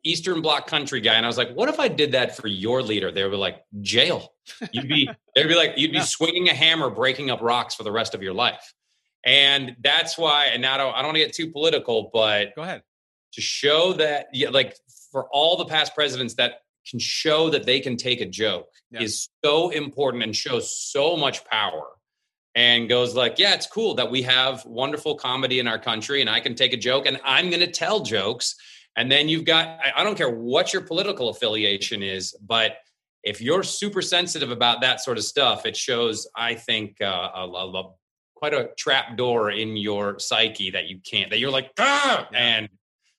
Eastern 0.04 0.42
Bloc 0.42 0.68
country 0.68 1.02
guy, 1.02 1.16
and 1.16 1.26
I 1.26 1.30
was 1.30 1.38
like, 1.38 1.52
"What 1.54 1.70
if 1.70 1.80
I 1.80 1.88
did 1.88 2.12
that 2.12 2.38
for 2.38 2.48
your 2.48 2.84
leader?" 2.84 3.10
They 3.12 3.24
were 3.24 3.36
like, 3.38 3.64
"Jail." 3.82 4.34
You'd 4.72 4.88
be 4.88 5.10
they'd 5.36 5.48
be 5.48 5.56
like, 5.56 5.74
you'd 5.78 5.92
be 5.92 5.98
Yeah. 6.00 6.04
swinging 6.04 6.50
a 6.50 6.54
hammer, 6.54 6.90
breaking 6.90 7.32
up 7.32 7.42
rocks 7.42 7.74
for 7.74 7.84
the 7.84 7.92
rest 7.92 8.14
of 8.14 8.22
your 8.22 8.34
life. 8.34 8.74
And 9.26 9.76
that's 9.82 10.18
why. 10.18 10.46
And 10.48 10.62
now 10.62 10.76
I 10.76 10.78
don't, 10.78 10.94
I 10.94 10.98
don't 10.98 11.06
want 11.08 11.16
to 11.18 11.24
get 11.26 11.34
too 11.34 11.50
political, 11.52 12.10
but 12.14 12.56
Go 12.56 12.62
ahead. 12.64 12.82
to 13.34 13.42
show 13.42 13.94
that, 13.94 14.28
yeah, 14.34 14.50
like 14.50 14.76
for 15.12 15.28
all 15.32 15.58
the 15.58 15.66
past 15.66 15.96
presidents 15.96 16.34
that 16.36 16.60
can 16.90 17.00
show 17.00 17.50
that 17.52 17.66
they 17.66 17.80
can 17.80 17.96
take 17.96 18.20
a 18.20 18.26
joke 18.26 18.68
Yeah. 18.92 19.02
is 19.04 19.30
so 19.44 19.70
important 19.70 20.24
and 20.24 20.36
shows 20.36 20.76
so 20.78 21.16
much 21.16 21.46
power 21.46 21.86
and 22.56 22.90
goes 22.90 23.16
like 23.16 23.40
yeah 23.40 23.54
it's 23.56 23.66
cool 23.66 23.96
that 23.96 24.12
we 24.12 24.22
have 24.24 24.64
wonderful 24.66 25.16
comedy 25.16 25.60
in 25.60 25.68
our 25.68 25.80
country 25.80 26.22
and 26.22 26.30
i 26.30 26.40
can 26.40 26.54
take 26.54 26.72
a 26.74 26.78
joke 26.78 27.06
and 27.08 27.20
i'm 27.24 27.50
going 27.50 27.62
to 27.62 27.72
tell 27.72 28.02
jokes 28.02 28.56
and 28.96 29.12
then 29.12 29.28
you've 29.30 29.46
got 29.46 29.80
I, 29.84 30.02
I 30.02 30.04
don't 30.04 30.16
care 30.16 30.30
what 30.30 30.72
your 30.74 30.84
political 30.84 31.30
affiliation 31.30 32.04
is 32.04 32.36
but 32.46 32.74
if 33.24 33.42
you're 33.42 33.64
super 33.64 34.02
sensitive 34.04 34.52
about 34.52 34.82
that 34.82 35.00
sort 35.02 35.18
of 35.18 35.24
stuff 35.24 35.66
it 35.66 35.76
shows 35.76 36.28
i 36.36 36.54
think 36.54 36.98
uh, 37.02 37.06
a, 37.06 37.48
a- 37.48 37.72
a- 37.72 37.92
quite 38.44 38.54
a 38.54 38.72
trap 38.78 39.16
door 39.16 39.52
in 39.52 39.78
your 39.78 40.20
psyche 40.20 40.70
that 40.72 40.90
you 40.90 41.00
can't 41.10 41.30
that 41.30 41.40
you're 41.40 41.50
like 41.50 41.72
ah! 41.80 42.28
and 42.34 42.68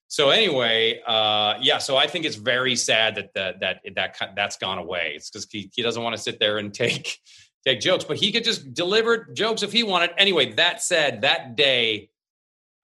so 0.09 0.29
anyway, 0.29 1.01
uh, 1.07 1.55
yeah. 1.63 1.79
So 1.79 1.97
I 1.97 2.07
think 2.07 2.27
it's 2.27 2.37
very 2.37 2.77
sad 2.77 3.15
that 3.15 3.33
that 3.35 3.61
that 3.61 3.81
that 3.97 4.33
that's 4.37 4.59
gone 4.59 4.77
away. 4.77 5.15
It's 5.17 5.31
because 5.31 5.49
he, 5.51 5.71
he 5.75 5.83
doesn't 5.83 6.01
want 6.01 6.15
to 6.15 6.23
sit 6.23 6.39
there 6.39 6.59
and 6.59 6.73
take 6.75 7.19
take 7.67 7.81
jokes, 7.81 8.05
but 8.05 8.19
he 8.19 8.31
could 8.33 8.45
just 8.45 8.75
deliver 8.75 9.25
jokes 9.33 9.63
if 9.63 9.73
he 9.73 9.83
wanted. 9.83 10.11
Anyway, 10.19 10.53
that 10.53 10.83
said, 10.83 11.23
that 11.23 11.57
day 11.57 12.11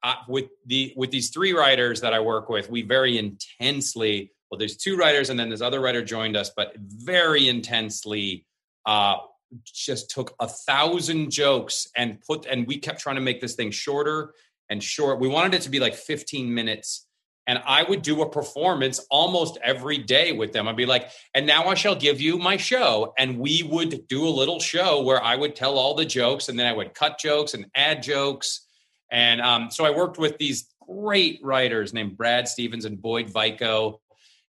uh, 0.02 0.14
with 0.26 0.46
the 0.64 0.94
with 0.96 1.10
these 1.10 1.28
three 1.28 1.52
writers 1.52 2.00
that 2.00 2.14
I 2.14 2.20
work 2.20 2.48
with, 2.48 2.70
we 2.70 2.82
very 2.82 3.18
intensely. 3.18 4.32
Well, 4.50 4.58
there's 4.58 4.78
two 4.78 4.96
writers, 4.96 5.28
and 5.28 5.38
then 5.38 5.50
this 5.50 5.60
other 5.60 5.78
writer 5.78 6.02
joined 6.02 6.36
us, 6.38 6.50
but 6.56 6.72
very 6.78 7.48
intensely. 7.48 8.46
Uh, 8.86 9.18
just 9.64 10.10
took 10.10 10.34
a 10.40 10.48
thousand 10.48 11.30
jokes 11.30 11.88
and 11.96 12.20
put 12.20 12.46
and 12.46 12.66
we 12.66 12.78
kept 12.78 13.00
trying 13.00 13.16
to 13.16 13.22
make 13.22 13.40
this 13.40 13.54
thing 13.54 13.70
shorter 13.70 14.32
and 14.68 14.82
short 14.82 15.18
we 15.18 15.28
wanted 15.28 15.54
it 15.54 15.62
to 15.62 15.70
be 15.70 15.80
like 15.80 15.94
15 15.94 16.52
minutes 16.52 17.06
and 17.50 17.60
I 17.66 17.82
would 17.82 18.02
do 18.02 18.22
a 18.22 18.30
performance 18.30 19.04
almost 19.10 19.58
every 19.64 19.98
day 19.98 20.30
with 20.30 20.52
them. 20.52 20.68
I'd 20.68 20.76
be 20.76 20.86
like, 20.86 21.10
and 21.34 21.48
now 21.48 21.64
I 21.64 21.74
shall 21.74 21.96
give 21.96 22.20
you 22.20 22.38
my 22.38 22.56
show. 22.56 23.12
And 23.18 23.40
we 23.40 23.64
would 23.64 24.06
do 24.06 24.24
a 24.24 24.30
little 24.30 24.60
show 24.60 25.02
where 25.02 25.20
I 25.20 25.34
would 25.34 25.56
tell 25.56 25.76
all 25.76 25.94
the 25.94 26.04
jokes 26.04 26.48
and 26.48 26.56
then 26.56 26.66
I 26.66 26.72
would 26.72 26.94
cut 26.94 27.18
jokes 27.18 27.54
and 27.54 27.66
add 27.74 28.04
jokes. 28.04 28.68
And 29.10 29.40
um, 29.40 29.68
so 29.68 29.84
I 29.84 29.90
worked 29.90 30.16
with 30.16 30.38
these 30.38 30.68
great 30.86 31.40
writers 31.42 31.92
named 31.92 32.16
Brad 32.16 32.46
Stevens 32.46 32.84
and 32.84 33.02
Boyd 33.02 33.30
Vico. 33.30 34.00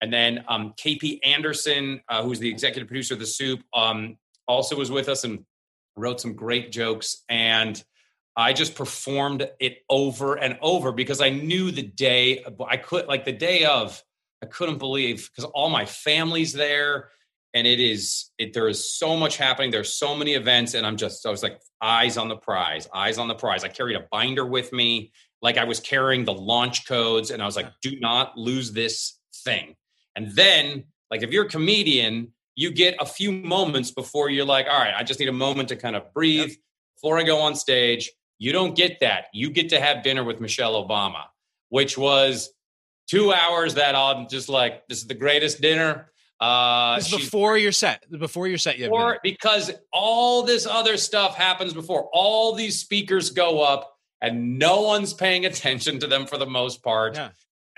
And 0.02 0.12
then 0.12 0.44
um, 0.48 0.74
KP 0.76 1.20
Anderson, 1.24 2.02
uh, 2.10 2.24
who's 2.24 2.40
the 2.40 2.50
executive 2.50 2.88
producer 2.88 3.14
of 3.14 3.20
The 3.20 3.28
Soup, 3.28 3.62
um, 3.76 4.18
also 4.48 4.76
was 4.76 4.92
with 4.92 5.10
us 5.10 5.24
and 5.24 5.46
wrote 5.96 6.22
some 6.22 6.34
great 6.34 6.72
jokes. 6.72 7.24
And 7.28 7.82
I 8.36 8.54
just 8.54 8.76
performed 8.76 9.50
it 9.60 9.80
over 9.90 10.36
and 10.36 10.60
over 10.62 10.92
because 10.92 11.22
I 11.22 11.30
knew 11.30 11.72
the 11.72 11.82
day 11.82 12.46
I 12.68 12.78
could 12.78 13.08
like 13.08 13.26
the 13.26 13.32
day 13.32 13.66
of 13.66 14.02
I 14.44 14.46
couldn't 14.46 14.78
believe 14.78 15.30
because 15.30 15.50
all 15.56 15.70
my 15.70 15.86
family's 15.86 16.54
there 16.54 17.10
and 17.56 17.66
it 17.66 17.80
is 17.80 18.30
it 18.38 18.54
there 18.54 18.68
is 18.68 18.96
so 18.96 19.18
much 19.18 19.38
happening 19.38 19.72
there's 19.72 19.94
so 19.94 20.16
many 20.16 20.36
events 20.36 20.76
and 20.76 20.86
I'm 20.86 20.98
just 20.98 21.26
I 21.26 21.32
was 21.32 21.42
like 21.42 21.60
eyes 21.82 22.16
on 22.16 22.28
the 22.28 22.36
prize 22.36 22.88
eyes 22.94 23.18
on 23.18 23.28
the 23.28 23.34
prize 23.34 23.64
I 23.64 23.70
carried 23.70 23.96
a 23.96 24.06
binder 24.12 24.46
with 24.46 24.72
me 24.72 25.12
like 25.42 25.58
I 25.58 25.64
was 25.64 25.80
carrying 25.80 26.24
the 26.24 26.34
launch 26.34 26.88
codes 26.88 27.32
and 27.32 27.42
I 27.42 27.46
was 27.48 27.56
like 27.56 27.72
do 27.82 28.00
not 28.00 28.38
lose 28.38 28.72
this 28.72 29.18
thing 29.34 29.76
and 30.16 30.32
then 30.36 30.84
like 31.10 31.24
if 31.24 31.32
you're 31.32 31.46
a 31.46 31.50
comedian 31.50 32.34
you 32.58 32.72
get 32.72 32.96
a 33.00 33.06
few 33.06 33.32
moments 33.32 33.92
before 33.92 34.30
you're 34.30 34.44
like 34.46 34.66
all 34.70 34.78
right 34.78 34.94
I 34.98 35.04
just 35.04 35.22
need 35.22 35.30
a 35.30 35.40
moment 35.48 35.70
to 35.70 35.78
kind 35.78 35.96
of 35.96 36.14
breathe 36.14 36.54
before 36.96 37.18
I 37.18 37.24
go 37.24 37.40
on 37.40 37.56
stage 37.56 38.12
you 38.40 38.52
don't 38.52 38.76
get 38.76 39.00
that. 39.00 39.26
You 39.34 39.50
get 39.50 39.70
to 39.70 39.80
have 39.80 40.04
dinner 40.04 40.24
with 40.24 40.40
Michelle 40.40 40.74
Obama, 40.74 41.24
which 41.70 41.98
was 41.98 42.52
two 43.10 43.34
hours 43.34 43.76
that 43.76 43.96
I'm 43.96 44.28
just 44.30 44.50
like, 44.50 44.88
this 44.88 45.00
is 45.00 45.08
the 45.08 45.16
greatest 45.16 45.62
dinner. 45.62 46.12
Uh, 46.40 46.98
This 46.98 47.12
is 47.12 47.20
before 47.20 47.58
your 47.58 47.72
set. 47.72 48.06
Before 48.12 48.48
your 48.48 48.60
set, 48.60 48.78
you 48.78 48.88
or 48.90 49.20
because 49.24 49.72
all 49.92 50.44
this 50.44 50.68
other 50.68 50.98
stuff 50.98 51.36
happens 51.36 51.74
before 51.74 52.10
all 52.14 52.54
these 52.54 52.80
speakers 52.80 53.32
go 53.32 53.62
up 53.62 53.96
and 54.22 54.60
no 54.60 54.82
one's 54.82 55.14
paying 55.14 55.46
attention 55.46 56.00
to 56.00 56.08
them 56.08 56.28
for 56.28 56.38
the 56.38 56.46
most 56.46 56.84
part. 56.84 57.16
Yeah. 57.16 57.30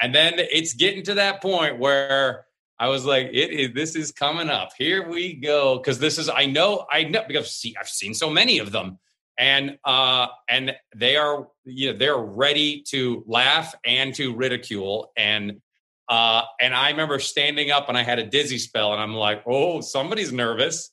And 0.02 0.14
then 0.14 0.34
it's 0.38 0.74
getting 0.74 1.04
to 1.04 1.16
that 1.16 1.42
point 1.42 1.80
where 1.80 2.46
I 2.80 2.88
was 2.88 3.04
like, 3.04 3.28
it 3.28 3.52
is 3.52 3.74
this 3.74 3.96
is 3.96 4.12
coming 4.14 4.50
up. 4.50 4.72
Here 4.78 5.08
we 5.08 5.34
go. 5.34 5.80
Cause 5.80 6.00
this 6.00 6.18
is 6.18 6.30
I 6.30 6.46
know, 6.46 6.86
I 6.90 7.04
know 7.04 7.24
because 7.28 7.54
see, 7.54 7.76
I've 7.78 7.90
seen 7.90 8.14
so 8.14 8.30
many 8.30 8.60
of 8.60 8.72
them. 8.72 9.00
And 9.38 9.78
uh 9.84 10.28
and 10.50 10.76
they 10.96 11.18
are 11.18 11.48
you 11.66 11.92
know 11.92 11.98
they're 11.98 12.18
ready 12.18 12.84
to 12.90 13.24
laugh 13.28 13.76
and 13.86 14.16
to 14.16 14.34
ridicule. 14.34 15.12
And 15.18 15.62
uh 16.08 16.44
and 16.62 16.74
I 16.74 16.92
remember 16.92 17.20
standing 17.20 17.70
up 17.70 17.90
and 17.90 17.98
I 17.98 18.04
had 18.04 18.18
a 18.20 18.26
dizzy 18.26 18.58
spell 18.58 18.94
and 18.94 19.02
I'm 19.02 19.14
like, 19.14 19.44
oh, 19.46 19.82
somebody's 19.82 20.32
nervous. 20.32 20.90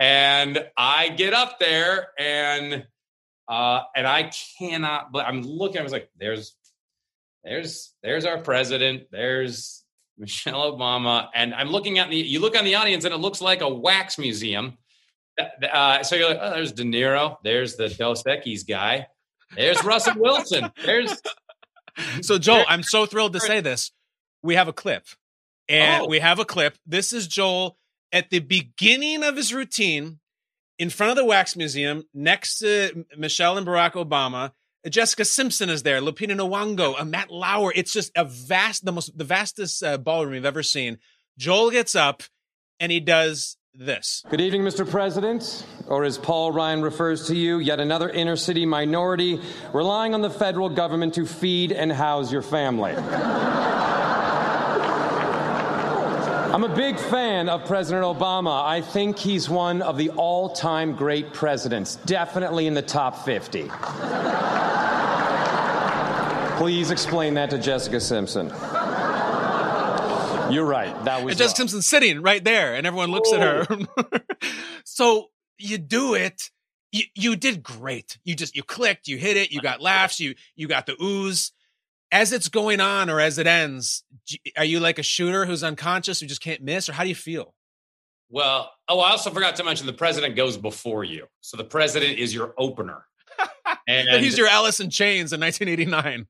And 0.00 0.64
I 0.76 1.10
get 1.10 1.34
up 1.34 1.60
there 1.60 2.08
and 2.18 2.84
uh 3.46 3.82
and 3.94 4.08
I 4.08 4.32
cannot 4.58 5.12
but 5.12 5.24
I'm 5.24 5.42
looking, 5.42 5.78
I 5.78 5.84
was 5.84 5.92
like, 5.92 6.10
there's 6.18 6.56
there's 7.44 7.94
there's 8.02 8.24
our 8.24 8.38
president, 8.38 9.04
there's 9.12 9.84
Michelle 10.18 10.76
Obama, 10.76 11.28
and 11.34 11.54
I'm 11.54 11.68
looking 11.70 11.98
at 11.98 12.10
the. 12.10 12.16
You 12.16 12.40
look 12.40 12.56
on 12.58 12.64
the 12.64 12.74
audience, 12.74 13.04
and 13.04 13.14
it 13.14 13.18
looks 13.18 13.40
like 13.40 13.60
a 13.60 13.68
wax 13.68 14.18
museum. 14.18 14.76
Uh, 15.72 16.02
so 16.02 16.16
you're 16.16 16.28
like, 16.30 16.38
oh, 16.40 16.50
there's 16.50 16.72
De 16.72 16.82
Niro, 16.82 17.36
there's 17.44 17.76
the 17.76 17.88
Dos 17.88 18.24
Equis 18.24 18.66
guy, 18.68 19.06
there's 19.56 19.82
Russell 19.84 20.14
Wilson, 20.16 20.70
there's. 20.84 21.14
So 22.22 22.38
Joel, 22.38 22.64
I'm 22.68 22.84
so 22.84 23.06
thrilled 23.06 23.32
to 23.32 23.40
say 23.40 23.60
this. 23.60 23.90
We 24.40 24.54
have 24.54 24.68
a 24.68 24.72
clip, 24.72 25.04
and 25.68 26.04
Oh. 26.04 26.06
we 26.06 26.20
have 26.20 26.38
a 26.38 26.44
clip. 26.44 26.76
This 26.86 27.12
is 27.12 27.26
Joel 27.26 27.76
at 28.12 28.30
the 28.30 28.38
beginning 28.38 29.24
of 29.24 29.34
his 29.36 29.52
routine 29.52 30.20
in 30.78 30.90
front 30.90 31.10
of 31.10 31.16
the 31.16 31.24
wax 31.24 31.56
museum 31.56 32.04
next 32.14 32.58
to 32.60 33.04
Michelle 33.16 33.58
and 33.58 33.66
Barack 33.66 33.94
Obama. 33.94 34.52
Jessica 34.88 35.24
Simpson 35.24 35.70
is 35.70 35.82
there, 35.82 36.00
Lupita 36.00 36.36
Nyong'o, 36.36 37.00
uh, 37.00 37.04
Matt 37.04 37.30
Lauer. 37.30 37.72
It's 37.74 37.92
just 37.92 38.12
a 38.16 38.24
vast, 38.24 38.84
the 38.84 38.92
most, 38.92 39.16
the 39.16 39.24
vastest 39.24 39.82
uh, 39.82 39.98
ballroom 39.98 40.34
you've 40.34 40.44
ever 40.44 40.62
seen. 40.62 40.98
Joel 41.36 41.70
gets 41.70 41.94
up 41.94 42.22
and 42.80 42.92
he 42.92 43.00
does 43.00 43.56
this. 43.74 44.24
Good 44.28 44.40
evening, 44.40 44.62
Mr. 44.62 44.88
President, 44.88 45.64
or 45.86 46.04
as 46.04 46.18
Paul 46.18 46.52
Ryan 46.52 46.82
refers 46.82 47.26
to 47.28 47.36
you, 47.36 47.58
yet 47.58 47.80
another 47.80 48.08
inner 48.08 48.36
city 48.36 48.66
minority 48.66 49.40
relying 49.72 50.14
on 50.14 50.22
the 50.22 50.30
federal 50.30 50.68
government 50.68 51.14
to 51.14 51.26
feed 51.26 51.72
and 51.72 51.92
house 51.92 52.32
your 52.32 52.42
family. 52.42 52.94
I'm 56.58 56.64
a 56.64 56.74
big 56.74 56.98
fan 56.98 57.48
of 57.48 57.66
President 57.66 58.04
Obama. 58.04 58.64
I 58.64 58.80
think 58.80 59.16
he's 59.16 59.48
one 59.48 59.80
of 59.80 59.96
the 59.96 60.10
all 60.10 60.48
time 60.48 60.96
great 60.96 61.32
presidents, 61.32 61.96
definitely 62.04 62.66
in 62.66 62.74
the 62.74 62.82
top 62.82 63.24
50. 63.24 63.70
Please 66.58 66.90
explain 66.90 67.34
that 67.34 67.50
to 67.50 67.58
Jessica 67.58 68.00
Simpson. 68.00 68.48
You're 70.50 70.66
right. 70.66 70.92
That 71.04 71.22
was 71.22 71.32
And 71.32 71.38
Jessica 71.38 71.56
Simpson 71.56 71.82
sitting 71.82 72.20
right 72.20 72.42
there, 72.42 72.74
and 72.74 72.84
everyone 72.84 73.12
looks 73.12 73.32
at 73.32 73.40
her. 73.40 73.86
so 74.84 75.30
you 75.56 75.78
do 75.78 76.14
it. 76.14 76.50
You 76.90 77.04
you 77.14 77.36
did 77.36 77.62
great. 77.62 78.18
You 78.24 78.34
just 78.34 78.56
you 78.56 78.64
clicked, 78.64 79.06
you 79.06 79.18
hit 79.18 79.36
it, 79.36 79.52
you 79.52 79.60
got 79.60 79.80
laughs, 79.80 80.18
you 80.18 80.34
you 80.56 80.66
got 80.66 80.86
the 80.86 81.00
ooze. 81.00 81.52
As 82.10 82.32
it's 82.32 82.48
going 82.48 82.80
on 82.80 83.08
or 83.08 83.20
as 83.20 83.38
it 83.38 83.46
ends, 83.46 84.02
are 84.56 84.64
you 84.64 84.80
like 84.80 84.98
a 84.98 85.04
shooter 85.04 85.46
who's 85.46 85.62
unconscious 85.62 86.18
who 86.18 86.26
just 86.26 86.40
can't 86.40 86.62
miss, 86.62 86.88
or 86.88 86.92
how 86.92 87.04
do 87.04 87.08
you 87.08 87.14
feel? 87.14 87.54
Well, 88.30 88.72
oh, 88.88 88.98
I 88.98 89.10
also 89.10 89.30
forgot 89.30 89.54
to 89.56 89.64
mention 89.64 89.86
the 89.86 89.92
president 89.92 90.34
goes 90.34 90.56
before 90.56 91.04
you, 91.04 91.28
so 91.40 91.56
the 91.56 91.64
president 91.64 92.18
is 92.18 92.34
your 92.34 92.52
opener. 92.58 93.04
And 93.88 94.22
he's 94.22 94.36
your 94.36 94.48
Alice 94.48 94.80
in 94.80 94.90
Chains 94.90 95.32
in 95.32 95.40
1989. 95.40 96.26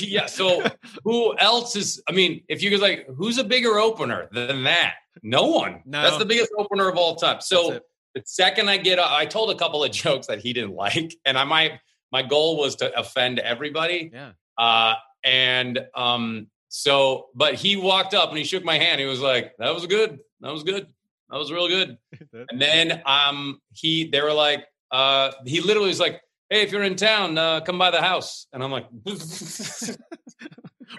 yeah. 0.00 0.26
So 0.26 0.64
who 1.04 1.36
else 1.38 1.76
is? 1.76 2.02
I 2.08 2.12
mean, 2.12 2.42
if 2.48 2.62
you 2.62 2.70
could 2.70 2.80
like, 2.80 3.06
who's 3.16 3.38
a 3.38 3.44
bigger 3.44 3.78
opener 3.78 4.28
than 4.32 4.64
that? 4.64 4.94
No 5.22 5.46
one. 5.46 5.82
No. 5.84 6.02
That's 6.02 6.18
the 6.18 6.24
biggest 6.24 6.50
opener 6.58 6.88
of 6.88 6.96
all 6.96 7.14
time. 7.14 7.40
So 7.40 7.80
the 8.14 8.22
second 8.24 8.68
I 8.68 8.76
get, 8.78 8.98
I 8.98 9.24
told 9.24 9.50
a 9.50 9.54
couple 9.54 9.84
of 9.84 9.92
jokes 9.92 10.26
that 10.26 10.40
he 10.40 10.52
didn't 10.52 10.74
like, 10.74 11.14
and 11.24 11.38
I 11.38 11.44
might. 11.44 11.72
My 12.12 12.22
goal 12.22 12.56
was 12.56 12.76
to 12.76 12.96
offend 12.98 13.40
everybody. 13.40 14.10
Yeah. 14.12 14.32
Uh, 14.56 14.94
and 15.24 15.80
um, 15.94 16.46
so, 16.68 17.26
but 17.34 17.54
he 17.54 17.76
walked 17.76 18.14
up 18.14 18.28
and 18.30 18.38
he 18.38 18.44
shook 18.44 18.64
my 18.64 18.78
hand. 18.78 19.00
He 19.00 19.06
was 19.06 19.20
like, 19.20 19.56
"That 19.58 19.74
was 19.74 19.86
good. 19.86 20.20
That 20.40 20.52
was 20.52 20.62
good. 20.62 20.86
That 21.30 21.38
was 21.38 21.52
real 21.52 21.68
good." 21.68 21.98
And 22.50 22.60
then 22.60 23.02
um, 23.06 23.60
he, 23.72 24.08
they 24.08 24.22
were 24.22 24.32
like, 24.32 24.66
uh, 24.90 25.32
he 25.44 25.60
literally 25.60 25.88
was 25.88 26.00
like, 26.00 26.20
"Hey, 26.50 26.62
if 26.62 26.72
you're 26.72 26.82
in 26.82 26.96
town, 26.96 27.36
uh, 27.38 27.60
come 27.60 27.78
by 27.78 27.90
the 27.90 28.00
house." 28.02 28.46
And 28.52 28.62
I'm 28.62 28.70
like, 28.70 28.86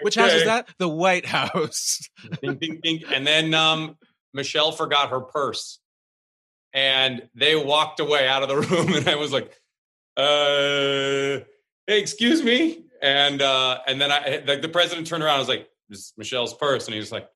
Which 0.02 0.14
house 0.16 0.32
is 0.32 0.44
that? 0.44 0.68
The 0.78 0.88
White 0.88 1.26
House. 1.26 2.00
ding, 2.42 2.56
ding, 2.60 2.80
ding. 2.82 3.02
And 3.12 3.26
then 3.26 3.54
um, 3.54 3.96
Michelle 4.34 4.70
forgot 4.72 5.10
her 5.10 5.20
purse, 5.20 5.80
and 6.72 7.28
they 7.34 7.56
walked 7.56 8.00
away 8.00 8.28
out 8.28 8.42
of 8.42 8.48
the 8.48 8.56
room. 8.68 8.92
And 8.94 9.08
I 9.08 9.16
was 9.16 9.32
like, 9.32 9.50
uh, 10.16 11.44
"Hey, 11.86 12.00
excuse 12.00 12.42
me." 12.42 12.84
And 13.00 13.40
uh, 13.42 13.78
and 13.86 14.00
then 14.00 14.10
I, 14.12 14.42
like, 14.46 14.62
the 14.62 14.68
president 14.68 15.06
turned 15.06 15.22
around. 15.22 15.36
I 15.36 15.38
was 15.38 15.48
like, 15.48 15.68
"This 15.88 15.98
is 16.00 16.12
Michelle's 16.16 16.54
purse," 16.54 16.86
and 16.86 16.94
he 16.94 17.00
was 17.00 17.12
like, 17.12 17.28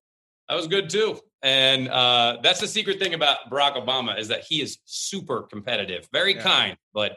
"That 0.49 0.55
was 0.57 0.67
good 0.67 0.91
too." 0.91 1.19
And 1.43 1.89
uh, 1.89 2.39
that's 2.43 2.61
the 2.61 2.69
secret 2.69 2.99
thing 3.01 3.15
about 3.15 3.51
Barack 3.51 3.75
Obama 3.83 4.17
is 4.19 4.29
that 4.29 4.43
he 4.43 4.61
is 4.63 4.79
super 4.85 5.43
competitive, 5.43 6.09
very 6.13 6.35
Yeah. 6.35 6.43
kind, 6.43 6.77
but 6.95 7.17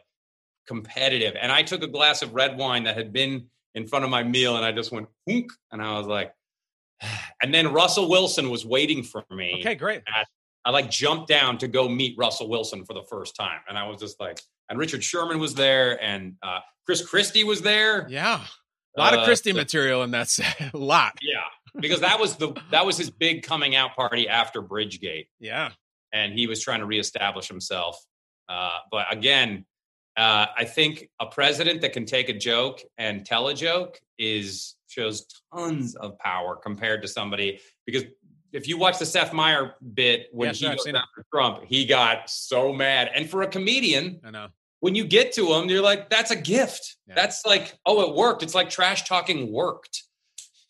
competitive. 0.68 1.36
And 1.40 1.52
I 1.52 1.64
took 1.64 1.84
a 1.84 1.88
glass 1.88 2.22
of 2.22 2.34
red 2.34 2.58
wine 2.58 2.84
that 2.86 2.96
had 2.98 3.12
been 3.14 3.48
in 3.74 3.88
front 3.88 4.06
of 4.06 4.12
my 4.12 4.24
meal, 4.24 4.56
and 4.58 4.66
I 4.66 4.72
just 4.72 4.92
went 4.92 5.08
"Hunk," 5.30 5.52
and 5.72 5.82
I 5.82 5.98
was 5.98 6.08
like. 6.08 6.34
And 7.44 7.54
then 7.54 7.74
Russell 7.74 8.10
Wilson 8.10 8.50
was 8.50 8.66
waiting 8.66 9.04
for 9.04 9.24
me. 9.30 9.58
Okay, 9.60 9.76
great. 9.76 10.02
at- 10.08 10.28
I 10.64 10.72
like 10.72 10.90
jumped 10.90 11.28
down 11.28 11.60
to 11.60 11.68
go 11.68 11.88
meet 11.88 12.16
Russell 12.18 12.50
Wilson 12.50 12.86
for 12.86 12.94
the 12.94 13.04
first 13.04 13.36
time, 13.36 13.60
and 13.70 13.78
I 13.78 13.88
was 13.88 14.00
just 14.00 14.20
like, 14.20 14.40
and 14.70 14.80
Richard 14.80 15.04
Sherman 15.04 15.38
was 15.38 15.54
there, 15.54 16.02
and 16.02 16.36
uh, 16.42 16.60
Chris 16.88 17.06
Christie 17.08 17.44
was 17.44 17.62
there. 17.62 18.08
Yeah. 18.10 18.44
A 18.98 19.00
lot 19.00 19.14
of 19.14 19.20
Uh, 19.20 19.26
Christie 19.26 19.52
so- 19.52 19.58
material 19.58 20.02
in 20.04 20.12
that 20.12 20.28
set. 20.30 20.56
A 20.74 20.78
lot. 20.78 21.20
Yeah, 21.22 21.42
because 21.80 22.00
that 22.00 22.20
was 22.20 22.38
the 22.38 22.54
that 22.72 22.86
was 22.86 22.98
his 22.98 23.12
big 23.12 23.44
coming 23.44 23.76
out 23.76 23.96
party 23.96 24.28
after 24.30 24.62
Bridgegate, 24.64 25.28
Yeah. 25.40 25.72
and 26.14 26.34
he 26.34 26.48
was 26.48 26.64
trying 26.64 26.80
to 26.80 26.86
reestablish 26.88 27.48
himself. 27.50 28.04
Uh, 28.50 28.78
but 28.90 29.06
again, 29.12 29.66
uh, 30.18 30.48
I 30.58 30.66
think 30.66 31.10
a 31.20 31.26
president 31.26 31.82
that 31.82 31.94
can 31.94 32.06
take 32.06 32.30
a 32.30 32.34
joke 32.34 32.82
and 32.98 33.26
tell 33.26 33.48
a 33.48 33.54
joke 33.54 34.00
is 34.18 34.76
shows 34.88 35.26
tons 35.54 35.96
of 35.96 36.18
power 36.20 36.56
compared 36.56 37.02
to 37.02 37.08
somebody 37.08 37.60
because 37.86 38.04
if 38.54 38.70
you 38.70 38.78
watch 38.78 39.00
the 39.00 39.06
Seth 39.06 39.34
Meyer 39.34 39.74
bit 39.94 40.28
when 40.32 40.48
Yeah, 40.48 40.54
he 40.54 40.76
goes 40.76 40.88
after 40.88 41.26
Trump, 41.34 41.66
he 41.66 41.86
got 41.86 42.30
so 42.30 42.72
mad. 42.72 43.12
And 43.14 43.30
for 43.30 43.42
a 43.42 43.48
comedian, 43.48 44.22
I 44.24 44.32
know. 44.32 44.48
when 44.80 44.96
you 44.96 45.04
get 45.04 45.34
to 45.34 45.54
him, 45.54 45.68
you're 45.68 45.82
like, 45.82 46.10
that's 46.10 46.32
a 46.32 46.38
gift. 46.38 46.96
That's 47.06 47.46
like, 47.46 47.78
oh, 47.86 48.10
it 48.10 48.16
worked. 48.16 48.44
It's 48.44 48.56
like 48.56 48.70
trash 48.70 49.04
talking 49.04 49.52
worked. 49.52 50.04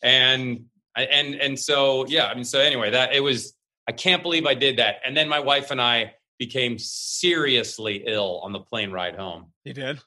And 0.01 0.65
and 0.95 1.35
and 1.35 1.59
so 1.59 2.07
yeah, 2.07 2.25
I 2.25 2.33
mean, 2.33 2.43
so 2.43 2.59
anyway, 2.59 2.89
that 2.89 3.13
it 3.13 3.19
was. 3.19 3.53
I 3.87 3.91
can't 3.91 4.23
believe 4.23 4.47
I 4.47 4.55
did 4.55 4.77
that. 4.77 4.95
And 5.05 5.15
then 5.15 5.29
my 5.29 5.39
wife 5.39 5.69
and 5.69 5.79
I 5.79 6.14
became 6.37 6.77
seriously 6.77 8.03
ill 8.05 8.41
on 8.43 8.51
the 8.51 8.59
plane 8.59 8.91
ride 8.91 9.15
home. 9.15 9.51
He 9.63 9.73
did? 9.73 9.99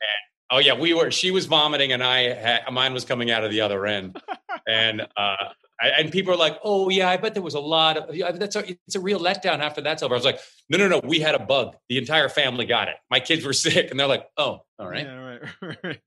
Oh 0.51 0.59
yeah, 0.59 0.75
we 0.75 0.95
were. 0.95 1.11
She 1.11 1.31
was 1.31 1.47
vomiting, 1.47 1.93
and 1.93 2.03
I 2.03 2.33
had, 2.33 2.63
mine 2.73 2.95
was 2.95 3.05
coming 3.05 3.31
out 3.31 3.45
of 3.45 3.51
the 3.51 3.61
other 3.61 3.85
end. 3.87 4.21
and 4.67 5.03
uh, 5.03 5.37
I, 5.81 5.89
and 5.99 6.11
people 6.11 6.33
are 6.33 6.37
like, 6.37 6.59
"Oh 6.65 6.89
yeah, 6.89 7.09
I 7.09 7.19
bet 7.19 7.35
there 7.35 7.43
was 7.43 7.55
a 7.55 7.61
lot 7.61 7.97
of 7.99 8.39
that's 8.39 8.57
a, 8.57 8.71
it's 8.71 8.95
a 8.95 9.01
real 9.01 9.21
letdown 9.21 9.59
after 9.59 9.83
that's 9.83 10.03
over." 10.03 10.15
I 10.15 10.17
was 10.17 10.25
like, 10.25 10.41
"No, 10.71 10.79
no, 10.79 10.89
no, 10.89 11.01
we 11.05 11.21
had 11.21 11.35
a 11.35 11.39
bug. 11.39 11.77
The 11.89 11.99
entire 11.99 12.31
family 12.31 12.65
got 12.65 12.89
it. 12.89 12.97
My 13.11 13.21
kids 13.21 13.45
were 13.45 13.53
sick, 13.53 13.91
and 13.91 14.01
they're 14.01 14.07
like, 14.07 14.27
oh, 14.39 14.61
all 14.79 14.89
right." 14.89 15.05
Yeah, 15.05 15.39
right, 15.63 15.79
right. 15.85 16.01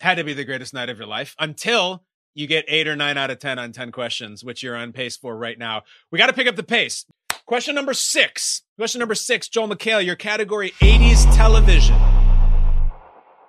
Had 0.00 0.16
to 0.16 0.24
be 0.24 0.32
the 0.32 0.44
greatest 0.44 0.72
night 0.72 0.88
of 0.88 0.98
your 0.98 1.06
life 1.06 1.34
until 1.38 2.04
you 2.34 2.46
get 2.46 2.64
eight 2.66 2.88
or 2.88 2.96
nine 2.96 3.16
out 3.16 3.30
of 3.30 3.38
10 3.38 3.58
on 3.58 3.72
10 3.72 3.92
questions, 3.92 4.42
which 4.42 4.62
you're 4.62 4.76
on 4.76 4.92
pace 4.92 5.16
for 5.16 5.36
right 5.36 5.58
now. 5.58 5.82
We 6.10 6.18
got 6.18 6.26
to 6.26 6.32
pick 6.32 6.48
up 6.48 6.56
the 6.56 6.64
pace. 6.64 7.06
Question 7.46 7.74
number 7.74 7.94
six. 7.94 8.62
Question 8.76 8.98
number 9.00 9.14
six, 9.14 9.48
Joel 9.48 9.68
McHale, 9.68 10.04
your 10.04 10.16
category 10.16 10.70
80s 10.80 11.32
television. 11.36 11.96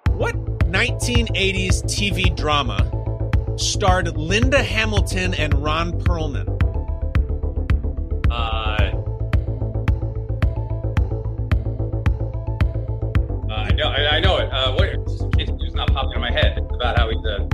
What 0.09 0.35
1980s 0.71 1.83
TV 1.83 2.35
drama 2.35 2.91
starred 3.57 4.15
Linda 4.17 4.61
Hamilton 4.61 5.33
and 5.33 5.53
Ron 5.63 5.93
Perlman? 6.01 6.47
Uh, 8.29 8.33
uh, 13.49 13.53
I 13.53 13.71
know, 13.73 13.87
I, 13.87 14.15
I 14.15 14.19
know 14.19 14.37
it. 14.37 14.49
Uh, 14.51 14.73
what? 14.73 14.89
It's, 15.39 15.51
it's 15.63 15.75
not 15.75 15.91
popping 15.93 16.13
in 16.13 16.21
my 16.21 16.31
head. 16.31 16.57
It's 16.57 16.75
about 16.75 16.97
how 16.97 17.09
he's 17.09 17.23
a 17.25 17.47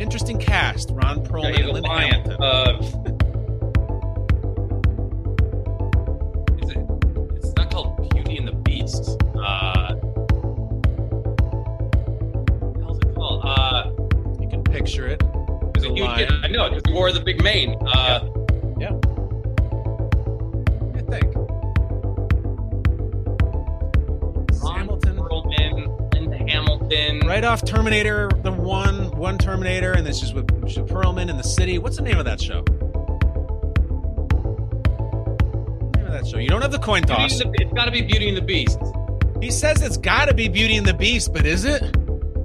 Interesting 0.00 0.38
cast. 0.38 0.90
Ron 0.92 1.24
Perlman 1.24 1.50
he's 1.50 1.60
and 1.60 1.68
a 1.68 1.72
Linda 1.72 1.88
lion. 1.88 2.12
Hamilton. 2.12 2.42
Uh, 2.42 3.22
and. 8.98 9.16
Uh, 9.36 9.94
hell's 12.82 12.98
it 12.98 13.14
called? 13.14 13.42
Uh, 13.44 13.90
you 14.40 14.48
can 14.48 14.62
picture 14.64 15.06
it. 15.08 15.22
Is 15.76 15.84
it 15.84 15.88
The 15.88 15.94
huge? 15.94 16.30
I 16.44 16.48
know 16.48 16.68
because 16.68 16.82
he 16.86 16.92
wore 16.92 17.12
the 17.12 17.20
big 17.20 17.42
mane. 17.42 17.76
Uh, 17.86 18.20
Yeah. 18.78 18.92
I 20.94 21.02
think. 21.10 21.34
Hamilton, 24.62 25.16
Perlman, 25.16 26.14
Linda 26.14 26.36
Hamilton. 26.50 27.20
Right 27.26 27.44
off 27.44 27.64
Terminator, 27.64 28.28
the 28.42 28.52
one, 28.52 29.10
one 29.16 29.38
Terminator, 29.38 29.92
and 29.92 30.06
this 30.06 30.22
is 30.22 30.32
with 30.34 30.50
with 30.62 30.74
Perlman 30.88 31.28
in 31.30 31.36
the 31.36 31.42
city. 31.44 31.78
What's 31.78 31.96
the 31.96 32.02
name 32.02 32.18
of 32.18 32.24
that 32.24 32.40
show? 32.40 32.64
Of 36.14 36.22
that 36.24 36.28
show. 36.30 36.38
You 36.38 36.48
don't 36.48 36.62
have 36.62 36.72
the 36.72 36.78
coin 36.78 37.02
toss. 37.02 37.38
the- 37.38 37.50
it's 37.54 37.72
got 37.72 37.86
to 37.86 37.90
be 37.90 38.02
Beauty 38.02 38.28
and 38.28 38.36
the 38.36 38.42
Beast. 38.42 38.78
He 39.40 39.50
says 39.50 39.82
it's 39.82 39.96
got 39.96 40.26
to 40.28 40.34
be 40.34 40.48
Beauty 40.48 40.76
and 40.76 40.86
the 40.86 40.94
Beast, 40.94 41.32
but 41.32 41.46
is 41.46 41.64
it? 41.64 41.82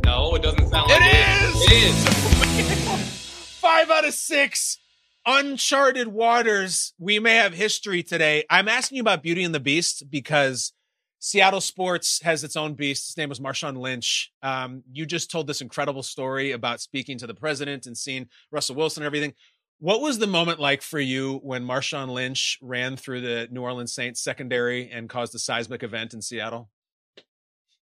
No, 0.05 0.33
it 0.35 0.41
doesn't 0.41 0.69
sound 0.69 0.89
like 0.89 1.01
It 1.01 1.05
it. 1.05 1.55
is! 1.55 1.71
It 1.71 2.89
is. 2.89 3.07
Five 3.59 3.89
out 3.91 4.05
of 4.07 4.13
six 4.13 4.79
uncharted 5.25 6.07
waters. 6.07 6.93
We 6.97 7.19
may 7.19 7.35
have 7.35 7.53
history 7.53 8.01
today. 8.03 8.45
I'm 8.49 8.67
asking 8.69 8.95
you 8.97 9.01
about 9.01 9.21
Beauty 9.21 9.43
and 9.43 9.53
the 9.53 9.59
Beast 9.59 10.05
because 10.09 10.71
Seattle 11.19 11.59
sports 11.61 12.21
has 12.23 12.43
its 12.45 12.55
own 12.55 12.75
beast. 12.75 13.07
His 13.07 13.17
name 13.17 13.27
was 13.29 13.39
Marshawn 13.39 13.77
Lynch. 13.77 14.31
Um, 14.41 14.83
you 14.91 15.05
just 15.05 15.29
told 15.29 15.45
this 15.47 15.59
incredible 15.61 16.03
story 16.03 16.51
about 16.53 16.79
speaking 16.79 17.17
to 17.17 17.27
the 17.27 17.33
president 17.33 17.85
and 17.87 17.97
seeing 17.97 18.27
Russell 18.51 18.75
Wilson 18.75 19.03
and 19.03 19.07
everything. 19.07 19.33
What 19.79 20.01
was 20.01 20.17
the 20.17 20.27
moment 20.27 20.59
like 20.59 20.81
for 20.81 20.99
you 20.99 21.39
when 21.43 21.63
Marshawn 21.63 22.09
Lynch 22.09 22.57
ran 22.61 22.97
through 22.97 23.21
the 23.21 23.47
New 23.51 23.61
Orleans 23.61 23.93
Saints 23.93 24.21
secondary 24.21 24.89
and 24.89 25.07
caused 25.07 25.35
a 25.35 25.39
seismic 25.39 25.83
event 25.83 26.13
in 26.15 26.21
Seattle? 26.21 26.69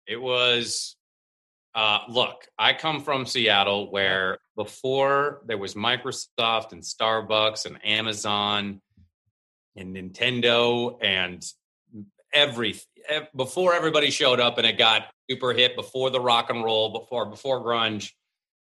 It 0.07 0.21
was 0.21 0.97
uh, 1.75 2.01
look, 2.09 2.47
I 2.59 2.73
come 2.73 3.03
from 3.03 3.27
Seattle 3.27 3.91
where 3.91 4.39
before 4.57 5.43
there 5.47 5.59
was 5.59 5.75
Microsoft 5.75 6.73
and 6.73 6.83
Starbucks 6.83 7.67
and 7.67 7.85
Amazon 7.85 8.81
and 9.77 9.95
Nintendo 9.95 10.97
and 11.03 11.45
every 12.33 12.77
before 13.37 13.75
everybody 13.75 14.11
showed 14.11 14.41
up 14.41 14.57
and 14.57 14.67
it 14.67 14.79
got 14.79 15.09
super 15.29 15.53
hit 15.53 15.77
before 15.77 16.11
the 16.11 16.21
rock 16.21 16.49
and 16.49 16.65
roll 16.65 16.91
before 16.91 17.27
before 17.27 17.63
grunge 17.63 18.13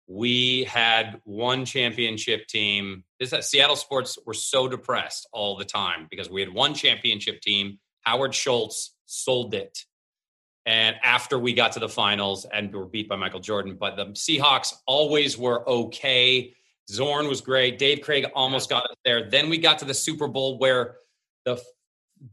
we 0.09 0.64
had 0.64 1.20
one 1.24 1.64
championship 1.64 2.46
team 2.46 3.04
this 3.20 3.32
uh, 3.32 3.42
seattle 3.42 3.76
sports 3.76 4.18
were 4.26 4.34
so 4.34 4.66
depressed 4.66 5.28
all 5.32 5.56
the 5.56 5.64
time 5.64 6.06
because 6.11 6.30
we 6.30 6.40
had 6.40 6.52
one 6.52 6.74
championship 6.74 7.40
team 7.40 7.78
howard 8.02 8.34
schultz 8.34 8.94
sold 9.06 9.54
it 9.54 9.84
and 10.68 10.96
after 11.02 11.38
we 11.38 11.54
got 11.54 11.72
to 11.72 11.80
the 11.80 11.88
finals 11.88 12.44
and 12.44 12.74
were 12.74 12.84
beat 12.84 13.09
by 13.09 13.16
Michael 13.16 13.40
Jordan. 13.40 13.78
But 13.80 13.96
the 13.96 14.04
Seahawks 14.09 14.74
always 14.86 15.38
were 15.38 15.66
okay. 15.66 16.54
Zorn 16.90 17.26
was 17.26 17.40
great. 17.40 17.78
Dave 17.78 18.02
Krieg 18.02 18.26
almost 18.34 18.68
got 18.68 18.84
us 18.84 18.96
there. 19.02 19.30
Then 19.30 19.48
we 19.48 19.56
got 19.56 19.78
to 19.78 19.86
the 19.86 19.94
Super 19.94 20.28
Bowl 20.28 20.59
where 20.59 20.96
the 21.46 21.59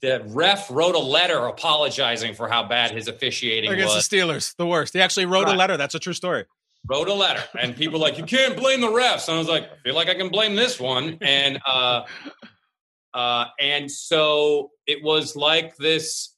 the 0.01 0.21
ref 0.27 0.69
wrote 0.69 0.95
a 0.95 0.99
letter 0.99 1.45
apologizing 1.45 2.33
for 2.33 2.49
how 2.49 2.67
bad 2.67 2.91
his 2.91 3.07
officiating 3.07 3.71
against 3.71 3.95
was. 3.95 4.09
the 4.09 4.17
Steelers. 4.17 4.53
The 4.57 4.67
worst. 4.67 4.93
He 4.93 4.99
actually 4.99 5.27
wrote 5.27 5.45
right. 5.45 5.55
a 5.55 5.57
letter. 5.57 5.77
That's 5.77 5.95
a 5.95 5.99
true 5.99 6.11
story. 6.11 6.43
Wrote 6.87 7.07
a 7.07 7.13
letter, 7.13 7.43
and 7.59 7.75
people 7.75 7.99
like 7.99 8.17
you 8.17 8.25
can't 8.25 8.55
blame 8.55 8.81
the 8.81 8.87
refs. 8.87 9.27
And 9.27 9.35
I 9.35 9.39
was 9.39 9.47
like, 9.47 9.63
I 9.63 9.75
feel 9.83 9.95
like 9.95 10.09
I 10.09 10.15
can 10.15 10.29
blame 10.29 10.55
this 10.55 10.79
one. 10.79 11.17
And 11.21 11.59
uh, 11.65 12.03
uh, 13.13 13.45
and 13.59 13.89
so 13.89 14.71
it 14.85 15.03
was 15.03 15.35
like 15.35 15.75
this 15.77 16.35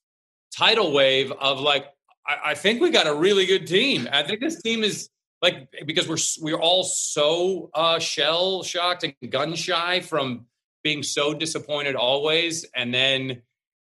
tidal 0.55 0.93
wave 0.93 1.31
of 1.31 1.59
like, 1.59 1.87
I, 2.25 2.51
I 2.51 2.53
think 2.55 2.81
we 2.81 2.91
got 2.91 3.07
a 3.07 3.13
really 3.13 3.45
good 3.45 3.67
team. 3.67 4.07
I 4.11 4.23
think 4.23 4.39
this 4.39 4.61
team 4.61 4.83
is 4.83 5.09
like 5.41 5.69
because 5.85 6.07
we're 6.07 6.17
we're 6.41 6.59
all 6.59 6.83
so 6.83 7.69
uh, 7.73 7.99
shell 7.99 8.63
shocked 8.63 9.03
and 9.03 9.13
gun 9.29 9.55
shy 9.55 9.99
from 9.99 10.45
being 10.83 11.03
so 11.03 11.33
disappointed 11.33 11.95
always, 11.95 12.65
and 12.75 12.93
then 12.93 13.41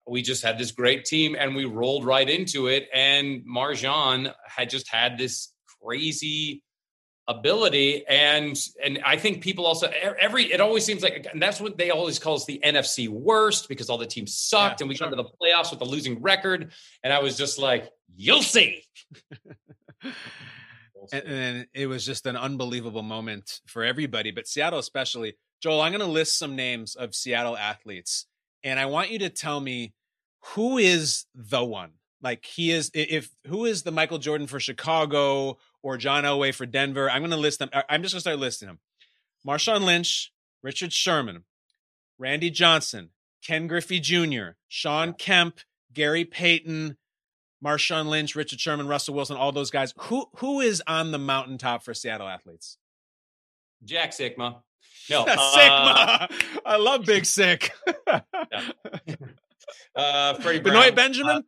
we 0.06 0.22
just 0.22 0.42
had 0.42 0.58
this 0.58 0.70
great 0.70 1.04
team 1.04 1.36
and 1.38 1.54
we 1.54 1.64
rolled 1.64 2.04
right 2.04 2.28
into 2.28 2.66
it. 2.66 2.88
And 2.94 3.44
Marshawn 3.46 4.32
had 4.46 4.70
just 4.70 4.88
had 4.88 5.18
this 5.18 5.52
crazy 5.82 6.62
ability 7.28 8.06
and 8.08 8.58
and 8.82 9.00
I 9.04 9.18
think 9.18 9.42
people 9.42 9.66
also 9.66 9.90
every 10.18 10.50
it 10.50 10.62
always 10.62 10.84
seems 10.86 11.02
like 11.02 11.26
and 11.30 11.42
that's 11.42 11.60
what 11.60 11.76
they 11.76 11.90
always 11.90 12.18
call 12.18 12.36
us 12.36 12.46
the 12.46 12.58
NFC 12.64 13.06
worst 13.06 13.68
because 13.68 13.90
all 13.90 13.98
the 13.98 14.06
teams 14.06 14.34
sucked 14.34 14.80
yeah, 14.80 14.84
and 14.84 14.88
we 14.88 14.96
sure. 14.96 15.10
got 15.10 15.16
to 15.16 15.22
the 15.22 15.28
playoffs 15.40 15.70
with 15.70 15.82
a 15.82 15.84
losing 15.84 16.22
record 16.22 16.72
and 17.04 17.12
I 17.12 17.20
was 17.20 17.36
just 17.36 17.58
like 17.58 17.90
you'll 18.16 18.42
see. 18.42 18.82
and, 21.12 21.24
and 21.26 21.66
it 21.74 21.86
was 21.86 22.06
just 22.06 22.24
an 22.24 22.36
unbelievable 22.36 23.02
moment 23.02 23.60
for 23.66 23.84
everybody 23.84 24.30
but 24.30 24.48
Seattle 24.48 24.78
especially. 24.78 25.36
Joel, 25.60 25.80
I'm 25.80 25.90
going 25.90 26.06
to 26.06 26.10
list 26.10 26.38
some 26.38 26.54
names 26.54 26.94
of 26.94 27.14
Seattle 27.14 27.56
athletes 27.56 28.26
and 28.64 28.80
I 28.80 28.86
want 28.86 29.10
you 29.10 29.18
to 29.18 29.28
tell 29.28 29.60
me 29.60 29.92
who 30.54 30.78
is 30.78 31.26
the 31.34 31.62
one 31.62 31.90
like 32.22 32.44
he 32.44 32.70
is 32.70 32.90
if 32.94 33.30
who 33.46 33.64
is 33.64 33.82
the 33.82 33.92
Michael 33.92 34.18
Jordan 34.18 34.46
for 34.46 34.60
Chicago 34.60 35.58
or 35.82 35.96
John 35.96 36.24
Elway 36.24 36.54
for 36.54 36.66
Denver. 36.66 37.10
I'm 37.10 37.20
going 37.20 37.30
to 37.30 37.36
list 37.36 37.58
them. 37.58 37.70
I'm 37.88 38.02
just 38.02 38.14
going 38.14 38.18
to 38.18 38.20
start 38.20 38.38
listing 38.38 38.68
them. 38.68 38.78
Marshawn 39.46 39.84
Lynch, 39.84 40.32
Richard 40.62 40.92
Sherman, 40.92 41.44
Randy 42.18 42.50
Johnson, 42.50 43.10
Ken 43.44 43.66
Griffey 43.66 44.00
Jr., 44.00 44.56
Shawn 44.66 45.12
Kemp, 45.12 45.60
Gary 45.92 46.24
Payton, 46.24 46.96
Marshawn 47.64 48.06
Lynch, 48.06 48.34
Richard 48.34 48.60
Sherman, 48.60 48.88
Russell 48.88 49.14
Wilson, 49.14 49.36
all 49.36 49.52
those 49.52 49.70
guys. 49.70 49.94
Who 49.98 50.26
who 50.36 50.60
is 50.60 50.82
on 50.86 51.12
the 51.12 51.18
mountaintop 51.18 51.82
for 51.84 51.94
Seattle 51.94 52.28
athletes? 52.28 52.78
Jack 53.84 54.12
Sikma. 54.12 54.62
No, 55.10 55.24
uh, 55.24 55.36
Sikma. 55.56 56.30
I 56.66 56.76
love 56.76 57.06
Big 57.06 57.24
Sick. 57.24 57.72
uh, 59.96 60.34
Freddie 60.34 60.60
Benoit 60.60 60.94
Benjamin. 60.94 61.36
Uh, 61.38 61.42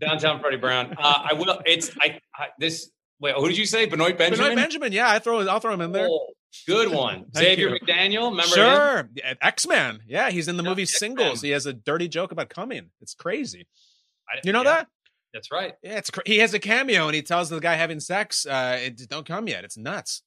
downtown 0.00 0.40
Freddie 0.40 0.56
Brown. 0.56 0.94
Uh, 0.98 1.28
I 1.30 1.34
will. 1.34 1.60
It's 1.66 1.90
I, 2.00 2.20
I 2.34 2.48
this 2.58 2.90
Wait, 3.20 3.34
who 3.34 3.48
did 3.48 3.58
you 3.58 3.66
say? 3.66 3.84
Benoit 3.84 4.16
Benjamin. 4.16 4.50
Benoit 4.50 4.56
Benjamin. 4.56 4.92
Yeah, 4.92 5.10
I 5.10 5.18
throw. 5.18 5.46
I'll 5.46 5.60
throw 5.60 5.74
him 5.74 5.82
in 5.82 5.92
there. 5.92 6.08
Oh, 6.10 6.28
good 6.66 6.90
one. 6.90 7.26
Xavier 7.36 7.68
you. 7.68 7.78
McDaniel. 7.78 8.30
Remember 8.30 8.42
sure. 8.42 9.10
X 9.42 9.66
Man. 9.66 10.00
Yeah, 10.06 10.30
he's 10.30 10.48
in 10.48 10.56
the 10.56 10.62
movie 10.62 10.86
Singles. 10.86 11.32
X-Men. 11.32 11.48
He 11.48 11.52
has 11.52 11.66
a 11.66 11.74
dirty 11.74 12.08
joke 12.08 12.32
about 12.32 12.48
coming. 12.48 12.90
It's 13.02 13.12
crazy. 13.14 13.66
I, 14.28 14.38
you 14.42 14.52
know 14.52 14.62
yeah, 14.62 14.70
that? 14.70 14.88
That's 15.34 15.52
right. 15.52 15.74
Yeah, 15.82 15.98
it's 15.98 16.10
he 16.24 16.38
has 16.38 16.54
a 16.54 16.58
cameo 16.58 17.06
and 17.06 17.14
he 17.14 17.22
tells 17.22 17.50
the 17.50 17.60
guy 17.60 17.74
having 17.74 18.00
sex, 18.00 18.46
uh, 18.46 18.78
it, 18.80 19.08
"Don't 19.08 19.26
come 19.26 19.48
yet." 19.48 19.64
It's 19.64 19.76
nuts, 19.76 20.22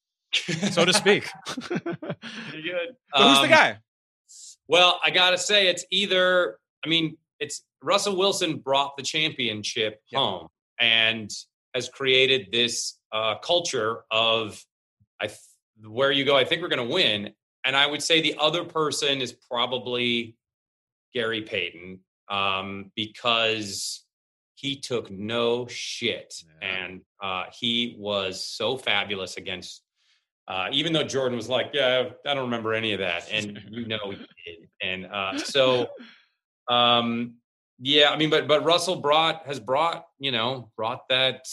so 0.72 0.86
to 0.86 0.94
speak. 0.94 1.28
Pretty 1.48 1.82
good. 1.82 2.96
Um, 3.14 3.30
who's 3.30 3.40
the 3.40 3.46
um, 3.46 3.50
guy? 3.50 3.78
Well, 4.68 5.00
I 5.04 5.10
gotta 5.10 5.40
say, 5.40 5.68
it's 5.68 5.84
either. 5.90 6.58
I 6.86 6.90
mean, 6.90 7.18
it's 7.40 7.64
Russell 7.82 8.16
Wilson 8.16 8.58
brought 8.58 8.98
the 8.98 9.04
championship 9.04 10.02
yep. 10.12 10.20
home, 10.20 10.48
and 10.80 11.30
has 11.74 11.90
created 11.90 12.50
this 12.52 12.98
uh, 13.12 13.36
culture 13.36 14.04
of 14.12 14.64
I 15.20 15.28
th- 15.28 15.40
where 15.86 16.12
you 16.12 16.26
go, 16.26 16.36
I 16.36 16.46
think 16.46 16.62
we're 16.62 16.70
going 16.70 16.88
to 16.88 16.94
win. 16.94 17.32
And 17.66 17.76
I 17.76 17.88
would 17.88 18.04
say 18.04 18.22
the 18.22 18.36
other 18.40 18.64
person 18.64 19.22
is 19.22 19.32
probably 19.32 20.36
Gary 21.14 21.42
Payton 21.42 22.00
um, 22.30 22.92
because 22.96 24.04
he 24.56 24.80
took 24.80 25.10
no 25.12 25.68
shit 25.68 26.36
yeah. 26.62 26.68
and 26.68 27.02
uh, 27.22 27.46
he 27.58 27.96
was 27.98 28.44
so 28.44 28.78
fabulous 28.78 29.38
against. 29.38 29.82
Uh, 30.46 30.68
even 30.74 30.92
though 30.92 31.06
Jordan 31.06 31.38
was 31.38 31.48
like, 31.48 31.72
"Yeah, 31.74 32.10
I 32.26 32.34
don't 32.34 32.44
remember 32.44 32.74
any 32.74 32.92
of 32.92 33.00
that," 33.00 33.30
and 33.32 33.62
you 33.70 33.86
know 33.86 34.12
he 34.12 34.18
did, 34.18 34.70
and 34.82 35.06
uh, 35.06 35.38
so 35.38 35.88
um, 36.70 37.36
yeah, 37.80 38.10
I 38.10 38.18
mean, 38.18 38.30
but 38.30 38.48
but 38.48 38.64
Russell 38.64 38.98
brought 38.98 39.46
has 39.46 39.60
brought 39.60 40.06
you 40.20 40.32
know 40.32 40.72
brought 40.76 41.08
that 41.10 41.46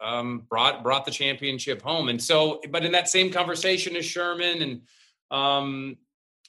um, 0.00 0.44
brought 0.48 0.82
brought 0.82 1.04
the 1.04 1.10
championship 1.10 1.82
home, 1.82 2.08
and 2.08 2.22
so 2.22 2.60
but 2.70 2.84
in 2.84 2.92
that 2.92 3.08
same 3.08 3.30
conversation 3.32 3.96
as 3.96 4.04
Sherman 4.04 4.62
and 4.62 4.80
um 5.30 5.96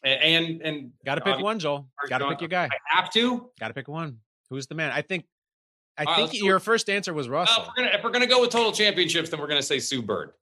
and 0.03 0.61
and 0.61 0.91
got 1.05 1.16
to 1.16 1.22
pick 1.22 1.36
uh, 1.36 1.39
one, 1.39 1.59
Joel. 1.59 1.88
Got 2.07 2.20
to 2.20 2.30
pick 2.30 2.41
your 2.41 2.47
guy. 2.47 2.66
I 2.66 2.95
have 2.95 3.11
to. 3.13 3.49
Got 3.59 3.70
to 3.70 3.74
pick 3.74 3.88
one. 3.88 4.20
Who's 4.49 4.68
the 4.68 4.76
man? 4.76 4.91
I 4.91 5.01
think. 5.01 5.26
I 5.97 6.03
uh, 6.03 6.16
think 6.16 6.34
your 6.34 6.59
first 6.59 6.89
answer 6.89 7.13
was 7.13 7.30
Russell. 7.30 7.63
if, 7.63 7.70
we're 7.70 7.84
gonna, 7.84 7.97
if 7.97 8.03
we're 8.03 8.09
gonna 8.11 8.28
go 8.28 8.41
with 8.41 8.49
total 8.49 8.74
championships, 8.74 9.30
then 9.30 9.39
we're 9.39 9.47
gonna 9.47 9.61
say 9.61 9.80
Sue 9.80 10.01
Bird. 10.01 10.32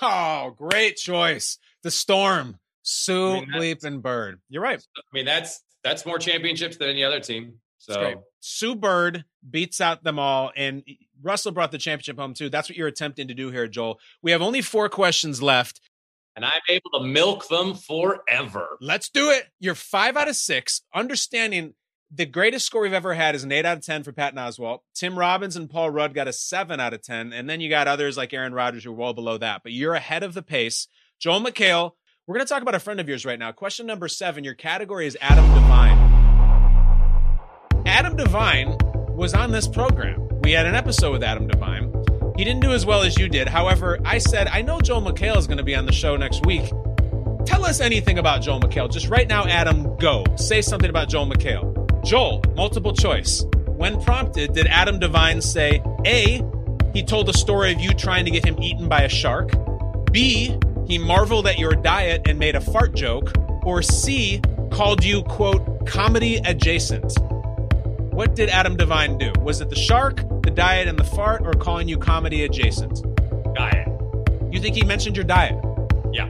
Oh, 0.00 0.54
great 0.56 0.96
choice. 0.96 1.58
The 1.82 1.90
Storm, 1.90 2.58
Sue 2.82 3.30
I 3.30 3.40
mean, 3.40 3.50
Bleeping 3.50 4.00
Bird. 4.00 4.40
You're 4.48 4.62
right. 4.62 4.80
I 4.96 5.00
mean, 5.12 5.24
that's 5.24 5.60
that's 5.84 6.06
more 6.06 6.18
championships 6.18 6.76
than 6.76 6.88
any 6.88 7.04
other 7.04 7.20
team. 7.20 7.54
So 7.78 8.22
Sue 8.40 8.76
Bird 8.76 9.24
beats 9.48 9.80
out 9.80 10.04
them 10.04 10.18
all, 10.18 10.52
and 10.56 10.84
Russell 11.20 11.52
brought 11.52 11.72
the 11.72 11.78
championship 11.78 12.18
home 12.18 12.34
too. 12.34 12.48
That's 12.48 12.68
what 12.68 12.76
you're 12.76 12.88
attempting 12.88 13.28
to 13.28 13.34
do 13.34 13.50
here, 13.50 13.66
Joel. 13.66 13.98
We 14.22 14.30
have 14.30 14.42
only 14.42 14.62
four 14.62 14.88
questions 14.88 15.42
left. 15.42 15.80
And 16.34 16.44
I'm 16.44 16.60
able 16.68 16.90
to 16.94 17.04
milk 17.04 17.48
them 17.48 17.74
forever. 17.74 18.78
Let's 18.80 19.10
do 19.10 19.30
it. 19.30 19.48
You're 19.60 19.74
five 19.74 20.16
out 20.16 20.28
of 20.28 20.36
six. 20.36 20.80
Understanding 20.94 21.74
the 22.14 22.26
greatest 22.26 22.66
score 22.66 22.82
we've 22.82 22.92
ever 22.92 23.14
had 23.14 23.34
is 23.34 23.44
an 23.44 23.52
eight 23.52 23.64
out 23.64 23.78
of 23.78 23.84
10 23.84 24.02
for 24.02 24.12
Patton 24.12 24.38
Oswalt. 24.38 24.80
Tim 24.94 25.18
Robbins 25.18 25.56
and 25.56 25.68
Paul 25.68 25.90
Rudd 25.90 26.14
got 26.14 26.28
a 26.28 26.32
seven 26.32 26.78
out 26.78 26.94
of 26.94 27.02
10. 27.02 27.32
And 27.32 27.48
then 27.48 27.60
you 27.60 27.70
got 27.70 27.88
others 27.88 28.16
like 28.16 28.32
Aaron 28.32 28.54
Rodgers 28.54 28.84
who 28.84 28.90
are 28.90 28.94
well 28.94 29.14
below 29.14 29.38
that. 29.38 29.62
But 29.62 29.72
you're 29.72 29.94
ahead 29.94 30.22
of 30.22 30.34
the 30.34 30.42
pace. 30.42 30.88
Joel 31.18 31.40
McHale, 31.40 31.92
we're 32.26 32.34
going 32.34 32.46
to 32.46 32.48
talk 32.48 32.62
about 32.62 32.74
a 32.76 32.80
friend 32.80 33.00
of 33.00 33.08
yours 33.08 33.24
right 33.24 33.38
now. 33.38 33.50
Question 33.50 33.86
number 33.86 34.06
seven. 34.06 34.44
Your 34.44 34.54
category 34.54 35.06
is 35.06 35.18
Adam 35.20 35.44
Devine. 35.54 35.98
Adam 37.84 38.16
Devine 38.16 38.76
was 39.08 39.34
on 39.34 39.50
this 39.50 39.66
program. 39.66 40.28
We 40.42 40.52
had 40.52 40.66
an 40.66 40.76
episode 40.76 41.10
with 41.10 41.24
Adam 41.24 41.48
Devine. 41.48 41.92
He 42.36 42.44
didn't 42.44 42.60
do 42.60 42.72
as 42.72 42.86
well 42.86 43.02
as 43.02 43.18
you 43.18 43.28
did. 43.28 43.48
However, 43.48 43.98
I 44.04 44.18
said, 44.18 44.46
I 44.46 44.62
know 44.62 44.80
Joel 44.80 45.02
McHale 45.02 45.36
is 45.36 45.48
going 45.48 45.58
to 45.58 45.64
be 45.64 45.74
on 45.74 45.84
the 45.84 45.92
show 45.92 46.16
next 46.16 46.46
week. 46.46 46.70
Tell 47.44 47.64
us 47.64 47.80
anything 47.80 48.18
about 48.18 48.40
Joel 48.40 48.60
McHale. 48.60 48.90
Just 48.90 49.08
right 49.08 49.26
now, 49.26 49.44
Adam, 49.46 49.96
go. 49.96 50.24
Say 50.36 50.62
something 50.62 50.90
about 50.90 51.08
Joel 51.08 51.26
McHale. 51.26 52.04
Joel, 52.04 52.40
multiple 52.54 52.92
choice. 52.92 53.44
When 53.66 54.00
prompted, 54.00 54.52
did 54.52 54.68
Adam 54.68 55.00
Devine 55.00 55.42
say, 55.42 55.82
A, 56.06 56.40
he 56.94 57.02
told 57.02 57.28
a 57.28 57.32
story 57.32 57.72
of 57.72 57.80
you 57.80 57.92
trying 57.94 58.24
to 58.26 58.30
get 58.30 58.44
him 58.44 58.62
eaten 58.62 58.88
by 58.88 59.02
a 59.02 59.08
shark? 59.08 59.50
B, 60.12 60.56
he 60.86 60.98
marveled 60.98 61.46
at 61.46 61.58
your 61.58 61.72
diet 61.72 62.22
and 62.26 62.38
made 62.38 62.56
a 62.56 62.60
fart 62.60 62.94
joke? 62.94 63.32
or 63.64 63.82
C, 63.82 64.40
called 64.70 65.04
you, 65.04 65.22
quote, 65.24 65.86
comedy 65.86 66.36
adjacent? 66.44 67.14
What 68.12 68.34
did 68.34 68.48
Adam 68.50 68.76
Devine 68.76 69.18
do? 69.18 69.32
Was 69.40 69.60
it 69.60 69.70
the 69.70 69.76
shark, 69.76 70.16
the 70.42 70.50
diet, 70.50 70.88
and 70.88 70.98
the 70.98 71.04
fart, 71.04 71.42
or 71.44 71.52
calling 71.52 71.88
you 71.88 71.96
comedy 71.96 72.44
adjacent? 72.44 73.02
Diet. 73.54 73.88
You 74.50 74.60
think 74.60 74.76
he 74.76 74.84
mentioned 74.84 75.16
your 75.16 75.24
diet? 75.24 75.58
Yeah. 76.12 76.28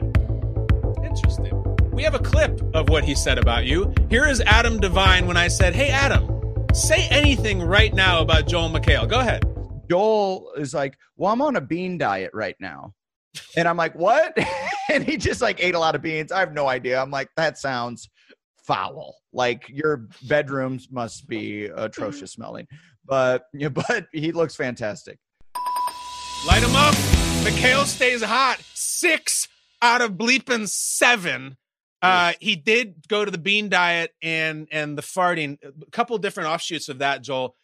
Interesting. 1.03 1.59
We 1.91 2.03
have 2.05 2.15
a 2.15 2.21
clip 2.21 2.61
of 2.75 2.89
what 2.89 3.05
he 3.05 3.15
said 3.15 3.39
about 3.39 3.65
you. 3.65 3.93
Here 4.09 4.27
is 4.27 4.41
Adam 4.43 4.79
Devine 4.79 5.27
when 5.27 5.37
I 5.37 5.49
said, 5.49 5.75
Hey, 5.75 5.91
Adam, 5.91 6.65
say 6.73 7.07
anything 7.11 7.61
right 7.61 7.93
now 7.93 8.21
about 8.21 8.47
Joel 8.47 8.71
McHale. 8.71 9.09
Go 9.09 9.21
ahead. 9.21 9.45
Joel 9.91 10.53
is 10.57 10.73
like, 10.73 10.97
Well, 11.17 11.33
I'm 11.33 11.43
on 11.43 11.57
a 11.57 11.61
bean 11.61 11.99
diet 11.99 12.31
right 12.33 12.57
now. 12.61 12.95
And 13.57 13.69
I'm 13.69 13.77
like, 13.77 13.95
What? 13.95 14.37
and 14.91 15.05
he 15.05 15.17
just 15.17 15.41
like 15.41 15.63
ate 15.63 15.75
a 15.75 15.79
lot 15.79 15.95
of 15.95 16.03
beans. 16.03 16.33
I 16.33 16.41
have 16.41 16.53
no 16.53 16.69
idea. 16.69 17.01
I'm 17.01 17.11
like, 17.11 17.29
That 17.37 17.59
sounds 17.59 18.09
foul. 18.65 19.17
Like 19.33 19.69
your 19.69 20.09
bedrooms 20.25 20.89
must 20.91 21.29
be 21.29 21.67
atrocious 21.67 22.33
smelling. 22.33 22.67
But 23.05 23.47
but 23.73 24.07
he 24.13 24.33
looks 24.33 24.55
fantastic. 24.55 25.19
Light 26.47 26.63
him 26.63 26.75
up. 26.75 26.95
McHale 27.45 27.85
stays 27.85 28.23
hot. 28.23 28.61
Six 28.75 29.49
out 29.81 30.01
of 30.01 30.13
bleeping 30.13 30.69
seven. 30.69 31.57
Uh, 32.01 32.33
he 32.41 32.57
did 32.57 32.97
go 33.07 33.25
to 33.25 33.31
the 33.31 33.39
bean 33.39 33.69
diet 33.69 34.13
and 34.23 34.67
and 34.73 34.99
the 34.99 35.03
farting. 35.03 35.59
A 35.63 35.91
couple 35.93 36.19
different 36.19 36.49
offshoots 36.49 36.89
of 36.89 36.99
that, 36.99 37.23
Joel. 37.23 37.55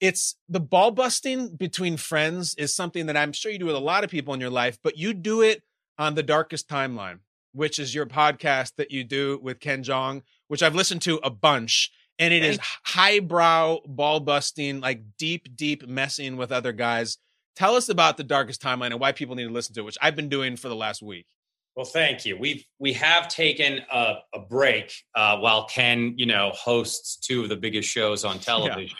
It's 0.00 0.36
the 0.48 0.60
ball 0.60 0.90
busting 0.90 1.56
between 1.56 1.96
friends 1.96 2.54
is 2.54 2.74
something 2.74 3.06
that 3.06 3.16
I'm 3.16 3.32
sure 3.32 3.52
you 3.52 3.58
do 3.58 3.66
with 3.66 3.76
a 3.76 3.80
lot 3.80 4.02
of 4.04 4.10
people 4.10 4.34
in 4.34 4.40
your 4.40 4.50
life, 4.50 4.78
but 4.82 4.96
you 4.96 5.12
do 5.12 5.42
it 5.42 5.62
on 5.98 6.14
the 6.14 6.22
darkest 6.22 6.68
timeline, 6.68 7.18
which 7.52 7.78
is 7.78 7.94
your 7.94 8.06
podcast 8.06 8.76
that 8.76 8.90
you 8.90 9.04
do 9.04 9.38
with 9.42 9.60
Ken 9.60 9.82
Jeong, 9.82 10.22
which 10.48 10.62
I've 10.62 10.74
listened 10.74 11.02
to 11.02 11.20
a 11.22 11.30
bunch. 11.30 11.92
And 12.18 12.34
it 12.34 12.44
is 12.44 12.58
highbrow 12.84 13.78
ball 13.86 14.20
busting, 14.20 14.80
like 14.80 15.02
deep, 15.18 15.56
deep 15.56 15.86
messing 15.86 16.36
with 16.36 16.52
other 16.52 16.72
guys. 16.72 17.18
Tell 17.56 17.76
us 17.76 17.88
about 17.88 18.16
the 18.16 18.24
darkest 18.24 18.62
timeline 18.62 18.90
and 18.90 19.00
why 19.00 19.12
people 19.12 19.36
need 19.36 19.46
to 19.46 19.52
listen 19.52 19.74
to 19.74 19.80
it, 19.80 19.84
which 19.84 19.98
I've 20.00 20.16
been 20.16 20.28
doing 20.28 20.56
for 20.56 20.68
the 20.68 20.76
last 20.76 21.02
week. 21.02 21.26
Well, 21.76 21.86
thank 21.86 22.26
you. 22.26 22.36
We've 22.36 22.64
we 22.78 22.92
have 22.94 23.28
taken 23.28 23.80
a, 23.90 24.16
a 24.34 24.40
break 24.40 24.92
uh, 25.14 25.38
while 25.38 25.64
Ken, 25.64 26.14
you 26.16 26.26
know, 26.26 26.50
hosts 26.54 27.16
two 27.16 27.42
of 27.42 27.48
the 27.48 27.56
biggest 27.56 27.88
shows 27.88 28.24
on 28.24 28.38
television, 28.40 28.96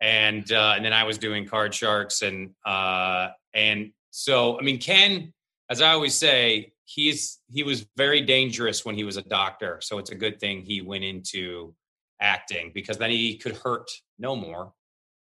and 0.00 0.50
uh, 0.52 0.74
and 0.76 0.84
then 0.84 0.92
I 0.92 1.04
was 1.04 1.18
doing 1.18 1.46
Card 1.46 1.74
Sharks, 1.74 2.22
and 2.22 2.50
uh, 2.64 3.28
and 3.54 3.92
so 4.10 4.58
I 4.58 4.62
mean, 4.62 4.78
Ken, 4.78 5.32
as 5.70 5.80
I 5.80 5.92
always 5.92 6.14
say, 6.14 6.72
he's 6.84 7.40
he 7.52 7.62
was 7.62 7.86
very 7.96 8.20
dangerous 8.20 8.84
when 8.84 8.94
he 8.94 9.04
was 9.04 9.16
a 9.16 9.22
doctor, 9.22 9.78
so 9.82 9.98
it's 9.98 10.10
a 10.10 10.14
good 10.14 10.40
thing 10.40 10.62
he 10.62 10.80
went 10.80 11.04
into 11.04 11.74
acting 12.20 12.72
because 12.74 12.98
then 12.98 13.10
he 13.10 13.36
could 13.36 13.56
hurt 13.56 13.90
no 14.18 14.36
more. 14.36 14.72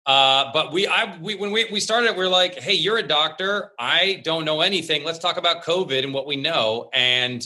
Uh, 0.05 0.51
but 0.53 0.71
we, 0.71 0.85
I, 0.85 1.17
we, 1.17 1.33
when 1.33 1.51
we, 1.51 1.65
we 1.71 1.79
started 1.79 2.15
we 2.15 2.23
are 2.23 2.29
like, 2.29 2.59
Hey, 2.59 2.75
you're 2.75 2.99
a 2.99 3.07
doctor. 3.07 3.71
I 3.79 4.21
don't 4.23 4.45
know 4.45 4.61
anything. 4.61 5.03
Let's 5.03 5.17
talk 5.17 5.37
about 5.37 5.63
COVID 5.63 6.03
and 6.03 6.13
what 6.13 6.27
we 6.27 6.35
know. 6.35 6.89
And, 6.93 7.43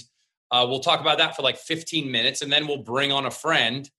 uh, 0.52 0.66
we'll 0.68 0.82
talk 0.82 1.00
about 1.00 1.20
that 1.20 1.36
for 1.36 1.42
like 1.42 1.58
15 1.58 2.12
minutes 2.12 2.42
and 2.42 2.52
then 2.52 2.68
we'll 2.68 2.84
bring 2.84 3.12
on 3.12 3.26
a 3.26 3.32
friend 3.32 3.90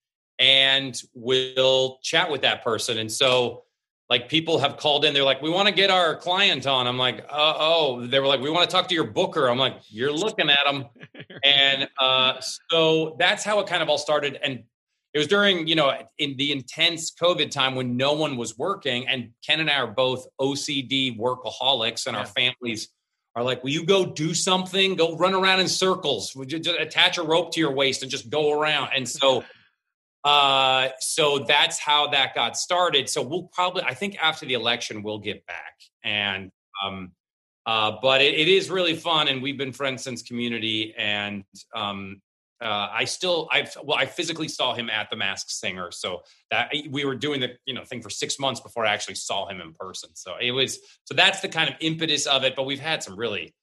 and 0.41 1.01
we'll 1.15 1.99
chat 2.03 2.31
with 2.31 2.41
that 2.41 2.65
person. 2.65 2.99
And 2.99 3.13
so 3.13 3.65
like 4.09 4.29
people 4.29 4.59
have 4.59 4.77
called 4.79 5.05
in, 5.05 5.15
they're 5.15 5.23
like, 5.23 5.43
we 5.43 5.51
want 5.51 5.69
to 5.69 5.75
get 5.75 5.91
our 5.91 6.17
client 6.17 6.67
on. 6.67 6.89
I'm 6.89 6.99
like, 6.99 7.21
uh, 7.31 7.55
oh, 7.59 8.05
they 8.07 8.19
were 8.19 8.27
like, 8.27 8.41
we 8.41 8.51
want 8.51 8.69
to 8.69 8.75
talk 8.75 8.89
to 8.89 8.95
your 8.95 9.05
booker. 9.05 9.49
I'm 9.49 9.59
like, 9.59 9.77
you're 9.89 10.13
looking 10.13 10.51
at 10.51 10.65
them. 10.65 10.87
and, 11.45 11.89
uh, 12.01 12.41
so 12.71 13.15
that's 13.21 13.45
how 13.45 13.61
it 13.61 13.69
kind 13.69 13.83
of 13.83 13.89
all 13.89 13.99
started. 13.99 14.37
And 14.43 14.65
it 15.13 15.19
was 15.19 15.27
during 15.27 15.67
you 15.67 15.75
know 15.75 15.93
in 16.19 16.37
the 16.37 16.53
intense 16.53 17.11
covid 17.11 17.51
time 17.51 17.75
when 17.75 17.97
no 17.97 18.13
one 18.13 18.37
was 18.37 18.57
working 18.57 19.09
and 19.09 19.31
ken 19.45 19.59
and 19.59 19.69
i 19.69 19.75
are 19.75 19.89
both 19.89 20.25
ocd 20.41 21.19
workaholics 21.19 22.07
and 22.07 22.15
yeah. 22.15 22.21
our 22.21 22.27
families 22.27 22.91
are 23.35 23.43
like 23.43 23.63
will 23.65 23.71
you 23.71 23.85
go 23.85 24.07
do 24.07 24.35
something 24.35 24.95
go 24.95 25.17
run 25.17 25.35
around 25.35 25.59
in 25.59 25.67
circles 25.67 26.35
would 26.37 26.53
you 26.53 26.61
just 26.61 26.79
attach 26.79 27.19
a 27.19 27.23
rope 27.25 27.53
to 27.53 27.59
your 27.59 27.73
waist 27.73 28.03
and 28.03 28.11
just 28.11 28.31
go 28.31 28.53
around 28.53 28.91
and 28.95 29.09
so 29.09 29.43
uh 30.25 30.89
so 31.01 31.39
that's 31.49 31.79
how 31.79 32.09
that 32.09 32.35
got 32.35 32.57
started 32.57 33.09
so 33.09 33.23
we'll 33.23 33.49
probably 33.53 33.83
i 33.85 33.95
think 33.95 34.17
after 34.23 34.45
the 34.45 34.55
election 34.55 35.03
we'll 35.03 35.19
get 35.19 35.47
back 35.47 35.75
and 36.05 36.51
um 36.85 37.13
uh 37.65 37.93
but 38.03 38.21
it, 38.21 38.35
it 38.35 38.49
is 38.49 38.71
really 38.71 38.95
fun 38.95 39.29
and 39.29 39.43
we've 39.43 39.57
been 39.57 39.73
friends 39.73 40.03
since 40.03 40.23
community 40.23 40.95
and 40.99 41.45
um 41.75 42.21
uh, 42.63 42.89
I 42.93 43.05
still, 43.05 43.49
I 43.51 43.67
well, 43.83 43.97
I 43.97 44.05
physically 44.05 44.49
saw 44.49 44.75
him 44.75 44.91
at 44.91 45.09
the 45.09 45.17
Mask 45.17 45.49
Singer, 45.49 45.91
so 45.91 46.23
that 46.51 46.71
we 46.91 47.05
were 47.07 47.15
doing 47.15 47.41
the 47.41 47.53
you 47.65 47.73
know 47.73 47.85
thing 47.85 48.03
for 48.03 48.11
six 48.11 48.39
months 48.39 48.61
before 48.61 48.85
I 48.85 48.93
actually 48.93 49.15
saw 49.15 49.49
him 49.49 49.61
in 49.61 49.73
person. 49.73 50.11
So 50.15 50.35
it 50.39 50.51
was, 50.51 50.79
so 51.05 51.15
that's 51.15 51.41
the 51.41 51.49
kind 51.49 51.71
of 51.71 51.77
impetus 51.81 52.27
of 52.27 52.45
it. 52.45 52.55
But 52.55 52.65
we've 52.65 52.81
had 52.81 53.03
some 53.03 53.17
really 53.17 53.55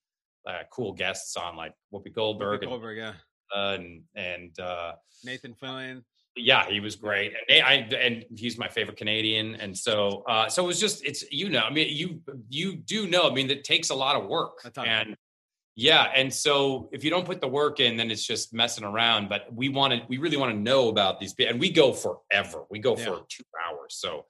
uh, 0.46 0.62
cool 0.72 0.94
guests 0.94 1.36
on, 1.36 1.56
like 1.56 1.74
Whoopi 1.94 2.12
Goldberg, 2.12 2.62
Whoopi 2.62 2.68
Goldberg, 2.68 2.98
and, 2.98 3.14
yeah, 3.54 3.70
and 3.70 4.02
and 4.16 4.58
uh, 4.58 4.92
Nathan 5.24 5.54
Fillion. 5.54 6.02
Yeah, 6.38 6.68
he 6.68 6.80
was 6.80 6.96
great, 6.96 7.32
and 7.48 7.62
I 7.62 7.74
and 7.96 8.24
he's 8.36 8.58
my 8.58 8.68
favorite 8.68 8.96
Canadian, 8.96 9.56
and 9.56 9.76
so 9.76 10.24
uh, 10.28 10.48
so 10.48 10.64
it 10.64 10.66
was 10.66 10.80
just 10.80 11.04
it's 11.04 11.24
you 11.30 11.48
know 11.48 11.60
I 11.60 11.70
mean 11.70 11.88
you 11.90 12.20
you 12.48 12.76
do 12.76 13.06
know 13.06 13.28
I 13.28 13.34
mean 13.34 13.50
it 13.50 13.64
takes 13.64 13.90
a 13.90 13.94
lot 13.94 14.16
of 14.16 14.28
work, 14.28 14.60
and 14.76 15.16
yeah, 15.80 16.10
and 16.12 16.34
so 16.34 16.88
if 16.90 17.04
you 17.04 17.10
don't 17.10 17.24
put 17.24 17.40
the 17.40 17.46
work 17.46 17.78
in, 17.78 17.96
then 17.96 18.10
it's 18.10 18.26
just 18.26 18.52
messing 18.52 18.82
around. 18.82 19.28
But 19.28 19.46
we 19.54 19.68
want 19.68 19.92
to, 19.92 20.02
we 20.08 20.18
really 20.18 20.36
want 20.36 20.52
to 20.52 20.58
know 20.58 20.88
about 20.88 21.20
these 21.20 21.34
people, 21.34 21.52
and 21.52 21.60
we 21.60 21.70
go 21.70 21.92
forever. 21.92 22.64
We 22.68 22.80
go 22.80 22.96
yeah. 22.96 23.04
for 23.04 23.20
two 23.28 23.44
hours. 23.64 23.94
So, 23.94 24.26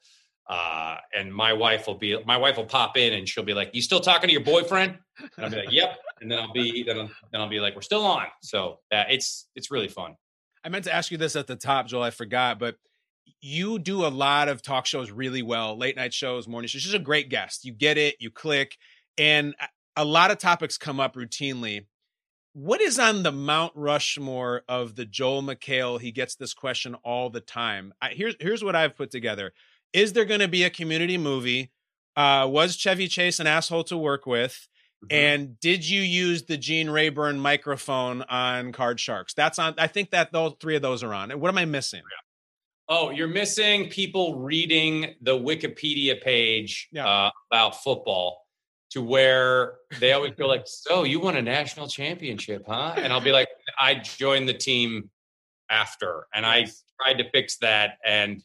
uh, 0.46 0.96
and 1.16 1.34
my 1.34 1.54
wife 1.54 1.86
will 1.86 1.94
be, 1.94 2.22
my 2.26 2.36
wife 2.36 2.58
will 2.58 2.66
pop 2.66 2.98
in, 2.98 3.14
and 3.14 3.26
she'll 3.26 3.44
be 3.44 3.54
like, 3.54 3.70
"You 3.72 3.80
still 3.80 4.00
talking 4.00 4.28
to 4.28 4.32
your 4.32 4.44
boyfriend?" 4.44 4.98
And 5.18 5.30
I'll 5.38 5.50
be 5.50 5.56
like, 5.56 5.72
"Yep." 5.72 5.98
And 6.20 6.30
then 6.30 6.38
I'll 6.38 6.52
be, 6.52 6.82
then 6.82 6.98
I'll, 6.98 7.10
then 7.32 7.40
I'll 7.40 7.48
be 7.48 7.60
like, 7.60 7.74
"We're 7.74 7.80
still 7.80 8.04
on." 8.04 8.26
So 8.42 8.80
uh, 8.92 9.04
it's 9.08 9.48
it's 9.54 9.70
really 9.70 9.88
fun. 9.88 10.16
I 10.64 10.68
meant 10.68 10.84
to 10.84 10.94
ask 10.94 11.10
you 11.10 11.18
this 11.18 11.36
at 11.36 11.46
the 11.46 11.56
top, 11.56 11.86
Joel. 11.86 12.02
I 12.02 12.10
forgot, 12.10 12.58
but 12.58 12.76
you 13.40 13.78
do 13.78 14.04
a 14.04 14.08
lot 14.08 14.48
of 14.48 14.62
talk 14.62 14.86
shows 14.86 15.10
really 15.10 15.42
well, 15.42 15.76
late 15.76 15.96
night 15.96 16.14
shows, 16.14 16.48
morning 16.48 16.68
shows. 16.68 16.82
Just 16.82 16.94
a 16.94 17.00
great 17.00 17.28
guest. 17.28 17.64
You 17.64 17.72
get 17.72 17.98
it, 17.98 18.16
you 18.20 18.30
click, 18.30 18.76
and 19.16 19.54
a 19.96 20.04
lot 20.04 20.30
of 20.30 20.38
topics 20.38 20.78
come 20.78 21.00
up 21.00 21.14
routinely. 21.14 21.86
What 22.52 22.80
is 22.80 22.98
on 22.98 23.22
the 23.22 23.32
Mount 23.32 23.72
Rushmore 23.76 24.62
of 24.68 24.96
the 24.96 25.04
Joel 25.04 25.42
McHale? 25.42 26.00
He 26.00 26.10
gets 26.10 26.34
this 26.34 26.54
question 26.54 26.94
all 27.04 27.30
the 27.30 27.40
time. 27.40 27.92
I, 28.00 28.10
here's 28.10 28.34
here's 28.40 28.64
what 28.64 28.74
I've 28.74 28.96
put 28.96 29.10
together. 29.10 29.52
Is 29.92 30.12
there 30.12 30.24
going 30.24 30.40
to 30.40 30.48
be 30.48 30.64
a 30.64 30.70
community 30.70 31.18
movie? 31.18 31.70
Uh, 32.16 32.48
was 32.50 32.76
Chevy 32.76 33.06
Chase 33.06 33.38
an 33.38 33.46
asshole 33.46 33.84
to 33.84 33.96
work 33.96 34.26
with? 34.26 34.68
Mm-hmm. 35.04 35.14
And 35.14 35.60
did 35.60 35.88
you 35.88 36.00
use 36.00 36.44
the 36.44 36.56
Gene 36.56 36.90
Rayburn 36.90 37.38
microphone 37.38 38.22
on 38.22 38.72
Card 38.72 38.98
Sharks? 38.98 39.32
That's 39.34 39.58
on. 39.58 39.74
I 39.78 39.86
think 39.86 40.10
that 40.10 40.32
those 40.32 40.54
three 40.60 40.76
of 40.76 40.82
those 40.82 41.02
are 41.02 41.14
on. 41.14 41.30
What 41.38 41.48
am 41.48 41.58
I 41.58 41.64
missing? 41.64 42.02
Oh, 42.88 43.10
you're 43.10 43.28
missing 43.28 43.90
people 43.90 44.40
reading 44.40 45.14
the 45.20 45.38
Wikipedia 45.38 46.20
page 46.20 46.88
yeah. 46.90 47.06
uh, 47.06 47.30
about 47.50 47.82
football 47.82 48.44
to 48.90 49.02
where 49.02 49.74
they 50.00 50.12
always 50.14 50.32
feel 50.34 50.48
like, 50.48 50.62
"So 50.64 51.04
you 51.04 51.20
won 51.20 51.36
a 51.36 51.42
national 51.42 51.88
championship, 51.88 52.64
huh?" 52.66 52.94
And 52.96 53.12
I'll 53.12 53.20
be 53.20 53.32
like, 53.32 53.48
"I 53.78 53.94
joined 53.94 54.48
the 54.48 54.54
team 54.54 55.10
after, 55.70 56.26
and 56.34 56.46
I 56.46 56.66
tried 57.00 57.18
to 57.18 57.30
fix 57.30 57.58
that, 57.58 57.98
and 58.04 58.42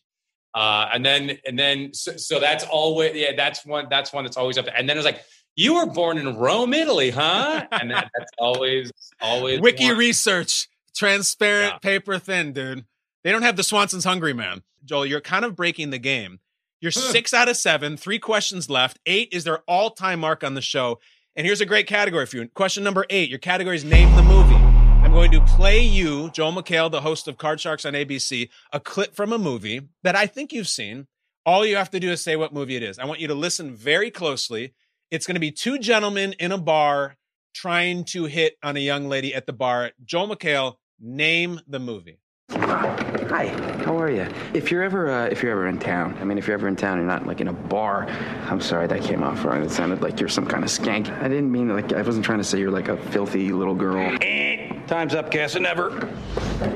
uh, 0.54 0.90
and 0.94 1.06
then 1.06 1.38
and 1.48 1.58
then 1.58 1.94
so, 1.94 2.18
so 2.18 2.40
that's 2.40 2.64
always 2.66 3.16
yeah, 3.16 3.36
that's 3.36 3.66
one 3.66 3.88
that's 3.90 4.14
one 4.14 4.24
that's 4.24 4.38
always 4.38 4.58
up. 4.58 4.68
And 4.76 4.88
then 4.88 4.98
it's 4.98 5.06
like, 5.06 5.24
"You 5.56 5.76
were 5.76 5.86
born 5.88 6.18
in 6.18 6.36
Rome, 6.36 6.74
Italy, 6.74 7.10
huh?" 7.10 7.66
And 7.72 7.92
that, 7.92 8.10
that's 8.18 8.32
always 8.38 8.92
always 9.22 9.62
wiki 9.62 9.88
one. 9.88 9.98
research, 9.98 10.70
transparent, 10.96 11.74
yeah. 11.74 11.78
paper 11.80 12.20
thin, 12.20 12.54
dude. 12.54 12.86
They 13.24 13.32
don't 13.32 13.44
have 13.44 13.56
the 13.56 13.64
Swanson's 13.64 14.04
hungry 14.04 14.34
man. 14.34 14.64
Joel, 14.84 15.06
you're 15.06 15.22
kind 15.22 15.46
of 15.46 15.56
breaking 15.56 15.92
the 15.92 15.98
game 15.98 16.40
you're 16.84 16.92
six 16.92 17.34
out 17.34 17.48
of 17.48 17.56
seven, 17.56 17.96
three 17.96 18.20
questions 18.20 18.70
left. 18.70 19.00
Eight 19.06 19.30
is 19.32 19.46
their 19.46 19.60
all 19.70 19.92
time 19.92 20.20
mark 20.20 20.44
on 20.44 20.54
the 20.54 20.62
show. 20.62 21.00
And 21.34 21.48
here's 21.48 21.62
a 21.62 21.66
great 21.66 21.88
category 21.88 22.26
for 22.26 22.36
you. 22.36 22.50
Question 22.50 22.84
number 22.84 23.06
eight 23.10 23.30
your 23.30 23.40
category 23.40 23.78
is 23.78 23.86
Name 23.86 24.14
the 24.18 24.22
Movie. 24.22 24.54
I'm 24.54 25.14
going 25.14 25.32
to 25.32 25.40
play 25.46 25.80
you, 25.80 26.30
Joel 26.32 26.52
McHale, 26.52 26.92
the 26.92 27.00
host 27.00 27.30
of 27.30 27.38
Card 27.38 27.62
Sharks 27.62 27.86
on 27.86 27.94
ABC, 27.94 28.50
a 28.74 28.82
clip 28.82 29.16
from 29.16 29.32
a 29.32 29.38
movie 29.38 29.80
that 30.04 30.18
I 30.18 30.28
think 30.28 30.52
you've 30.52 30.68
seen. 30.68 31.08
All 31.46 31.66
you 31.66 31.78
have 31.78 31.90
to 31.92 32.02
do 32.02 32.12
is 32.12 32.20
say 32.20 32.36
what 32.36 32.54
movie 32.54 32.76
it 32.76 32.84
is. 32.84 33.00
I 33.00 33.06
want 33.06 33.22
you 33.22 33.30
to 33.30 33.34
listen 33.34 33.74
very 33.74 34.12
closely. 34.12 34.74
It's 35.12 35.28
going 35.28 35.36
to 35.36 35.42
be 35.42 35.52
two 35.52 35.78
gentlemen 35.78 36.34
in 36.40 36.52
a 36.52 36.58
bar 36.58 37.16
trying 37.54 38.04
to 38.06 38.26
hit 38.26 38.56
on 38.64 38.78
a 38.78 38.80
young 38.80 39.08
lady 39.08 39.34
at 39.34 39.46
the 39.46 39.54
bar. 39.54 39.92
Joel 40.04 40.36
McHale, 40.36 40.76
name 41.00 41.60
the 41.68 41.80
movie. 41.80 42.20
Hi, 42.50 43.48
how 43.84 43.98
are 43.98 44.12
you? 44.12 44.28
If 44.54 44.70
you're 44.70 44.84
ever 44.84 45.10
uh, 45.10 45.26
if 45.26 45.42
you're 45.42 45.52
ever 45.52 45.68
in 45.68 45.80
town, 45.80 46.16
I 46.20 46.24
mean, 46.24 46.38
if 46.38 46.46
you're 46.46 46.54
ever 46.54 46.68
in 46.68 46.76
town, 46.76 46.98
you're 46.98 47.08
not 47.08 47.26
like 47.26 47.42
in 47.42 47.48
a 47.48 47.54
bar. 47.54 48.06
I'm 48.50 48.62
sorry, 48.62 48.86
that 48.88 49.02
came 49.02 49.24
off 49.24 49.44
wrong. 49.44 49.64
It 49.64 49.72
sounded 49.72 50.02
like 50.02 50.20
you're 50.20 50.30
some 50.30 50.46
kind 50.46 50.64
of 50.64 50.70
skank. 50.70 51.10
I 51.22 51.28
didn't 51.28 51.52
mean 51.52 51.70
like 51.70 51.94
I 51.94 52.02
wasn't 52.02 52.26
trying 52.26 52.40
to 52.40 52.44
say 52.44 52.60
you're 52.60 52.72
like 52.72 52.90
a 52.90 52.98
filthy 52.98 53.52
little 53.52 53.76
girl. 53.76 54.18
Time 54.18 54.84
Time's 54.88 55.16
up, 55.16 55.32
Casanova. 55.32 56.08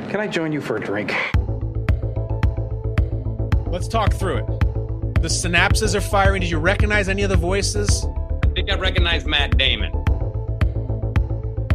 Can 0.09 0.19
I 0.19 0.27
join 0.27 0.51
you 0.51 0.61
for 0.61 0.77
a 0.77 0.79
drink? 0.79 1.13
Let's 3.67 3.87
talk 3.87 4.13
through 4.13 4.37
it. 4.37 4.66
The 5.21 5.27
synapses 5.29 5.95
are 5.95 6.01
firing. 6.01 6.41
Did 6.41 6.51
you 6.51 6.59
recognize 6.59 7.09
any 7.09 7.23
of 7.23 7.29
the 7.29 7.35
voices? 7.35 8.05
I 8.43 8.47
think 8.53 8.71
I 8.71 8.75
recognized 8.75 9.25
Matt 9.25 9.57
Damon. 9.57 9.91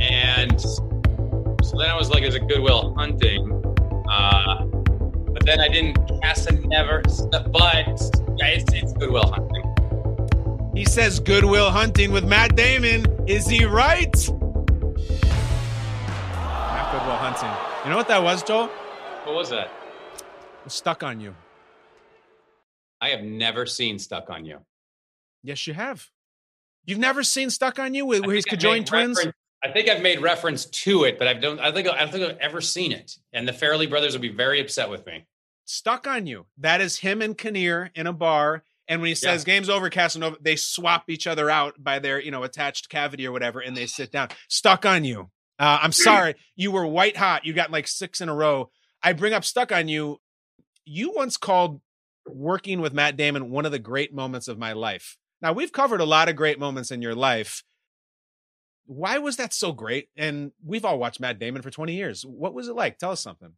And 0.01 0.61
so 0.61 1.77
then 1.77 1.91
I 1.91 1.97
was 1.97 2.09
like, 2.09 2.23
"Is 2.23 2.35
it 2.37 2.47
Good 2.49 2.61
Will 2.61 2.95
Hunting?" 2.95 3.51
Uh, 4.09 4.65
but 4.65 5.45
then 5.45 5.61
I 5.61 5.69
didn't 5.69 5.97
cast 6.23 6.49
a 6.51 6.55
never. 6.67 7.03
But 7.31 7.87
yeah, 8.39 8.47
it's, 8.47 8.73
it's 8.73 8.93
Good 8.93 9.11
Will 9.11 9.27
Hunting. 9.27 10.71
He 10.75 10.85
says 10.85 11.19
Good 11.19 11.45
Will 11.45 11.71
Hunting 11.71 12.13
with 12.13 12.25
Matt 12.25 12.55
Damon. 12.55 13.05
Is 13.27 13.47
he 13.47 13.65
right? 13.65 14.15
Not 14.29 14.39
Good 16.93 17.05
Will 17.07 17.17
Hunting. 17.17 17.51
You 17.85 17.91
know 17.91 17.97
what 17.97 18.09
that 18.09 18.23
was, 18.23 18.43
Joel? 18.45 18.69
What 19.25 19.35
was 19.35 19.51
that? 19.51 19.71
Stuck 20.69 21.03
on 21.03 21.21
you. 21.21 21.35
I 23.03 23.09
have 23.09 23.23
never 23.23 23.67
seen 23.67 23.99
Stuck 23.99 24.31
on 24.31 24.45
You. 24.45 24.61
Yes, 25.43 25.67
you 25.67 25.75
have. 25.75 26.09
You've 26.85 27.01
never 27.01 27.25
seen 27.25 27.51
Stuck 27.51 27.81
on 27.81 27.95
You 27.95 28.07
with, 28.07 28.25
his 28.25 28.45
conjoined 28.45 28.87
twins? 28.87 29.19
I 29.65 29.71
think 29.73 29.89
I've 29.89 30.03
made 30.03 30.21
reference 30.21 30.67
to 30.67 31.05
it, 31.05 31.19
but 31.19 31.27
I 31.27 31.35
don't. 31.35 31.59
I 31.59 31.73
think 31.73 31.89
I 31.89 31.99
don't 31.99 32.13
think 32.13 32.25
I've 32.25 32.39
ever 32.39 32.61
seen 32.61 32.93
it. 32.93 33.17
And 33.33 33.47
the 33.47 33.53
Farrelly 33.53 33.91
brothers 33.91 34.13
would 34.13 34.23
be 34.23 34.29
very 34.29 34.61
upset 34.61 34.89
with 34.89 35.05
me. 35.05 35.27
Stuck 35.65 36.07
on 36.07 36.27
You. 36.29 36.47
That 36.59 36.81
is 36.81 36.99
him 36.99 37.23
and 37.23 37.37
Kinnear 37.37 37.91
in 37.95 38.07
a 38.07 38.13
bar. 38.13 38.63
And 38.89 39.01
when 39.01 39.09
he 39.09 39.15
says 39.15 39.45
game's 39.45 39.69
over, 39.69 39.91
Casanova, 39.91 40.37
they 40.41 40.57
swap 40.57 41.05
each 41.09 41.27
other 41.27 41.49
out 41.49 41.83
by 41.83 41.99
their, 41.99 42.21
you 42.21 42.31
know, 42.31 42.43
attached 42.43 42.89
cavity 42.89 43.27
or 43.27 43.33
whatever, 43.33 43.61
and 43.61 43.77
they 43.77 43.87
sit 43.87 44.13
down. 44.13 44.29
Stuck 44.49 44.87
on 44.87 45.05
You. 45.05 45.31
Uh, 45.59 45.79
I'm 45.83 45.93
sorry. 45.93 46.35
You 46.57 46.71
were 46.71 46.87
white 46.87 47.17
hot. 47.17 47.45
You 47.45 47.53
got 47.53 47.71
like 47.71 47.89
six 47.89 48.21
in 48.21 48.29
a 48.29 48.35
row. 48.35 48.71
I 49.03 49.13
bring 49.13 49.33
up 49.33 49.45
Stuck 49.45 49.73
on 49.73 49.89
You. 49.89 50.21
You 50.85 51.13
once 51.17 51.37
called 51.37 51.81
working 52.27 52.81
with 52.81 52.93
Matt 52.93 53.17
Damon 53.17 53.51
one 53.51 53.67
of 53.67 53.73
the 53.73 53.79
great 53.79 54.15
moments 54.15 54.49
of 54.49 54.59
my 54.59 54.73
life. 54.73 55.17
Now, 55.41 55.53
we've 55.53 55.73
covered 55.73 56.01
a 56.01 56.05
lot 56.05 56.29
of 56.29 56.37
great 56.37 56.59
moments 56.59 56.91
in 56.91 57.03
your 57.03 57.15
life. 57.15 57.65
Why 58.87 59.19
was 59.19 59.37
that 59.37 59.53
so 59.53 59.73
great? 59.73 60.09
And 60.17 60.53
we've 60.65 60.85
all 60.85 60.99
watched 60.99 61.21
Matt 61.21 61.39
Damon 61.39 61.63
for 61.63 61.71
20 61.71 61.95
years. 61.95 62.23
What 62.23 62.55
was 62.55 62.69
it 62.69 62.77
like? 62.77 62.99
Tell 62.99 63.11
us 63.11 63.21
something. 63.21 63.53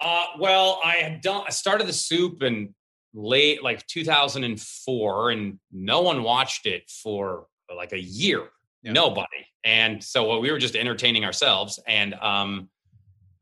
Uh, 0.00 0.26
well, 0.38 0.80
I 0.84 0.96
had 0.96 1.20
done. 1.20 1.44
I 1.46 1.50
started 1.50 1.86
the 1.86 1.92
soup 1.92 2.42
in 2.42 2.74
late 3.14 3.62
like 3.62 3.86
2004, 3.86 5.30
and 5.30 5.58
no 5.70 6.00
one 6.00 6.22
watched 6.22 6.66
it 6.66 6.90
for 6.90 7.46
like 7.74 7.92
a 7.92 8.00
year. 8.00 8.48
Nobody. 8.82 9.46
And 9.64 10.02
so 10.02 10.40
we 10.40 10.50
were 10.50 10.58
just 10.58 10.74
entertaining 10.74 11.24
ourselves, 11.24 11.78
and 11.86 12.14
um, 12.14 12.68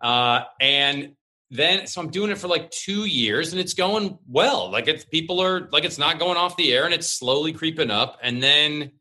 uh, 0.02 0.42
and 0.60 1.12
then 1.50 1.86
so 1.86 2.00
I'm 2.00 2.10
doing 2.10 2.30
it 2.30 2.38
for 2.38 2.48
like 2.48 2.70
two 2.70 3.04
years, 3.06 3.52
and 3.52 3.60
it's 3.60 3.74
going 3.74 4.18
well. 4.28 4.70
Like 4.70 4.86
it's 4.88 5.04
people 5.04 5.40
are 5.40 5.68
like 5.72 5.84
it's 5.84 5.98
not 5.98 6.18
going 6.18 6.36
off 6.36 6.56
the 6.56 6.72
air, 6.72 6.84
and 6.84 6.94
it's 6.94 7.08
slowly 7.08 7.52
creeping 7.52 7.90
up, 7.90 8.18
and 8.22 8.42
then. 8.42 8.92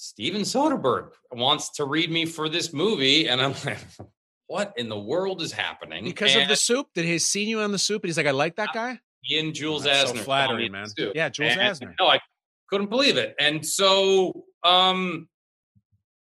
Steven 0.00 0.42
Soderbergh 0.42 1.08
wants 1.32 1.70
to 1.72 1.84
read 1.84 2.08
me 2.08 2.24
for 2.24 2.48
this 2.48 2.72
movie, 2.72 3.28
and 3.28 3.42
I'm 3.42 3.52
like, 3.64 3.78
"What 4.46 4.72
in 4.76 4.88
the 4.88 4.96
world 4.96 5.42
is 5.42 5.50
happening?" 5.50 6.04
Because 6.04 6.32
And- 6.34 6.42
of 6.42 6.48
the 6.48 6.54
soup? 6.54 6.86
Did 6.94 7.04
he 7.04 7.18
seen 7.18 7.48
you 7.48 7.62
on 7.62 7.72
the 7.72 7.80
soup? 7.80 8.04
And 8.04 8.08
he's 8.08 8.16
like, 8.16 8.26
I 8.28 8.30
like 8.30 8.54
that 8.56 8.68
guy? 8.72 9.00
and 9.28 9.52
Jules 9.52 9.82
so 9.82 9.90
Asner. 9.90 10.18
flattering, 10.18 10.70
man. 10.70 10.86
Yeah, 11.16 11.28
Jules 11.30 11.50
And, 11.50 11.60
Asner. 11.60 11.94
No, 11.98 12.06
I 12.06 12.20
couldn't 12.70 12.90
believe 12.90 13.16
it. 13.16 13.34
And 13.40 13.66
so 13.66 14.44
um 14.62 15.28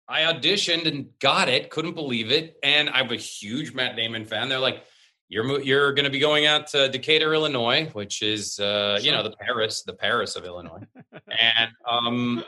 I 0.08 0.24
auditioned 0.24 0.86
and 0.86 1.08
got 1.20 1.48
it, 1.48 1.70
couldn't 1.70 1.96
believe 1.96 2.30
it. 2.30 2.58
And 2.64 2.90
I'm 2.90 3.10
a 3.10 3.16
huge 3.16 3.74
Matt 3.74 3.96
Damon 3.96 4.26
fan. 4.26 4.50
They're 4.50 4.60
like, 4.60 4.84
you're 5.32 5.62
you're 5.62 5.94
going 5.94 6.04
to 6.04 6.12
be 6.12 6.20
going 6.20 6.46
out 6.46 6.68
to 6.68 6.90
Decatur, 6.90 7.34
Illinois, 7.34 7.90
which 7.94 8.22
is 8.22 8.60
uh, 8.60 9.00
you 9.02 9.12
know 9.12 9.24
the 9.24 9.32
Paris, 9.32 9.82
the 9.82 9.94
Paris 9.94 10.36
of 10.36 10.44
Illinois, 10.44 10.86
and 11.14 11.72
um, 11.90 12.44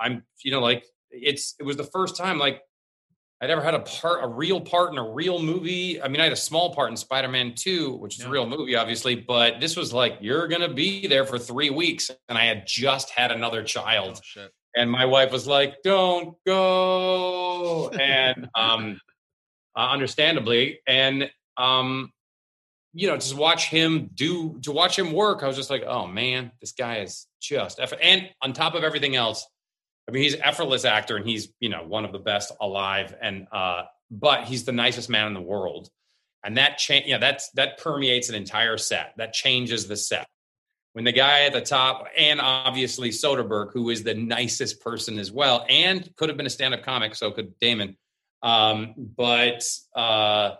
I'm 0.00 0.24
you 0.44 0.50
know 0.50 0.58
like 0.60 0.84
it's 1.12 1.54
it 1.60 1.62
was 1.62 1.76
the 1.76 1.84
first 1.84 2.16
time 2.16 2.40
like 2.40 2.60
I'd 3.40 3.50
ever 3.50 3.62
had 3.62 3.74
a 3.74 3.80
part, 3.80 4.24
a 4.24 4.26
real 4.26 4.60
part 4.60 4.90
in 4.90 4.98
a 4.98 5.10
real 5.10 5.40
movie. 5.40 6.02
I 6.02 6.08
mean, 6.08 6.20
I 6.20 6.24
had 6.24 6.32
a 6.32 6.36
small 6.36 6.74
part 6.74 6.90
in 6.90 6.96
Spider 6.96 7.28
Man 7.28 7.54
2, 7.54 7.92
which 7.92 8.18
is 8.18 8.24
a 8.24 8.28
real 8.28 8.46
movie, 8.46 8.74
obviously, 8.74 9.14
but 9.14 9.60
this 9.60 9.76
was 9.76 9.92
like, 9.92 10.18
you're 10.20 10.46
going 10.46 10.62
to 10.62 10.72
be 10.72 11.08
there 11.08 11.24
for 11.24 11.40
three 11.40 11.70
weeks. 11.70 12.08
And 12.28 12.38
I 12.38 12.44
had 12.44 12.64
just 12.68 13.10
had 13.10 13.32
another 13.32 13.64
child. 13.64 14.20
and 14.76 14.88
my 14.88 15.04
wife 15.06 15.32
was 15.32 15.48
like, 15.48 15.82
don't 15.82 16.36
go. 16.46 17.88
And 17.90 18.48
um, 18.54 19.00
uh, 19.76 19.88
understandably, 19.90 20.78
and 20.86 21.28
um, 21.56 22.12
you 22.94 23.08
know, 23.08 23.16
just 23.16 23.36
watch 23.36 23.68
him 23.68 24.10
do, 24.14 24.58
to 24.62 24.72
watch 24.72 24.98
him 24.98 25.12
work, 25.12 25.42
I 25.42 25.46
was 25.46 25.56
just 25.56 25.70
like, 25.70 25.84
oh 25.86 26.06
man, 26.06 26.52
this 26.60 26.72
guy 26.72 26.98
is 26.98 27.26
just, 27.40 27.80
eff-" 27.80 27.92
and 28.02 28.28
on 28.42 28.52
top 28.52 28.74
of 28.74 28.84
everything 28.84 29.16
else, 29.16 29.46
I 30.08 30.12
mean, 30.12 30.22
he's 30.22 30.34
an 30.34 30.42
effortless 30.42 30.84
actor 30.84 31.16
and 31.16 31.26
he's, 31.26 31.48
you 31.60 31.68
know, 31.68 31.84
one 31.84 32.04
of 32.04 32.12
the 32.12 32.18
best 32.18 32.52
alive. 32.60 33.14
And, 33.22 33.46
uh, 33.52 33.84
but 34.10 34.44
he's 34.44 34.64
the 34.64 34.72
nicest 34.72 35.08
man 35.08 35.28
in 35.28 35.34
the 35.34 35.40
world. 35.40 35.88
And 36.44 36.56
that 36.58 36.76
change, 36.76 37.06
yeah, 37.06 37.18
that's, 37.18 37.50
that 37.52 37.78
permeates 37.78 38.28
an 38.28 38.34
entire 38.34 38.76
set. 38.76 39.14
That 39.16 39.32
changes 39.32 39.86
the 39.86 39.96
set. 39.96 40.26
When 40.92 41.04
the 41.04 41.12
guy 41.12 41.42
at 41.42 41.54
the 41.54 41.62
top, 41.62 42.08
and 42.18 42.40
obviously 42.40 43.10
Soderbergh, 43.10 43.72
who 43.72 43.88
is 43.88 44.02
the 44.02 44.12
nicest 44.12 44.82
person 44.82 45.18
as 45.18 45.32
well, 45.32 45.64
and 45.68 46.14
could 46.16 46.28
have 46.28 46.36
been 46.36 46.46
a 46.46 46.50
stand-up 46.50 46.82
comic, 46.82 47.14
so 47.14 47.30
could 47.30 47.58
Damon. 47.60 47.96
Um, 48.42 48.94
but 48.98 49.64
uh, 49.94 50.56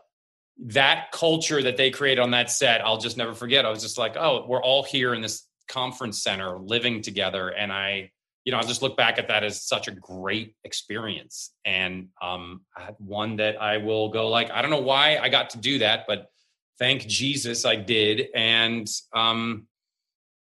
that 0.66 1.10
culture 1.12 1.62
that 1.62 1.76
they 1.76 1.90
created 1.90 2.20
on 2.20 2.30
that 2.30 2.50
set, 2.50 2.84
I'll 2.84 2.98
just 2.98 3.16
never 3.16 3.34
forget. 3.34 3.66
I 3.66 3.70
was 3.70 3.82
just 3.82 3.98
like, 3.98 4.16
oh, 4.16 4.46
we're 4.48 4.62
all 4.62 4.82
here 4.82 5.12
in 5.14 5.20
this 5.20 5.46
conference 5.68 6.22
center 6.22 6.58
living 6.58 7.02
together, 7.02 7.48
and 7.48 7.72
I, 7.72 8.10
you 8.44 8.52
know, 8.52 8.58
I 8.58 8.62
just 8.62 8.82
look 8.82 8.96
back 8.96 9.18
at 9.18 9.28
that 9.28 9.44
as 9.44 9.62
such 9.62 9.88
a 9.88 9.90
great 9.90 10.54
experience, 10.64 11.52
and 11.64 12.08
um, 12.20 12.62
one 12.98 13.36
that 13.36 13.60
I 13.60 13.78
will 13.78 14.10
go 14.10 14.28
like, 14.28 14.50
I 14.50 14.62
don't 14.62 14.70
know 14.70 14.80
why 14.80 15.18
I 15.18 15.28
got 15.28 15.50
to 15.50 15.58
do 15.58 15.78
that, 15.78 16.04
but 16.06 16.26
thank 16.78 17.06
Jesus 17.06 17.64
I 17.64 17.76
did, 17.76 18.28
and 18.34 18.88
um, 19.12 19.66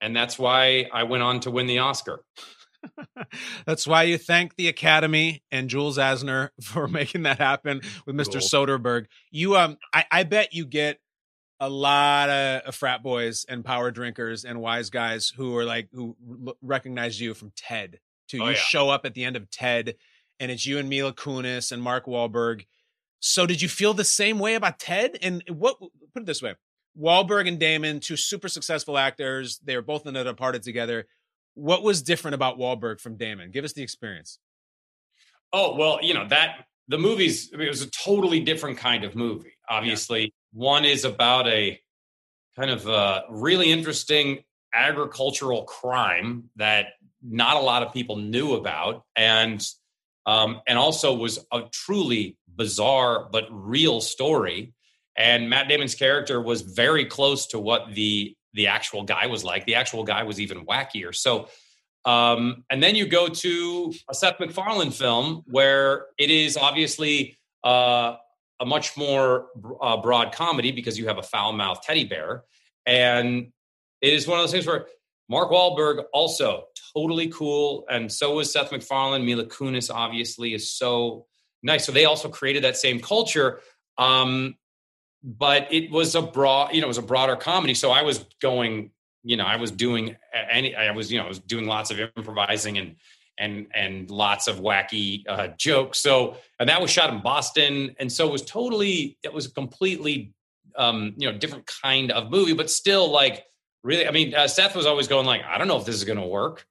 and 0.01 0.15
that's 0.15 0.37
why 0.37 0.89
I 0.91 1.03
went 1.03 1.23
on 1.23 1.39
to 1.41 1.51
win 1.51 1.67
the 1.67 1.79
Oscar. 1.79 2.23
That's 3.65 3.85
why 3.87 4.03
you 4.03 4.17
thank 4.17 4.55
the 4.55 4.67
Academy 4.67 5.43
and 5.51 5.69
Jules 5.69 5.97
Asner 5.97 6.49
for 6.61 6.87
making 6.87 7.23
that 7.23 7.37
happen 7.37 7.81
with 8.05 8.15
Mr. 8.15 8.33
Cool. 8.33 8.41
Soderbergh. 8.67 9.05
You, 9.31 9.55
um, 9.57 9.77
I, 9.93 10.05
I 10.11 10.23
bet 10.23 10.53
you 10.53 10.65
get 10.65 10.99
a 11.59 11.69
lot 11.69 12.29
of, 12.29 12.73
frat 12.75 13.03
boys 13.03 13.45
and 13.47 13.63
power 13.63 13.91
drinkers 13.91 14.43
and 14.45 14.59
wise 14.59 14.89
guys 14.89 15.31
who 15.35 15.55
are 15.57 15.63
like 15.65 15.89
who 15.93 16.15
recognize 16.61 17.21
you 17.21 17.33
from 17.33 17.51
Ted. 17.55 17.99
Too, 18.27 18.39
Oh, 18.41 18.45
you 18.45 18.51
yeah. 18.51 18.57
show 18.57 18.89
up 18.89 19.05
at 19.05 19.13
the 19.13 19.23
end 19.25 19.35
of 19.35 19.49
Ted, 19.51 19.95
and 20.39 20.49
it's 20.49 20.65
you 20.65 20.79
and 20.79 20.89
Mila 20.89 21.13
Kunis 21.13 21.71
and 21.71 21.83
Mark 21.83 22.05
Wahlberg. 22.05 22.65
So, 23.19 23.45
did 23.45 23.61
you 23.61 23.69
feel 23.69 23.93
the 23.93 24.03
same 24.03 24.39
way 24.39 24.55
about 24.55 24.79
Ted? 24.79 25.17
And 25.21 25.43
what? 25.49 25.77
Put 25.79 26.23
it 26.23 26.25
this 26.25 26.41
way: 26.41 26.55
Wahlberg 26.99 27.47
and 27.47 27.59
Damon, 27.59 27.99
two 27.99 28.17
super 28.17 28.47
successful 28.47 28.97
actors. 28.97 29.59
They 29.63 29.75
were 29.75 29.81
both 29.83 30.07
in 30.07 30.13
the 30.15 30.23
Departed 30.23 30.63
together. 30.63 31.05
What 31.53 31.83
was 31.83 32.01
different 32.01 32.35
about 32.35 32.57
Wahlberg 32.57 32.99
from 32.99 33.17
Damon? 33.17 33.51
Give 33.51 33.65
us 33.65 33.73
the 33.73 33.83
experience. 33.83 34.39
Oh 35.53 35.75
well, 35.75 35.99
you 36.01 36.13
know 36.13 36.27
that 36.27 36.65
the 36.87 36.97
movies. 36.97 37.51
I 37.53 37.57
mean, 37.57 37.67
it 37.67 37.71
was 37.71 37.81
a 37.81 37.89
totally 37.89 38.39
different 38.39 38.77
kind 38.77 39.03
of 39.03 39.15
movie. 39.15 39.53
Obviously, 39.69 40.33
one 40.53 40.85
is 40.85 41.05
about 41.05 41.47
a 41.47 41.79
kind 42.55 42.69
of 42.69 42.87
a 42.87 43.23
really 43.29 43.71
interesting 43.71 44.43
agricultural 44.73 45.63
crime 45.63 46.49
that 46.55 46.87
not 47.21 47.57
a 47.57 47.59
lot 47.59 47.83
of 47.83 47.93
people 47.93 48.17
knew 48.17 48.53
about, 48.53 49.03
and 49.15 49.65
um, 50.25 50.61
and 50.67 50.77
also 50.77 51.15
was 51.15 51.45
a 51.51 51.63
truly 51.71 52.37
bizarre 52.47 53.29
but 53.31 53.45
real 53.49 54.01
story. 54.01 54.73
And 55.15 55.49
Matt 55.49 55.67
Damon's 55.67 55.95
character 55.95 56.41
was 56.41 56.61
very 56.61 57.05
close 57.05 57.47
to 57.47 57.59
what 57.59 57.93
the 57.93 58.35
the 58.53 58.67
actual 58.67 59.03
guy 59.03 59.27
was 59.27 59.43
like. 59.43 59.65
The 59.65 59.75
actual 59.75 60.03
guy 60.03 60.23
was 60.23 60.39
even 60.39 60.65
wackier. 60.65 61.13
So 61.15 61.47
um, 62.05 62.63
and 62.69 62.81
then 62.81 62.95
you 62.95 63.05
go 63.05 63.27
to 63.27 63.93
a 64.09 64.13
Seth 64.13 64.39
MacFarlane 64.39 64.91
film 64.91 65.43
where 65.45 66.07
it 66.17 66.29
is 66.29 66.57
obviously 66.57 67.37
uh, 67.63 68.15
a 68.59 68.65
much 68.65 68.97
more 68.97 69.47
uh, 69.81 69.97
broad 69.97 70.33
comedy 70.33 70.71
because 70.71 70.97
you 70.97 71.07
have 71.07 71.17
a 71.17 71.23
foul 71.23 71.53
mouthed 71.53 71.83
teddy 71.83 72.05
bear. 72.05 72.43
And 72.85 73.51
it 74.01 74.13
is 74.13 74.27
one 74.27 74.39
of 74.39 74.43
those 74.43 74.51
things 74.51 74.65
where 74.65 74.87
Mark 75.29 75.51
Wahlberg 75.51 76.05
also 76.11 76.65
totally 76.93 77.27
cool. 77.27 77.85
And 77.89 78.11
so 78.11 78.39
is 78.39 78.51
Seth 78.51 78.71
MacFarlane. 78.71 79.23
Mila 79.23 79.45
Kunis 79.45 79.93
obviously 79.93 80.55
is 80.55 80.71
so 80.71 81.27
nice. 81.61 81.85
So 81.85 81.91
they 81.91 82.05
also 82.05 82.29
created 82.29 82.63
that 82.63 82.77
same 82.77 82.99
culture. 82.99 83.61
Um, 83.99 84.55
but 85.23 85.67
it 85.71 85.91
was 85.91 86.15
a 86.15 86.21
broad, 86.21 86.73
you 86.73 86.81
know, 86.81 86.87
it 86.87 86.89
was 86.89 86.97
a 86.97 87.03
broader 87.03 87.35
comedy. 87.35 87.73
So 87.73 87.91
I 87.91 88.01
was 88.01 88.25
going, 88.41 88.91
you 89.23 89.37
know, 89.37 89.45
I 89.45 89.55
was 89.57 89.71
doing 89.71 90.15
any, 90.49 90.75
I 90.75 90.91
was, 90.91 91.11
you 91.11 91.19
know, 91.19 91.25
I 91.25 91.29
was 91.29 91.39
doing 91.39 91.67
lots 91.67 91.91
of 91.91 91.99
improvising 91.99 92.77
and, 92.77 92.95
and 93.37 93.67
and 93.73 94.09
lots 94.11 94.47
of 94.47 94.57
wacky 94.59 95.23
uh, 95.27 95.47
jokes. 95.57 95.99
So 95.99 96.37
and 96.59 96.69
that 96.69 96.81
was 96.81 96.91
shot 96.91 97.11
in 97.13 97.21
Boston, 97.21 97.95
and 97.99 98.11
so 98.11 98.27
it 98.27 98.31
was 98.31 98.43
totally 98.43 99.17
it 99.23 99.33
was 99.33 99.47
a 99.47 99.51
completely 99.51 100.33
um, 100.75 101.13
you 101.17 101.31
know 101.31 101.37
different 101.37 101.65
kind 101.65 102.11
of 102.11 102.29
movie, 102.29 102.53
but 102.53 102.69
still 102.69 103.09
like 103.09 103.45
really. 103.83 104.07
I 104.07 104.11
mean, 104.11 104.35
uh, 104.35 104.47
Seth 104.47 104.75
was 104.75 104.85
always 104.85 105.07
going 105.07 105.25
like, 105.25 105.43
I 105.43 105.57
don't 105.57 105.67
know 105.67 105.77
if 105.77 105.85
this 105.85 105.95
is 105.95 106.03
going 106.03 106.19
to 106.19 106.25
work. 106.27 106.65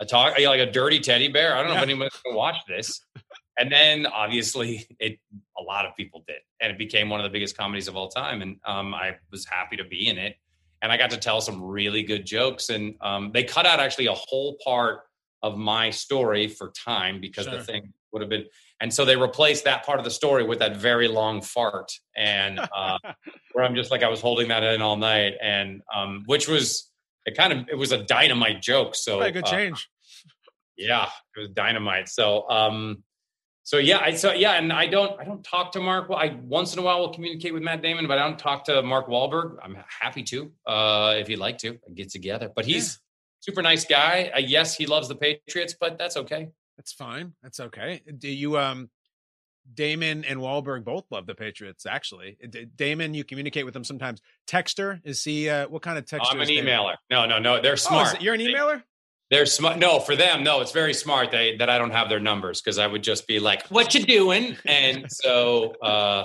A 0.00 0.06
talk 0.06 0.38
like 0.38 0.60
a 0.60 0.70
dirty 0.70 0.98
teddy 1.00 1.28
bear. 1.28 1.54
I 1.54 1.58
don't 1.58 1.68
know 1.68 1.74
Yeah. 1.74 1.78
if 1.78 1.84
anyone's 1.84 2.20
going 2.24 2.34
to 2.34 2.38
watch 2.38 2.56
this. 2.66 3.00
And 3.58 3.70
then 3.70 4.06
obviously 4.06 4.86
it 4.98 5.18
a 5.58 5.62
lot 5.62 5.86
of 5.86 5.96
people 5.96 6.24
did, 6.26 6.38
and 6.60 6.72
it 6.72 6.78
became 6.78 7.08
one 7.08 7.20
of 7.20 7.24
the 7.24 7.30
biggest 7.30 7.56
comedies 7.56 7.88
of 7.88 7.96
all 7.96 8.08
time. 8.08 8.42
And 8.42 8.56
um, 8.66 8.94
I 8.94 9.16
was 9.30 9.44
happy 9.46 9.76
to 9.76 9.84
be 9.84 10.08
in 10.08 10.18
it, 10.18 10.36
and 10.82 10.90
I 10.92 10.96
got 10.96 11.10
to 11.10 11.16
tell 11.16 11.40
some 11.40 11.62
really 11.62 12.02
good 12.02 12.26
jokes. 12.26 12.70
And 12.70 12.94
um, 13.00 13.30
they 13.32 13.44
cut 13.44 13.66
out 13.66 13.80
actually 13.80 14.06
a 14.06 14.14
whole 14.14 14.56
part 14.64 15.00
of 15.42 15.56
my 15.58 15.90
story 15.90 16.48
for 16.48 16.70
time 16.70 17.20
because 17.20 17.44
Sure. 17.44 17.58
the 17.58 17.64
thing 17.64 17.92
would 18.12 18.22
have 18.22 18.30
been. 18.30 18.46
And 18.80 18.92
so 18.92 19.04
they 19.04 19.16
replaced 19.16 19.64
that 19.64 19.84
part 19.84 19.98
of 19.98 20.04
the 20.04 20.10
story 20.10 20.42
with 20.44 20.58
that 20.60 20.76
very 20.76 21.06
long 21.08 21.42
fart, 21.42 21.92
and 22.16 22.58
uh, 22.76 22.98
where 23.52 23.64
I'm 23.64 23.74
just 23.74 23.90
like 23.90 24.02
I 24.02 24.08
was 24.08 24.20
holding 24.20 24.48
that 24.48 24.62
in 24.62 24.82
all 24.82 24.96
night, 24.96 25.34
and 25.40 25.82
um, 25.94 26.22
which 26.26 26.48
was 26.48 26.90
it 27.26 27.36
kind 27.36 27.52
of 27.52 27.68
it 27.68 27.76
was 27.76 27.92
a 27.92 28.02
dynamite 28.02 28.60
joke. 28.62 28.94
So 28.94 29.20
a 29.20 29.30
good 29.30 29.46
uh, 29.46 29.50
change. 29.50 29.88
yeah, 30.76 31.08
it 31.36 31.40
was 31.40 31.48
dynamite. 31.50 32.08
So, 32.08 32.48
um, 32.50 33.02
so 33.64 33.78
yeah, 33.78 33.98
I 33.98 34.14
so 34.14 34.32
yeah, 34.32 34.52
and 34.52 34.72
I 34.72 34.86
don't 34.86 35.18
I 35.20 35.24
don't 35.24 35.42
talk 35.42 35.72
to 35.72 35.80
Mark. 35.80 36.08
I 36.14 36.36
once 36.42 36.72
in 36.74 36.78
a 36.78 36.82
while 36.82 37.00
will 37.00 37.12
communicate 37.12 37.52
with 37.52 37.62
Matt 37.62 37.82
Damon, 37.82 38.06
but 38.06 38.18
I 38.18 38.22
don't 38.28 38.38
talk 38.38 38.64
to 38.66 38.82
Mark 38.82 39.08
Wahlberg. 39.08 39.56
I'm 39.62 39.76
happy 40.00 40.22
to 40.24 40.52
uh, 40.66 41.14
if 41.18 41.28
you'd 41.28 41.40
like 41.40 41.58
to 41.58 41.78
get 41.94 42.10
together. 42.10 42.50
But 42.54 42.64
he's 42.66 43.00
super 43.40 43.62
nice 43.62 43.84
guy. 43.84 44.30
Uh, 44.34 44.38
yes, 44.38 44.76
he 44.76 44.86
loves 44.86 45.08
the 45.08 45.16
Patriots, 45.16 45.74
but 45.78 45.98
that's 45.98 46.16
okay. 46.16 46.50
That's 46.76 46.92
fine. 46.92 47.32
That's 47.42 47.58
okay. 47.60 48.02
Do 48.18 48.28
you 48.28 48.58
um 48.58 48.90
Damon 49.72 50.24
and 50.26 50.40
Wahlberg 50.40 50.84
both 50.84 51.04
love 51.10 51.24
the 51.26 51.34
Patriots, 51.34 51.86
actually. 51.86 52.36
D- 52.50 52.66
Damon, 52.76 53.14
you 53.14 53.24
communicate 53.24 53.64
with 53.64 53.72
them 53.72 53.82
sometimes. 53.84 54.20
Texter, 54.46 55.00
is 55.04 55.24
he 55.24 55.48
uh 55.48 55.68
what 55.68 55.80
kind 55.80 55.96
of 55.96 56.04
texter? 56.04 56.26
I'm 56.32 56.36
an 56.36 56.42
is 56.42 56.48
Damon? 56.48 56.66
emailer. 56.66 56.94
No, 57.10 57.24
no, 57.24 57.38
no. 57.38 57.62
They're 57.62 57.72
Oh, 57.72 57.76
smart. 57.76 58.14
it- 58.16 58.20
you're 58.22 58.34
an 58.34 58.40
emailer? 58.40 58.82
They're 59.34 59.46
smart. 59.46 59.78
No, 59.78 59.98
for 59.98 60.14
them, 60.14 60.44
no. 60.44 60.60
It's 60.60 60.70
very 60.70 60.94
smart. 60.94 61.32
They 61.32 61.56
that 61.56 61.68
I 61.68 61.76
don't 61.76 61.90
have 61.90 62.08
their 62.08 62.20
numbers 62.20 62.62
because 62.62 62.78
I 62.78 62.86
would 62.86 63.02
just 63.02 63.26
be 63.26 63.40
like, 63.40 63.66
"What 63.66 63.92
you 63.92 64.04
doing?" 64.04 64.56
And 64.64 65.10
so, 65.10 65.74
uh, 65.82 66.24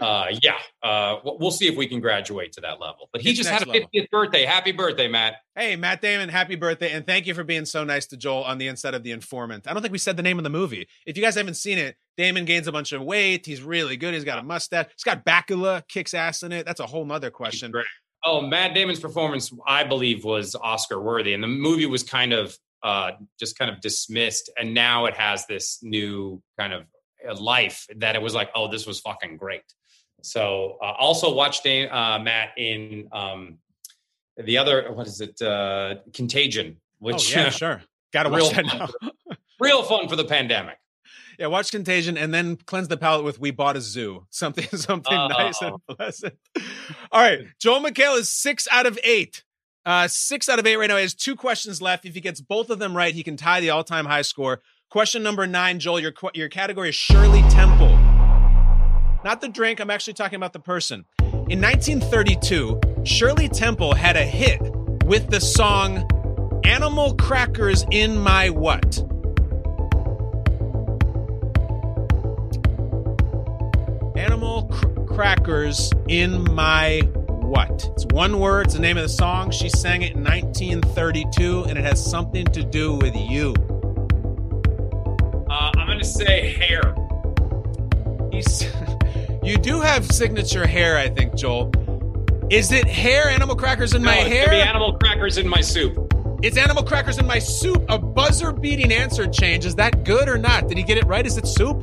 uh, 0.00 0.26
yeah, 0.42 0.58
uh, 0.82 1.16
we'll 1.24 1.50
see 1.50 1.66
if 1.66 1.78
we 1.78 1.86
can 1.86 1.98
graduate 1.98 2.52
to 2.52 2.60
that 2.60 2.78
level. 2.78 3.08
But 3.10 3.22
he 3.22 3.30
It's 3.30 3.38
just 3.38 3.48
had 3.48 3.62
a 3.62 3.70
level. 3.70 3.88
50th 3.90 4.10
birthday. 4.10 4.44
Happy 4.44 4.72
birthday, 4.72 5.08
Matt! 5.08 5.36
Hey, 5.54 5.76
Matt 5.76 6.02
Damon, 6.02 6.28
happy 6.28 6.56
birthday. 6.56 6.92
And 6.92 7.06
thank 7.06 7.26
you 7.26 7.32
for 7.32 7.42
being 7.42 7.64
so 7.64 7.84
nice 7.84 8.06
to 8.08 8.18
Joel 8.18 8.44
on 8.44 8.58
the 8.58 8.68
inside 8.68 8.92
of 8.92 9.02
The 9.02 9.12
Informant. 9.12 9.66
I 9.66 9.72
don't 9.72 9.80
think 9.80 9.92
we 9.92 9.98
said 9.98 10.18
the 10.18 10.22
name 10.22 10.36
of 10.36 10.44
the 10.44 10.50
movie. 10.50 10.86
If 11.06 11.16
you 11.16 11.22
guys 11.22 11.36
haven't 11.36 11.54
seen 11.54 11.78
it, 11.78 11.96
Damon 12.18 12.44
gains 12.44 12.66
a 12.66 12.72
bunch 12.72 12.92
of 12.92 13.00
weight. 13.00 13.46
He's 13.46 13.62
really 13.62 13.96
good. 13.96 14.12
He's 14.12 14.24
got 14.24 14.38
a 14.38 14.42
mustache. 14.42 14.88
He's 14.94 15.04
got 15.04 15.24
Bakula, 15.24 15.88
kicks 15.88 16.12
ass 16.12 16.42
in 16.42 16.52
it. 16.52 16.66
That's 16.66 16.80
a 16.80 16.86
whole 16.86 17.06
nother 17.06 17.30
question. 17.30 17.72
Oh, 18.28 18.40
Matt 18.40 18.74
Damon's 18.74 18.98
performance, 18.98 19.52
I 19.68 19.84
believe, 19.84 20.24
was 20.24 20.56
Oscar 20.56 21.00
worthy, 21.00 21.32
and 21.32 21.40
the 21.40 21.48
movie 21.48 21.86
was 21.86 22.02
kind 22.02 22.32
of 22.32 22.58
uh, 22.82 23.12
just 23.38 23.56
kind 23.56 23.70
of 23.70 23.80
dismissed, 23.80 24.50
and 24.58 24.74
now 24.74 25.06
it 25.06 25.14
has 25.14 25.46
this 25.46 25.78
new 25.82 26.42
kind 26.58 26.72
of 26.72 26.86
uh, 27.28 27.36
life 27.36 27.86
that 27.98 28.16
it 28.16 28.22
was 28.22 28.34
like, 28.34 28.50
oh, 28.56 28.68
this 28.68 28.84
was 28.84 28.98
fucking 28.98 29.36
great. 29.36 29.62
So, 30.22 30.76
uh, 30.82 30.92
also 30.98 31.32
watched 31.32 31.66
uh, 31.66 32.18
Matt 32.20 32.50
in 32.56 33.08
um, 33.12 33.58
the 34.36 34.58
other 34.58 34.92
what 34.92 35.06
is 35.06 35.20
it, 35.20 35.40
uh, 35.40 35.96
Contagion, 36.12 36.78
which 36.98 37.36
oh, 37.36 37.40
yeah, 37.40 37.50
sure. 37.50 37.82
Gotta 38.12 38.30
real 38.30 38.46
watch 38.46 38.56
that 38.56 38.66
fun 38.66 38.88
now. 39.06 39.36
real 39.60 39.84
fun 39.84 40.08
for 40.08 40.16
the 40.16 40.24
pandemic. 40.24 40.78
Yeah, 41.38 41.48
watch 41.48 41.70
Contagion 41.70 42.16
and 42.16 42.32
then 42.32 42.56
cleanse 42.56 42.88
the 42.88 42.96
palate 42.96 43.24
with 43.24 43.38
We 43.38 43.50
Bought 43.50 43.76
a 43.76 43.80
Zoo. 43.80 44.26
Something 44.30 44.66
something 44.76 45.28
nice 45.28 45.60
and 45.60 45.76
pleasant. 45.88 46.34
All 47.12 47.20
right. 47.20 47.40
Joel 47.58 47.80
McHale 47.80 48.18
is 48.18 48.30
six 48.30 48.66
out 48.70 48.86
of 48.86 48.98
eight. 49.04 49.44
Uh, 49.84 50.08
six 50.08 50.48
out 50.48 50.58
of 50.58 50.66
eight 50.66 50.76
right 50.76 50.88
now. 50.88 50.96
He 50.96 51.02
has 51.02 51.14
two 51.14 51.36
questions 51.36 51.80
left. 51.80 52.04
If 52.04 52.14
he 52.14 52.20
gets 52.20 52.40
both 52.40 52.70
of 52.70 52.78
them 52.78 52.96
right, 52.96 53.14
he 53.14 53.22
can 53.22 53.36
tie 53.36 53.60
the 53.60 53.70
all-time 53.70 54.04
high 54.04 54.22
score. 54.22 54.60
Question 54.90 55.22
number 55.22 55.46
nine, 55.46 55.78
Joel. 55.78 56.00
Your 56.00 56.12
your 56.34 56.48
category 56.48 56.88
is 56.88 56.94
Shirley 56.94 57.42
Temple. 57.50 57.96
Not 59.24 59.40
the 59.40 59.48
drink. 59.48 59.80
I'm 59.80 59.90
actually 59.90 60.14
talking 60.14 60.36
about 60.36 60.52
the 60.52 60.60
person. 60.60 61.04
In 61.48 61.60
1932, 61.60 62.80
Shirley 63.04 63.48
Temple 63.48 63.94
had 63.94 64.16
a 64.16 64.24
hit 64.24 64.60
with 65.04 65.30
the 65.30 65.40
song 65.40 66.08
"Animal 66.64 67.14
Crackers 67.14 67.84
in 67.90 68.18
My 68.18 68.50
What." 68.50 69.02
Animal 74.16 74.64
cr- 74.72 75.14
crackers 75.14 75.90
in 76.08 76.42
my 76.54 77.00
what? 77.28 77.70
It's 77.92 78.06
one 78.06 78.40
word. 78.40 78.66
It's 78.66 78.74
the 78.74 78.80
name 78.80 78.96
of 78.96 79.02
the 79.02 79.08
song. 79.08 79.50
She 79.50 79.68
sang 79.68 80.02
it 80.02 80.12
in 80.16 80.24
1932, 80.24 81.64
and 81.64 81.78
it 81.78 81.84
has 81.84 82.04
something 82.04 82.44
to 82.46 82.62
do 82.64 82.94
with 82.94 83.14
you. 83.14 83.54
Uh, 85.48 85.70
I'm 85.76 85.86
going 85.86 85.98
to 85.98 86.04
say 86.04 86.52
hair. 86.52 86.94
He's, 88.32 88.64
you 89.42 89.56
do 89.58 89.80
have 89.80 90.04
signature 90.06 90.66
hair, 90.66 90.96
I 90.98 91.08
think, 91.08 91.34
Joel. 91.36 91.70
Is 92.50 92.72
it 92.72 92.86
hair? 92.86 93.28
Animal 93.28 93.54
crackers 93.56 93.92
in 93.94 94.02
No, 94.02 94.06
my 94.10 94.16
hair? 94.16 94.48
be 94.50 94.56
animal 94.56 94.94
crackers 94.98 95.36
in 95.38 95.46
my 95.48 95.60
soup. 95.60 96.12
It's 96.42 96.56
animal 96.56 96.82
crackers 96.84 97.18
in 97.18 97.26
my 97.26 97.38
soup. 97.38 97.84
A 97.88 97.98
buzzer 97.98 98.52
beating 98.52 98.92
answer 98.92 99.26
change. 99.26 99.64
Is 99.64 99.74
that 99.76 100.04
good 100.04 100.28
or 100.28 100.38
not? 100.38 100.68
Did 100.68 100.78
he 100.78 100.84
get 100.84 100.98
it 100.98 101.06
right? 101.06 101.26
Is 101.26 101.36
it 101.36 101.46
soup? 101.46 101.82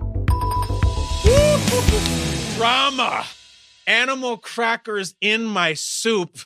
Drama. 2.55 3.25
Animal 3.85 4.37
crackers 4.37 5.15
in 5.19 5.43
my 5.43 5.73
soup. 5.73 6.39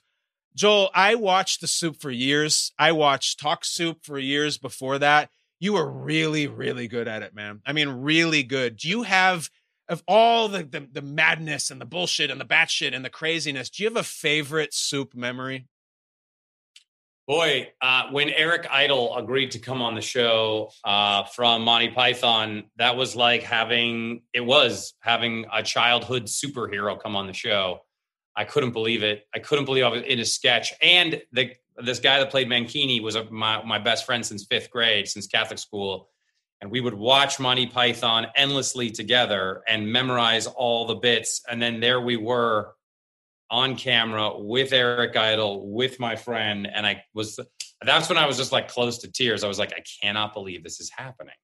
Joel, 0.56 0.90
I 0.94 1.16
watched 1.16 1.62
the 1.62 1.68
soup 1.68 2.02
for 2.02 2.10
years. 2.10 2.72
I 2.80 2.92
watched 2.92 3.40
Talk 3.40 3.64
Soup 3.64 3.98
for 4.04 4.18
years 4.18 4.58
before 4.58 4.98
that. 5.00 5.30
You 5.60 5.74
were 5.74 5.90
really, 5.90 6.48
really 6.48 6.88
good 6.88 7.08
at 7.08 7.22
it, 7.22 7.36
man. 7.36 7.62
I 7.66 7.74
mean, 7.74 7.90
really 7.90 8.42
good. 8.44 8.78
Do 8.78 8.90
you 8.90 9.04
have 9.04 9.50
of 9.88 10.04
all 10.08 10.48
the 10.48 10.64
the, 10.64 10.88
the 10.92 11.02
madness 11.02 11.70
and 11.70 11.80
the 11.80 11.86
bullshit 11.86 12.32
and 12.32 12.42
the 12.42 12.46
batshit 12.46 12.96
and 12.96 13.06
the 13.06 13.10
craziness? 13.10 13.70
Do 13.70 13.84
you 13.84 13.90
have 13.90 13.98
a 13.98 14.04
favorite 14.04 14.74
soup 14.74 15.14
memory? 15.14 15.68
Boy, 17.28 17.74
uh, 17.82 18.04
when 18.12 18.30
Eric 18.30 18.68
Idle 18.72 19.18
agreed 19.18 19.52
to 19.52 19.60
come 19.60 19.82
on 19.82 19.96
the 19.96 20.02
show 20.02 20.72
uh, 20.86 21.26
from 21.26 21.64
Monty 21.64 21.90
Python, 21.90 22.64
that 22.78 22.96
was 22.96 23.18
like 23.18 23.44
having 23.44 24.22
it 24.34 24.40
was 24.40 24.94
having 25.02 25.46
a 25.52 25.62
childhood 25.62 26.28
superhero 26.28 26.98
come 26.98 27.18
on 27.18 27.28
the 27.28 27.34
show. 27.34 27.82
I 28.34 28.46
couldn't 28.46 28.72
believe 28.72 29.04
it. 29.04 29.28
I 29.36 29.40
couldn't 29.40 29.66
believe 29.66 29.84
I 29.84 29.90
was 29.90 30.04
in 30.04 30.20
a 30.20 30.26
sketch. 30.26 30.72
And 30.82 31.22
the 31.34 31.52
this 31.76 32.00
guy 32.00 32.20
that 32.20 32.32
played 32.32 32.48
Mankini 32.48 33.02
was 33.02 33.18
my 33.30 33.62
my 33.62 33.78
best 33.78 34.06
friend 34.06 34.26
since 34.26 34.46
fifth 34.46 34.72
grade, 34.72 35.10
since 35.10 35.28
Catholic 35.28 35.60
school, 35.60 36.10
and 36.62 36.72
we 36.72 36.80
would 36.80 36.94
watch 36.94 37.42
Monty 37.42 37.68
Python 37.68 38.28
endlessly 38.38 38.90
together 38.90 39.64
and 39.68 39.92
memorize 39.92 40.48
all 40.48 40.88
the 40.88 40.96
bits. 40.96 41.42
And 41.50 41.62
then 41.62 41.82
there 41.82 42.00
we 42.00 42.16
were 42.16 42.77
on 43.50 43.76
camera 43.76 44.38
with 44.38 44.74
Eric 44.74 45.16
Idle, 45.16 45.70
with 45.72 46.00
my 46.00 46.16
friend, 46.16 46.68
and 46.72 46.86
I 46.86 47.04
was. 47.14 47.40
That's 47.86 48.10
when 48.10 48.18
I 48.18 48.26
was 48.26 48.38
just 48.38 48.52
like 48.52 48.68
close 48.68 48.98
to 49.00 49.12
tears. 49.12 49.44
I 49.44 49.48
was 49.48 49.60
like, 49.60 49.72
I 49.72 49.84
cannot 50.02 50.34
believe 50.34 50.64
this 50.64 50.80
is 50.80 50.90
happening. 50.90 51.36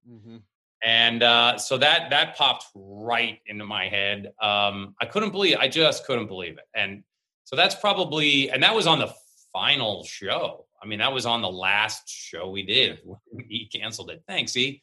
And 0.84 1.24
uh, 1.24 1.58
so 1.58 1.78
that 1.78 2.10
that 2.10 2.36
popped 2.36 2.66
right 2.76 3.40
into 3.46 3.66
my 3.66 3.88
head. 3.88 4.34
Um, 4.42 4.96
I 5.00 5.06
couldn't 5.06 5.32
believe. 5.32 5.58
I 5.60 5.68
just 5.68 6.06
couldn't 6.06 6.28
believe 6.28 6.58
it. 6.58 6.66
And 6.76 7.04
so 7.46 7.56
that's 7.56 7.76
probably. 7.76 8.50
And 8.50 8.64
that 8.64 8.76
was 8.76 8.88
on 8.88 9.00
the 9.00 9.14
final 9.54 10.04
show. 10.04 10.66
I 10.82 10.86
mean, 10.86 11.00
that 11.00 11.14
was 11.14 11.26
on 11.26 11.42
the 11.42 11.50
last 11.50 12.10
show 12.10 12.50
we 12.50 12.64
did. 12.64 13.00
he 13.48 13.70
canceled 13.74 14.10
it. 14.10 14.24
Thanks, 14.28 14.58
E. 14.58 14.82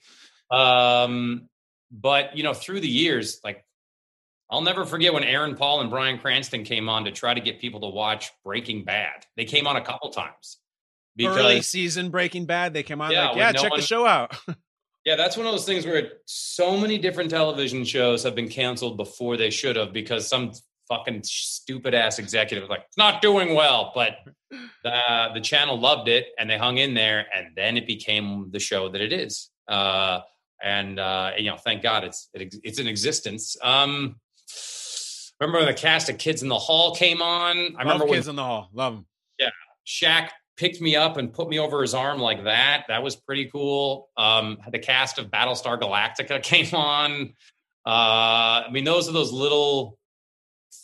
Um, 0.50 1.48
but 1.90 2.36
you 2.36 2.42
know, 2.42 2.54
through 2.54 2.80
the 2.80 2.88
years, 2.88 3.40
like 3.44 3.64
I'll 4.51 4.62
never 4.62 4.84
forget 4.84 5.12
when 5.12 5.24
Aaron 5.24 5.55
Paul 5.55 5.80
and 5.80 5.90
Bryan 5.90 6.18
Cranston 6.18 6.64
came 6.64 6.88
on 6.88 7.05
to 7.05 7.12
try 7.12 7.34
to 7.34 7.40
get 7.40 7.61
people 7.61 7.80
to 7.80 7.88
watch 7.88 8.32
Breaking 8.44 8.84
Bad. 8.84 9.24
They 9.36 9.44
came 9.44 9.66
on 9.66 9.76
a 9.76 9.80
couple 9.80 10.11
times 10.11 10.59
Early 11.20 11.55
because 11.55 11.68
season 11.68 12.11
Breaking 12.11 12.46
Bad, 12.46 12.74
they 12.74 12.82
came 12.82 13.01
on 13.01 13.11
Yeah, 13.12 13.28
like, 13.28 13.36
yeah, 13.36 13.51
no 13.53 13.62
check 13.62 13.70
one- 13.70 13.80
the 13.80 13.86
show 13.86 14.07
out. 14.07 14.36
Yeah, 15.07 15.16
that's 15.16 15.34
one 15.34 15.46
of 15.46 15.53
those 15.53 15.64
things 15.64 15.86
where 15.86 16.12
so 16.26 16.76
many 16.76 16.98
different 16.98 17.30
television 17.30 17.84
shows 17.84 18.22
have 18.22 18.34
been 18.34 18.51
canceled 18.51 18.98
before 18.98 19.38
they 19.38 19.48
should 19.48 19.76
have 19.76 19.94
because 19.94 20.28
some 20.28 20.53
fucking 20.90 21.22
stupid 21.22 21.94
ass 21.94 22.18
executive 22.18 22.62
was 22.62 22.68
like, 22.68 22.84
it's 22.86 22.98
not 22.98 23.22
doing 23.22 23.55
well. 23.55 23.92
But 23.94 24.18
the, 24.84 25.28
the 25.32 25.40
channel 25.40 25.80
loved 25.80 26.09
it 26.09 26.26
and 26.38 26.51
they 26.51 26.59
hung 26.59 26.76
in 26.76 26.92
there 26.92 27.24
and 27.34 27.57
then 27.57 27.78
it 27.78 27.86
became 27.86 28.51
the 28.51 28.59
show 28.59 28.90
that 28.90 29.01
it 29.01 29.11
is. 29.11 29.48
Uh, 29.66 30.20
and, 30.62 30.98
uh, 31.01 31.30
you 31.38 31.48
know, 31.48 31.57
thank 31.57 31.82
God 31.82 32.05
it's, 32.05 32.28
it, 32.34 32.55
it's 32.62 32.78
in 32.78 32.86
existence. 32.86 33.57
Um, 33.62 34.16
remember 35.41 35.59
when 35.59 35.66
the 35.66 35.80
cast 35.80 36.09
of 36.09 36.18
Kids 36.18 36.43
in 36.43 36.49
the 36.49 36.59
Hall 36.59 36.95
came 36.95 37.22
on? 37.22 37.57
I 37.57 37.62
Love 37.62 37.78
remember 37.78 38.05
when 38.07 38.14
Kids 38.14 38.28
in 38.28 38.36
the 38.36 38.45
Hall. 38.45 38.68
Love 38.72 38.95
them. 38.95 39.07
yeah, 39.38 39.51
Shaq 39.86 40.30
picked 40.57 40.80
me 40.80 40.95
up 40.95 41.16
and 41.16 41.32
put 41.32 41.49
me 41.49 41.59
over 41.59 41.80
his 41.80 41.95
arm 41.95 42.18
like 42.18 42.45
that. 42.45 42.84
That 42.88 43.03
was 43.03 43.16
pretty 43.16 43.47
cool. 43.47 44.11
Um, 44.16 44.59
the 44.70 44.78
cast 44.78 45.18
of 45.18 45.30
Battlestar 45.30 45.80
Galactica 45.80 46.43
came 46.43 46.74
on. 46.74 47.34
Uh, 47.86 48.64
I 48.66 48.68
mean, 48.70 48.84
those 48.84 49.09
are 49.09 49.12
those 49.12 49.32
little 49.32 49.99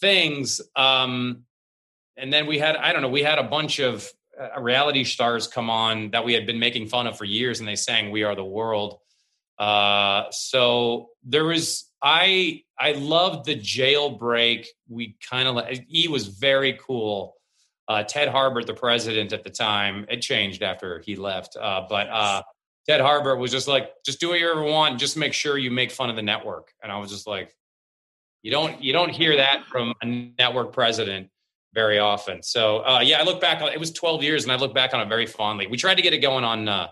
things. 0.00 0.60
Um, 0.74 1.44
and 2.16 2.32
then 2.32 2.46
we 2.46 2.58
had, 2.58 2.76
I 2.76 2.94
don't 2.94 3.02
know, 3.02 3.10
we 3.10 3.22
had 3.22 3.38
a 3.38 3.42
bunch 3.42 3.78
of 3.78 4.08
uh, 4.40 4.60
reality 4.60 5.04
stars 5.04 5.46
come 5.46 5.68
on 5.68 6.10
that 6.12 6.24
we 6.24 6.32
had 6.32 6.46
been 6.46 6.58
making 6.58 6.88
fun 6.88 7.06
of 7.06 7.18
for 7.18 7.24
years, 7.24 7.58
and 7.60 7.68
they 7.68 7.76
sang 7.76 8.10
"We 8.10 8.22
Are 8.22 8.34
the 8.34 8.44
World." 8.44 8.98
Uh, 9.58 10.24
so 10.30 11.10
there 11.24 11.44
was, 11.44 11.85
I, 12.02 12.62
I 12.78 12.92
loved 12.92 13.46
the 13.46 13.56
jailbreak. 13.56 14.66
We 14.88 15.16
kind 15.28 15.48
of, 15.48 15.78
he 15.88 16.08
was 16.08 16.28
very 16.28 16.78
cool. 16.80 17.34
Uh, 17.88 18.02
Ted 18.02 18.28
Harbert, 18.28 18.66
the 18.66 18.74
president 18.74 19.32
at 19.32 19.44
the 19.44 19.50
time, 19.50 20.06
it 20.08 20.20
changed 20.20 20.62
after 20.62 21.00
he 21.04 21.16
left. 21.16 21.56
Uh, 21.56 21.82
but 21.88 22.08
uh, 22.08 22.42
Ted 22.88 23.00
Harbert 23.00 23.38
was 23.38 23.50
just 23.50 23.68
like, 23.68 23.90
just 24.04 24.20
do 24.20 24.28
what 24.28 24.40
you 24.40 24.50
ever 24.50 24.62
want, 24.62 24.98
just 24.98 25.16
make 25.16 25.32
sure 25.32 25.58
you 25.58 25.70
make 25.70 25.90
fun 25.90 26.10
of 26.10 26.16
the 26.16 26.22
network. 26.22 26.72
And 26.82 26.90
I 26.90 26.98
was 26.98 27.10
just 27.10 27.26
like, 27.26 27.56
you 28.46 28.52
don't 28.52 28.80
you 28.80 28.92
don't 28.92 29.10
hear 29.10 29.36
that 29.38 29.64
from 29.66 29.92
a 30.02 30.06
network 30.38 30.72
president 30.72 31.28
very 31.74 31.98
often. 31.98 32.44
So 32.44 32.78
uh, 32.86 33.00
yeah, 33.02 33.18
I 33.18 33.24
look 33.24 33.40
back 33.40 33.60
on 33.60 33.72
it 33.72 33.80
was 33.80 33.90
12 33.90 34.22
years, 34.22 34.44
and 34.44 34.52
I 34.52 34.56
look 34.56 34.72
back 34.72 34.94
on 34.94 35.00
it 35.00 35.08
very 35.08 35.26
fondly. 35.26 35.66
We 35.66 35.76
tried 35.76 35.96
to 35.96 36.02
get 36.02 36.12
it 36.12 36.18
going 36.18 36.44
on 36.44 36.68
uh, 36.68 36.86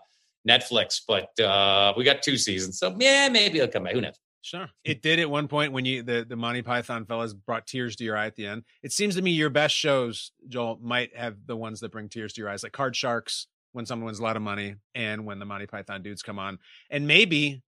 Netflix, 0.48 1.00
but 1.06 1.38
uh, 1.40 1.94
we 1.96 2.02
got 2.02 2.22
two 2.22 2.36
seasons, 2.36 2.80
so 2.80 2.96
yeah, 2.98 3.28
maybe 3.28 3.58
it'll 3.58 3.70
come 3.70 3.84
back. 3.84 3.94
Who 3.94 4.00
knows? 4.00 4.18
Sure. 4.44 4.68
It 4.84 5.00
did 5.00 5.20
at 5.20 5.30
one 5.30 5.48
point 5.48 5.72
when 5.72 5.86
you 5.86 6.02
the 6.02 6.26
the 6.28 6.36
Monty 6.36 6.60
Python 6.60 7.06
fellas 7.06 7.32
brought 7.32 7.66
tears 7.66 7.96
to 7.96 8.04
your 8.04 8.14
eye 8.14 8.26
at 8.26 8.36
the 8.36 8.46
end. 8.46 8.64
It 8.82 8.92
seems 8.92 9.16
to 9.16 9.22
me 9.22 9.30
your 9.30 9.48
best 9.48 9.74
shows, 9.74 10.32
Joel, 10.48 10.78
might 10.82 11.16
have 11.16 11.46
the 11.46 11.56
ones 11.56 11.80
that 11.80 11.90
bring 11.90 12.10
tears 12.10 12.34
to 12.34 12.42
your 12.42 12.50
eyes, 12.50 12.62
like 12.62 12.72
Card 12.72 12.94
Sharks 12.94 13.46
when 13.72 13.86
someone 13.86 14.04
wins 14.04 14.18
a 14.18 14.22
lot 14.22 14.36
of 14.36 14.42
money, 14.42 14.76
and 14.94 15.24
when 15.24 15.38
the 15.38 15.46
Monty 15.46 15.66
Python 15.66 16.02
dudes 16.02 16.22
come 16.22 16.38
on, 16.38 16.58
and 16.90 17.06
maybe 17.06 17.62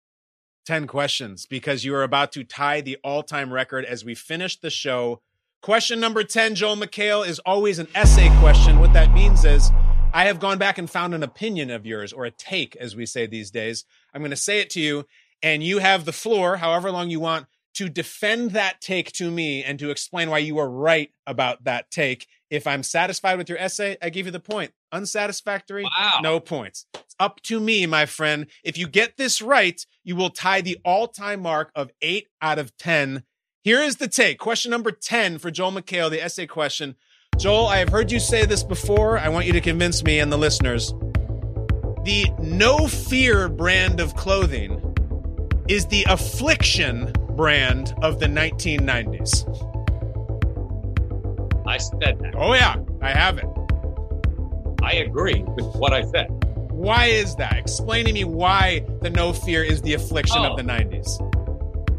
10 0.67 0.89
questions 0.89 1.47
because 1.47 1.85
you 1.85 1.95
are 1.95 2.03
about 2.03 2.33
to 2.33 2.43
tie 2.43 2.81
the 2.81 2.99
all-time 3.05 3.53
record 3.53 3.85
as 3.85 4.05
we 4.05 4.17
finish 4.17 4.59
the 4.59 4.69
show. 4.69 5.23
Question 5.63 6.01
number 6.01 6.25
10, 6.25 6.57
Joel 6.57 6.77
McHale, 6.77 7.25
is 7.27 7.39
always 7.47 7.79
an 7.79 7.87
essay 7.95 8.29
question. 8.41 8.81
What 8.81 8.93
that 8.95 9.15
means 9.15 9.45
is 9.45 9.71
I 10.13 10.27
have 10.27 10.41
gone 10.41 10.59
back 10.59 10.79
and 10.79 10.91
found 10.91 11.15
an 11.15 11.23
opinion 11.23 11.71
of 11.71 11.87
yours, 11.87 12.13
or 12.13 12.25
a 12.25 12.31
take, 12.31 12.77
as 12.77 12.95
we 12.95 13.07
say 13.07 13.27
these 13.27 13.51
days. 13.51 13.85
I'm 14.13 14.21
going 14.21 14.31
to 14.31 14.37
say 14.37 14.61
it 14.61 14.71
to 14.71 14.81
you, 14.81 15.07
and 15.45 15.63
you 15.63 15.79
have 15.79 16.07
the 16.07 16.13
floor, 16.13 16.57
however 16.57 16.91
long 16.91 17.11
you 17.11 17.21
want, 17.21 17.47
to 17.75 17.89
defend 17.91 18.53
that 18.53 18.81
take 18.81 19.13
to 19.13 19.31
me 19.31 19.63
and 19.63 19.79
to 19.79 19.91
explain 19.91 20.31
why 20.31 20.39
you 20.39 20.59
are 20.59 20.71
right 20.71 21.11
about 21.27 21.65
that 21.65 21.91
take. 21.91 22.27
If 22.49 22.67
I'm 22.67 22.83
satisfied 22.83 23.37
with 23.37 23.49
your 23.49 23.59
essay, 23.59 23.99
I 24.01 24.09
give 24.09 24.27
you 24.27 24.33
the 24.33 24.41
point. 24.41 24.73
Unsatisfactory, 24.91 25.85
wow. 25.85 26.21
no 26.23 26.41
points. 26.41 26.87
It's 26.95 27.15
up 27.21 27.43
to 27.43 27.61
me, 27.61 27.85
my 27.85 28.07
friend. 28.07 28.47
If 28.63 28.79
you 28.79 28.89
get 28.89 29.19
this 29.19 29.43
right, 29.43 29.85
you 30.03 30.17
will 30.17 30.31
tie 30.31 30.63
the 30.63 30.79
all 30.83 31.09
time 31.09 31.43
mark 31.43 31.71
of 31.75 31.91
eight 32.01 32.29
out 32.41 32.59
of 32.59 32.75
10. 32.79 33.25
Here 33.63 33.83
is 33.83 33.97
the 33.97 34.09
take. 34.09 34.39
Question 34.39 34.71
number 34.71 34.93
10 34.93 35.39
for 35.39 35.51
Joel 35.51 35.73
McHale, 35.73 36.11
the 36.11 36.23
essay 36.23 36.47
question. 36.47 36.97
Joel, 37.37 37.67
I 37.67 37.79
have 37.79 37.91
heard 37.91 38.11
you 38.11 38.21
say 38.21 38.47
this 38.47 38.63
before. 38.63 39.19
I 39.19 39.29
want 39.29 39.47
you 39.47 39.53
to 39.53 39.61
convince 39.61 40.03
me 40.05 40.21
and 40.21 40.33
the 40.33 40.39
listeners. 40.39 40.95
The 42.05 42.27
No 42.39 42.87
Fear 42.87 43.49
brand 43.51 44.01
of 44.01 44.15
clothing 44.15 44.94
is 45.69 45.87
the 45.87 46.05
Affliction 46.09 47.13
brand 47.31 47.95
of 48.03 48.21
the 48.21 48.27
1990s. 48.27 49.45
I 51.67 51.79
said 51.79 52.19
that. 52.21 52.35
Oh, 52.37 52.53
yeah, 52.55 52.77
I 53.01 53.11
have 53.11 53.39
it. 53.39 53.47
I 54.83 54.95
agree 54.97 55.43
with 55.43 55.65
what 55.77 55.93
I 55.95 56.03
said. 56.05 56.29
Why 56.71 57.07
is 57.07 57.35
that? 57.37 57.57
Explain 57.57 58.05
to 58.07 58.13
me 58.13 58.25
why 58.25 58.85
the 59.01 59.09
No 59.09 59.33
Fear 59.33 59.65
is 59.65 59.81
the 59.81 59.95
affliction 59.95 60.39
Oh. 60.41 60.51
of 60.51 60.57
the 60.57 60.63
90s. 60.63 61.19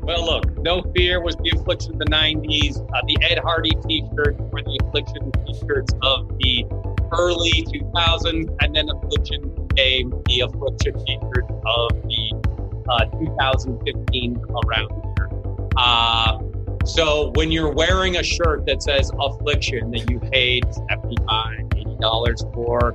Well, 0.04 0.24
look, 0.24 0.56
No 0.60 0.84
Fear 0.96 1.22
was 1.22 1.36
the 1.38 1.52
affliction 1.56 1.94
of 1.94 2.00
the 2.00 2.06
90s. 2.06 2.78
Uh, 2.94 3.02
the 3.08 3.18
Ed 3.24 3.40
Hardy 3.40 3.72
t 3.88 4.04
shirts 4.16 4.40
were 4.52 4.62
the 4.62 4.80
affliction 4.84 5.32
t 5.32 5.54
shirts 5.66 5.94
of 6.04 6.28
the 6.38 6.66
early 7.12 7.66
2000s. 7.74 8.48
And 8.62 8.76
then 8.76 8.88
Affliction 8.90 9.50
became 9.68 10.12
the 10.28 10.42
affliction 10.42 11.04
t 11.06 11.18
shirt 11.34 11.46
of 11.66 11.90
the 12.04 12.45
uh, 12.90 13.06
2015 13.06 14.42
around 14.66 14.90
here. 15.18 15.30
Uh, 15.78 16.40
so 16.86 17.32
when 17.36 17.52
you're 17.52 17.72
wearing 17.72 18.18
a 18.18 18.24
shirt 18.24 18.66
that 18.68 18.84
says 18.84 19.12
affliction 19.20 19.92
that 19.92 20.10
you 20.10 20.20
paid 20.20 20.64
75 20.74 21.70
$80 21.70 22.54
for, 22.54 22.94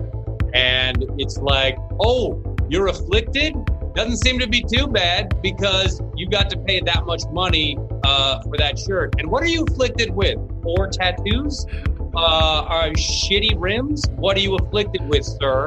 and 0.55 1.05
it's 1.18 1.38
like, 1.38 1.76
oh, 2.01 2.43
you're 2.68 2.88
afflicted? 2.88 3.55
Doesn't 3.95 4.18
seem 4.18 4.38
to 4.38 4.49
be 4.49 4.62
too 4.62 4.86
bad 4.86 5.41
because 5.43 6.01
you 6.14 6.28
got 6.28 6.49
to 6.51 6.59
pay 6.59 6.80
that 6.80 7.05
much 7.07 7.22
money 7.32 7.76
uh, 8.05 8.41
for 8.43 8.57
that 8.57 8.78
shirt. 8.78 9.14
And 9.18 9.28
what 9.28 9.43
are 9.43 9.49
you 9.49 9.64
afflicted 9.64 10.11
with? 10.11 10.38
Four 10.62 10.88
tattoos? 10.88 11.66
Uh, 12.14 12.62
are 12.62 12.91
shitty 12.91 13.55
rims? 13.57 14.05
What 14.16 14.36
are 14.36 14.41
you 14.41 14.55
afflicted 14.57 15.03
with, 15.09 15.24
sir? 15.24 15.66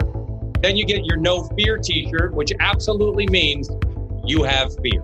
Then 0.62 0.78
you 0.78 0.86
get 0.86 1.06
your 1.06 1.18
no 1.18 1.44
fear 1.58 1.78
T-shirt, 1.78 2.34
which 2.34 2.54
absolutely 2.62 3.28
means 3.28 3.70
you 4.26 4.44
have 4.44 4.76
fear. 4.82 5.04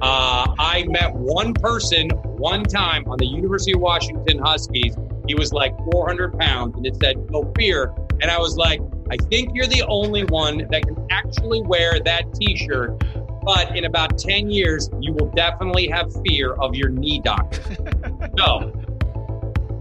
Uh, 0.00 0.54
I 0.58 0.84
met 0.88 1.14
one 1.14 1.54
person 1.54 2.10
one 2.10 2.64
time 2.64 3.04
on 3.08 3.18
the 3.18 3.26
University 3.26 3.72
of 3.72 3.80
Washington 3.80 4.38
Huskies. 4.38 4.96
He 5.26 5.34
was 5.34 5.52
like 5.52 5.76
400 5.92 6.38
pounds, 6.38 6.76
and 6.76 6.86
it 6.86 6.96
said 6.96 7.30
"No 7.30 7.50
fear." 7.56 7.92
And 8.20 8.30
I 8.30 8.38
was 8.38 8.56
like, 8.56 8.80
I 9.10 9.16
think 9.16 9.50
you're 9.54 9.66
the 9.66 9.84
only 9.88 10.24
one 10.24 10.66
that 10.70 10.82
can 10.82 11.06
actually 11.10 11.62
wear 11.62 12.00
that 12.00 12.34
T-shirt. 12.34 13.02
But 13.42 13.76
in 13.76 13.84
about 13.84 14.18
10 14.18 14.50
years, 14.50 14.90
you 15.00 15.12
will 15.12 15.30
definitely 15.30 15.88
have 15.88 16.12
fear 16.26 16.54
of 16.54 16.74
your 16.74 16.88
knee 16.90 17.20
doctor. 17.20 17.62
so 18.38 18.72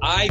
I 0.01 0.29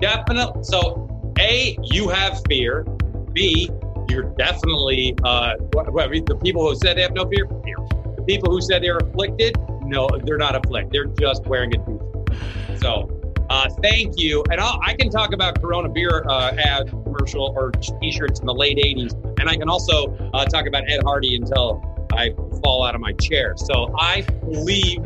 definitely. 0.00 0.62
So 0.64 1.34
a, 1.38 1.76
you 1.82 2.08
have 2.08 2.40
fear. 2.48 2.84
B, 3.32 3.68
you're 4.08 4.34
definitely 4.36 5.14
uh, 5.24 5.54
the 5.56 6.38
people 6.42 6.68
who 6.68 6.74
said 6.76 6.96
they 6.96 7.02
have 7.02 7.14
no 7.14 7.26
fear. 7.26 7.46
Fear. 7.64 7.76
The 8.16 8.24
people 8.26 8.50
who 8.50 8.60
said 8.60 8.82
they're 8.82 8.98
afflicted, 8.98 9.56
no, 9.82 10.08
they're 10.24 10.38
not 10.38 10.56
afflicted. 10.56 10.92
They're 10.92 11.14
just 11.18 11.46
wearing 11.46 11.74
a 11.74 11.78
T-shirt. 11.78 12.80
So. 12.80 13.12
Uh, 13.48 13.68
thank 13.80 14.18
you, 14.18 14.42
and 14.50 14.60
I'll, 14.60 14.80
I 14.84 14.94
can 14.94 15.08
talk 15.08 15.32
about 15.32 15.62
Corona 15.62 15.88
beer 15.88 16.24
uh, 16.28 16.50
ad 16.58 16.90
commercial 16.90 17.54
or 17.56 17.70
T-shirts 17.70 18.40
in 18.40 18.46
the 18.46 18.52
late 18.52 18.76
'80s, 18.76 19.14
and 19.38 19.48
I 19.48 19.56
can 19.56 19.68
also 19.68 20.16
uh, 20.34 20.44
talk 20.46 20.66
about 20.66 20.82
Ed 20.90 21.04
Hardy 21.04 21.36
until 21.36 21.80
I 22.12 22.34
fall 22.64 22.84
out 22.84 22.96
of 22.96 23.00
my 23.00 23.12
chair. 23.12 23.54
So 23.56 23.94
I 23.98 24.22
believe. 24.22 24.98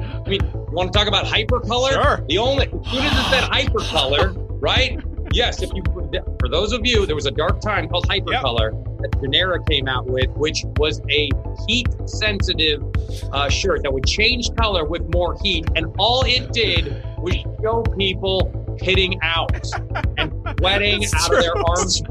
I 0.00 0.28
mean, 0.28 0.40
you 0.42 0.66
want 0.72 0.92
to 0.92 0.98
talk 0.98 1.06
about 1.06 1.26
hypercolor? 1.26 1.92
Sure. 1.92 2.24
The 2.28 2.38
only 2.38 2.66
as 2.66 2.70
soon 2.72 3.04
as 3.04 3.12
it 3.12 3.30
said 3.30 3.44
hypercolor, 3.44 4.34
right? 4.60 4.98
Yes. 5.32 5.62
If 5.62 5.70
you 5.74 5.82
for 6.40 6.48
those 6.48 6.72
of 6.72 6.80
you, 6.84 7.06
there 7.06 7.16
was 7.16 7.26
a 7.26 7.30
dark 7.30 7.60
time 7.60 7.88
called 7.88 8.06
hypercolor 8.08 8.72
that 9.00 9.10
Generra 9.20 9.66
came 9.68 9.88
out 9.88 10.06
with, 10.06 10.30
which 10.30 10.64
was 10.76 11.00
a 11.10 11.30
heat 11.66 11.88
sensitive 12.06 12.82
uh, 13.32 13.48
shirt 13.48 13.82
that 13.82 13.92
would 13.92 14.06
change 14.06 14.54
color 14.56 14.84
with 14.84 15.02
more 15.12 15.36
heat, 15.42 15.66
and 15.76 15.94
all 15.98 16.22
it 16.26 16.52
did 16.52 17.04
was 17.18 17.34
show 17.62 17.82
people 17.96 18.60
hitting 18.80 19.20
out 19.22 19.52
and 20.18 20.32
sweating 20.58 21.04
out 21.14 21.32
of 21.32 21.40
their 21.40 21.56
arms. 21.66 22.02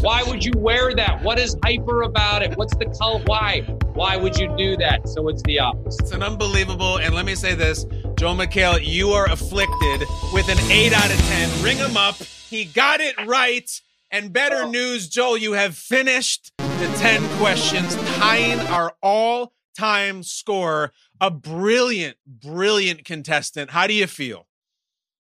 Why 0.00 0.22
would 0.24 0.44
you 0.44 0.52
wear 0.56 0.94
that? 0.94 1.22
What 1.22 1.38
is 1.38 1.56
hyper 1.64 2.02
about 2.02 2.42
it? 2.42 2.56
What's 2.56 2.76
the 2.76 2.86
color? 2.86 3.22
Why? 3.26 3.60
Why 3.94 4.16
would 4.16 4.38
you 4.38 4.54
do 4.56 4.76
that? 4.76 5.08
So 5.08 5.28
it's 5.28 5.42
the 5.42 5.58
opposite. 5.60 6.02
It's 6.02 6.12
an 6.12 6.22
unbelievable. 6.22 6.98
And 6.98 7.14
let 7.14 7.24
me 7.24 7.34
say 7.34 7.54
this, 7.54 7.84
Joel 8.16 8.34
McHale, 8.34 8.78
you 8.84 9.10
are 9.10 9.30
afflicted 9.30 10.06
with 10.32 10.48
an 10.48 10.58
eight 10.70 10.92
out 10.92 11.10
of 11.10 11.18
ten. 11.18 11.64
Ring 11.64 11.78
him 11.78 11.96
up. 11.96 12.16
He 12.48 12.64
got 12.64 13.00
it 13.00 13.14
right. 13.26 13.68
And 14.10 14.32
better 14.32 14.62
oh. 14.62 14.70
news, 14.70 15.08
Joel, 15.08 15.36
you 15.36 15.54
have 15.54 15.76
finished 15.76 16.52
the 16.58 16.94
ten 16.96 17.26
questions, 17.38 17.96
tying 18.16 18.60
our 18.68 18.94
all-time 19.02 20.22
score. 20.22 20.92
A 21.20 21.30
brilliant, 21.30 22.16
brilliant 22.26 23.04
contestant. 23.04 23.70
How 23.70 23.86
do 23.86 23.94
you 23.94 24.06
feel? 24.06 24.46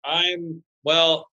I'm 0.05 0.63
well. 0.83 1.27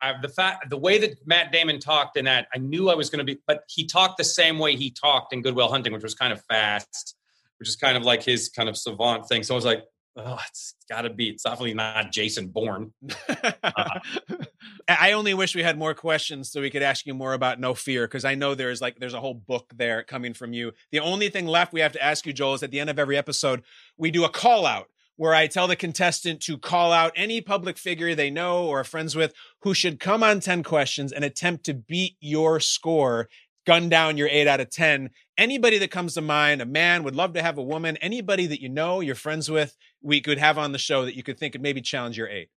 I, 0.00 0.14
the 0.20 0.28
fact, 0.28 0.68
the 0.68 0.76
way 0.76 0.98
that 0.98 1.26
Matt 1.26 1.52
Damon 1.52 1.78
talked 1.78 2.16
in 2.16 2.24
that, 2.26 2.48
I 2.54 2.58
knew 2.58 2.90
I 2.90 2.94
was 2.94 3.08
going 3.08 3.24
to 3.24 3.24
be, 3.24 3.40
but 3.46 3.62
he 3.68 3.86
talked 3.86 4.18
the 4.18 4.24
same 4.24 4.58
way 4.58 4.76
he 4.76 4.90
talked 4.90 5.32
in 5.32 5.42
Good 5.42 5.54
Will 5.54 5.68
Hunting, 5.68 5.92
which 5.92 6.02
was 6.02 6.14
kind 6.14 6.32
of 6.32 6.44
fast, 6.46 7.16
which 7.58 7.68
is 7.68 7.76
kind 7.76 7.96
of 7.96 8.02
like 8.02 8.22
his 8.22 8.48
kind 8.48 8.68
of 8.68 8.76
savant 8.76 9.28
thing. 9.28 9.42
So 9.42 9.54
I 9.54 9.56
was 9.56 9.64
like, 9.64 9.84
oh, 10.16 10.38
it's 10.48 10.74
got 10.88 11.02
to 11.02 11.10
be. 11.10 11.30
It's 11.30 11.42
definitely 11.42 11.74
not 11.74 12.12
Jason 12.12 12.48
Bourne. 12.48 12.92
Uh-huh. 13.28 14.00
I 14.88 15.12
only 15.12 15.34
wish 15.34 15.54
we 15.54 15.62
had 15.62 15.78
more 15.78 15.94
questions 15.94 16.50
so 16.50 16.60
we 16.60 16.70
could 16.70 16.82
ask 16.82 17.06
you 17.06 17.14
more 17.14 17.32
about 17.32 17.60
No 17.60 17.74
Fear 17.74 18.06
because 18.06 18.24
I 18.24 18.34
know 18.34 18.54
there's 18.54 18.80
like 18.80 18.98
there's 18.98 19.14
a 19.14 19.20
whole 19.20 19.34
book 19.34 19.72
there 19.76 20.02
coming 20.02 20.34
from 20.34 20.52
you. 20.52 20.72
The 20.90 21.00
only 21.00 21.28
thing 21.28 21.46
left 21.46 21.72
we 21.72 21.80
have 21.80 21.92
to 21.92 22.02
ask 22.02 22.26
you, 22.26 22.32
Joel, 22.32 22.54
is 22.54 22.62
at 22.62 22.70
the 22.70 22.80
end 22.80 22.90
of 22.90 22.98
every 22.98 23.16
episode 23.16 23.62
we 23.96 24.10
do 24.10 24.24
a 24.24 24.28
call 24.28 24.66
out 24.66 24.88
where 25.16 25.34
I 25.34 25.46
tell 25.46 25.68
the 25.68 25.76
contestant 25.76 26.40
to 26.42 26.58
call 26.58 26.92
out 26.92 27.12
any 27.14 27.40
public 27.40 27.78
figure 27.78 28.14
they 28.14 28.30
know 28.30 28.66
or 28.66 28.80
are 28.80 28.84
friends 28.84 29.14
with 29.14 29.34
who 29.60 29.74
should 29.74 30.00
come 30.00 30.22
on 30.22 30.40
10 30.40 30.62
questions 30.62 31.12
and 31.12 31.24
attempt 31.24 31.64
to 31.66 31.74
beat 31.74 32.16
your 32.20 32.60
score, 32.60 33.28
gun 33.66 33.88
down 33.88 34.16
your 34.16 34.28
eight 34.28 34.48
out 34.48 34.60
of 34.60 34.70
10. 34.70 35.10
Anybody 35.38 35.78
that 35.78 35.90
comes 35.90 36.14
to 36.14 36.20
mind, 36.20 36.60
a 36.62 36.66
man 36.66 37.04
would 37.04 37.14
love 37.16 37.34
to 37.34 37.42
have 37.42 37.58
a 37.58 37.62
woman, 37.62 37.96
anybody 37.98 38.46
that 38.46 38.60
you 38.60 38.68
know, 38.68 39.00
you're 39.00 39.14
friends 39.14 39.50
with, 39.50 39.76
we 40.02 40.20
could 40.20 40.38
have 40.38 40.58
on 40.58 40.72
the 40.72 40.78
show 40.78 41.04
that 41.04 41.16
you 41.16 41.22
could 41.22 41.38
think 41.38 41.52
could 41.52 41.62
maybe 41.62 41.80
challenge 41.80 42.16
your 42.18 42.28
eight. 42.28 42.48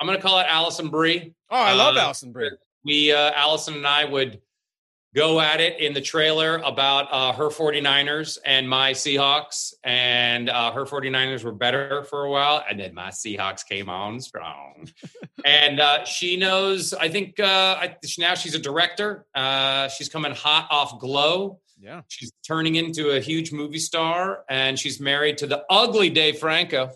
I'm 0.00 0.06
going 0.06 0.18
to 0.18 0.22
call 0.22 0.38
it 0.40 0.46
Alison 0.48 0.88
Brie. 0.88 1.34
Oh, 1.50 1.56
I 1.56 1.72
love 1.74 1.96
Uh, 1.96 2.00
Alison 2.00 2.32
Brie. 2.32 2.50
We, 2.84 3.12
uh, 3.12 3.32
Alison 3.34 3.74
and 3.74 3.86
I 3.86 4.04
would 4.04 4.40
go 5.16 5.40
at 5.40 5.62
it 5.62 5.80
in 5.80 5.94
the 5.94 6.00
trailer 6.00 6.58
about 6.58 7.08
uh, 7.10 7.32
her 7.32 7.48
49ers 7.48 8.36
and 8.44 8.68
my 8.68 8.92
Seahawks. 8.92 9.72
And 9.82 10.50
uh, 10.50 10.72
her 10.72 10.84
49ers 10.84 11.42
were 11.42 11.52
better 11.52 12.02
for 12.04 12.24
a 12.24 12.30
while. 12.30 12.62
And 12.68 12.78
then 12.78 12.94
my 12.94 13.08
Seahawks 13.08 13.66
came 13.66 13.88
on 13.88 14.20
strong. 14.20 14.90
and 15.44 15.80
uh, 15.80 16.04
she 16.04 16.36
knows, 16.36 16.92
I 16.92 17.08
think 17.08 17.40
uh, 17.40 17.78
I, 17.80 17.96
now 18.18 18.34
she's 18.34 18.54
a 18.54 18.58
director. 18.58 19.24
Uh, 19.34 19.88
she's 19.88 20.10
coming 20.10 20.32
hot 20.32 20.68
off 20.70 21.00
Glow. 21.00 21.60
Yeah. 21.80 22.02
She's 22.08 22.30
turning 22.46 22.74
into 22.74 23.10
a 23.10 23.20
huge 23.20 23.52
movie 23.52 23.78
star. 23.78 24.44
And 24.50 24.78
she's 24.78 25.00
married 25.00 25.38
to 25.38 25.46
the 25.46 25.64
ugly 25.70 26.10
Dave 26.10 26.38
Franco. 26.38 26.90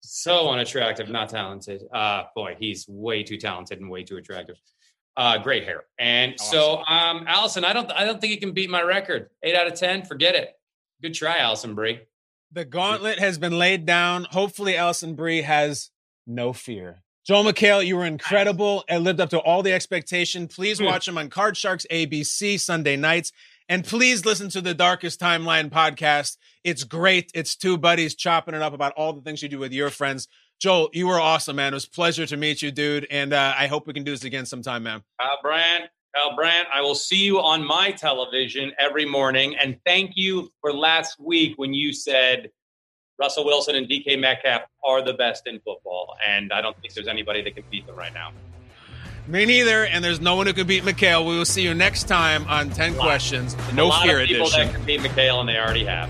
So 0.00 0.48
unattractive, 0.48 1.08
not 1.08 1.28
talented. 1.28 1.82
Uh, 1.92 2.24
boy, 2.36 2.54
he's 2.56 2.86
way 2.88 3.24
too 3.24 3.36
talented 3.36 3.80
and 3.80 3.90
way 3.90 4.04
too 4.04 4.16
attractive. 4.16 4.60
Uh, 5.16 5.38
great 5.38 5.64
hair. 5.64 5.84
And 5.98 6.38
so, 6.40 6.82
um, 6.88 7.24
Alison, 7.28 7.64
I 7.64 7.72
don't, 7.72 7.90
I 7.92 8.04
don't 8.04 8.20
think 8.20 8.32
you 8.32 8.40
can 8.40 8.52
beat 8.52 8.68
my 8.68 8.82
record. 8.82 9.30
Eight 9.42 9.54
out 9.54 9.66
of 9.66 9.74
ten, 9.74 10.04
forget 10.04 10.34
it. 10.34 10.58
Good 11.02 11.14
try, 11.14 11.38
Alison 11.38 11.74
Brie. 11.74 12.00
The 12.50 12.64
gauntlet 12.64 13.18
has 13.18 13.38
been 13.38 13.58
laid 13.58 13.86
down. 13.86 14.26
Hopefully, 14.30 14.76
Alison 14.76 15.14
Brie 15.14 15.42
has 15.42 15.90
no 16.26 16.52
fear. 16.52 17.02
Joel 17.24 17.44
McHale, 17.44 17.84
you 17.84 17.96
were 17.96 18.04
incredible 18.04 18.84
and 18.88 19.02
lived 19.02 19.18
up 19.18 19.30
to 19.30 19.40
all 19.40 19.62
the 19.62 19.72
expectation. 19.72 20.46
Please 20.46 20.80
watch 20.80 21.08
him 21.08 21.16
on 21.16 21.30
Card 21.30 21.56
Sharks 21.56 21.86
ABC 21.90 22.60
Sunday 22.60 22.96
nights. 22.96 23.32
And 23.66 23.82
please 23.82 24.26
listen 24.26 24.50
to 24.50 24.60
the 24.60 24.74
Darkest 24.74 25.20
Timeline 25.20 25.70
podcast. 25.70 26.36
It's 26.64 26.84
great. 26.84 27.30
It's 27.34 27.56
two 27.56 27.78
buddies 27.78 28.14
chopping 28.14 28.54
it 28.54 28.60
up 28.60 28.74
about 28.74 28.92
all 28.92 29.14
the 29.14 29.22
things 29.22 29.42
you 29.42 29.48
do 29.48 29.58
with 29.58 29.72
your 29.72 29.88
friends. 29.88 30.28
Joel, 30.64 30.88
you 30.94 31.08
were 31.08 31.20
awesome, 31.20 31.56
man. 31.56 31.74
It 31.74 31.76
was 31.76 31.84
a 31.84 31.90
pleasure 31.90 32.24
to 32.24 32.38
meet 32.38 32.62
you, 32.62 32.70
dude. 32.70 33.06
And 33.10 33.34
uh, 33.34 33.52
I 33.54 33.66
hope 33.66 33.86
we 33.86 33.92
can 33.92 34.02
do 34.02 34.12
this 34.12 34.24
again 34.24 34.46
sometime, 34.46 34.84
man. 34.84 35.02
Kyle 35.20 35.38
Brandt, 35.42 35.90
Kyle 36.16 36.34
Brandt, 36.34 36.68
I 36.72 36.80
will 36.80 36.94
see 36.94 37.22
you 37.22 37.38
on 37.38 37.62
my 37.62 37.90
television 37.90 38.72
every 38.78 39.04
morning. 39.04 39.56
And 39.56 39.78
thank 39.84 40.12
you 40.14 40.50
for 40.62 40.72
last 40.72 41.20
week 41.20 41.52
when 41.58 41.74
you 41.74 41.92
said 41.92 42.48
Russell 43.18 43.44
Wilson 43.44 43.74
and 43.74 43.86
DK 43.86 44.18
Metcalf 44.18 44.62
are 44.82 45.04
the 45.04 45.12
best 45.12 45.46
in 45.46 45.60
football. 45.60 46.16
And 46.26 46.50
I 46.50 46.62
don't 46.62 46.74
think 46.80 46.94
there's 46.94 47.08
anybody 47.08 47.42
that 47.42 47.54
can 47.54 47.64
beat 47.70 47.86
them 47.86 47.96
right 47.96 48.14
now. 48.14 48.32
Me 49.26 49.44
neither. 49.44 49.84
And 49.84 50.02
there's 50.02 50.22
no 50.22 50.34
one 50.34 50.46
who 50.46 50.54
can 50.54 50.66
beat 50.66 50.84
McHale. 50.84 51.28
We 51.28 51.36
will 51.36 51.44
see 51.44 51.62
you 51.62 51.74
next 51.74 52.04
time 52.04 52.46
on 52.46 52.70
10 52.70 52.94
Questions, 52.94 53.54
No 53.74 53.90
Fear 54.00 54.22
of 54.22 54.28
people 54.28 54.46
Edition. 54.46 54.68
that 54.68 54.74
can 54.76 54.84
beat 54.86 55.00
McHale, 55.00 55.40
and 55.40 55.48
they 55.50 55.58
already 55.58 55.84
have. 55.84 56.08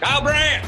Kyle 0.00 0.22
Brandt. 0.22 0.64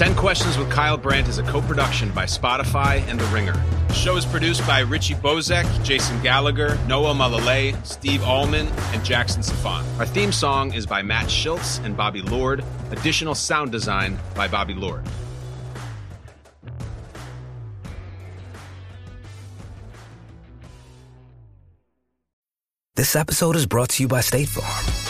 10 0.00 0.14
Questions 0.14 0.56
with 0.56 0.70
Kyle 0.70 0.96
Brandt 0.96 1.28
is 1.28 1.36
a 1.36 1.42
co 1.42 1.60
production 1.60 2.10
by 2.12 2.24
Spotify 2.24 3.06
and 3.06 3.20
The 3.20 3.26
Ringer. 3.26 3.52
The 3.88 3.92
show 3.92 4.16
is 4.16 4.24
produced 4.24 4.66
by 4.66 4.78
Richie 4.80 5.12
Bozek, 5.12 5.66
Jason 5.84 6.18
Gallagher, 6.22 6.78
Noah 6.88 7.12
Malalay, 7.12 7.76
Steve 7.86 8.24
Allman, 8.24 8.66
and 8.94 9.04
Jackson 9.04 9.42
Safan. 9.42 9.84
Our 9.98 10.06
theme 10.06 10.32
song 10.32 10.72
is 10.72 10.86
by 10.86 11.02
Matt 11.02 11.30
Schultz 11.30 11.80
and 11.80 11.94
Bobby 11.94 12.22
Lord. 12.22 12.64
Additional 12.92 13.34
sound 13.34 13.72
design 13.72 14.18
by 14.34 14.48
Bobby 14.48 14.72
Lord. 14.72 15.04
This 22.96 23.14
episode 23.14 23.54
is 23.54 23.66
brought 23.66 23.90
to 23.90 24.02
you 24.02 24.08
by 24.08 24.22
State 24.22 24.48
Farm. 24.48 25.09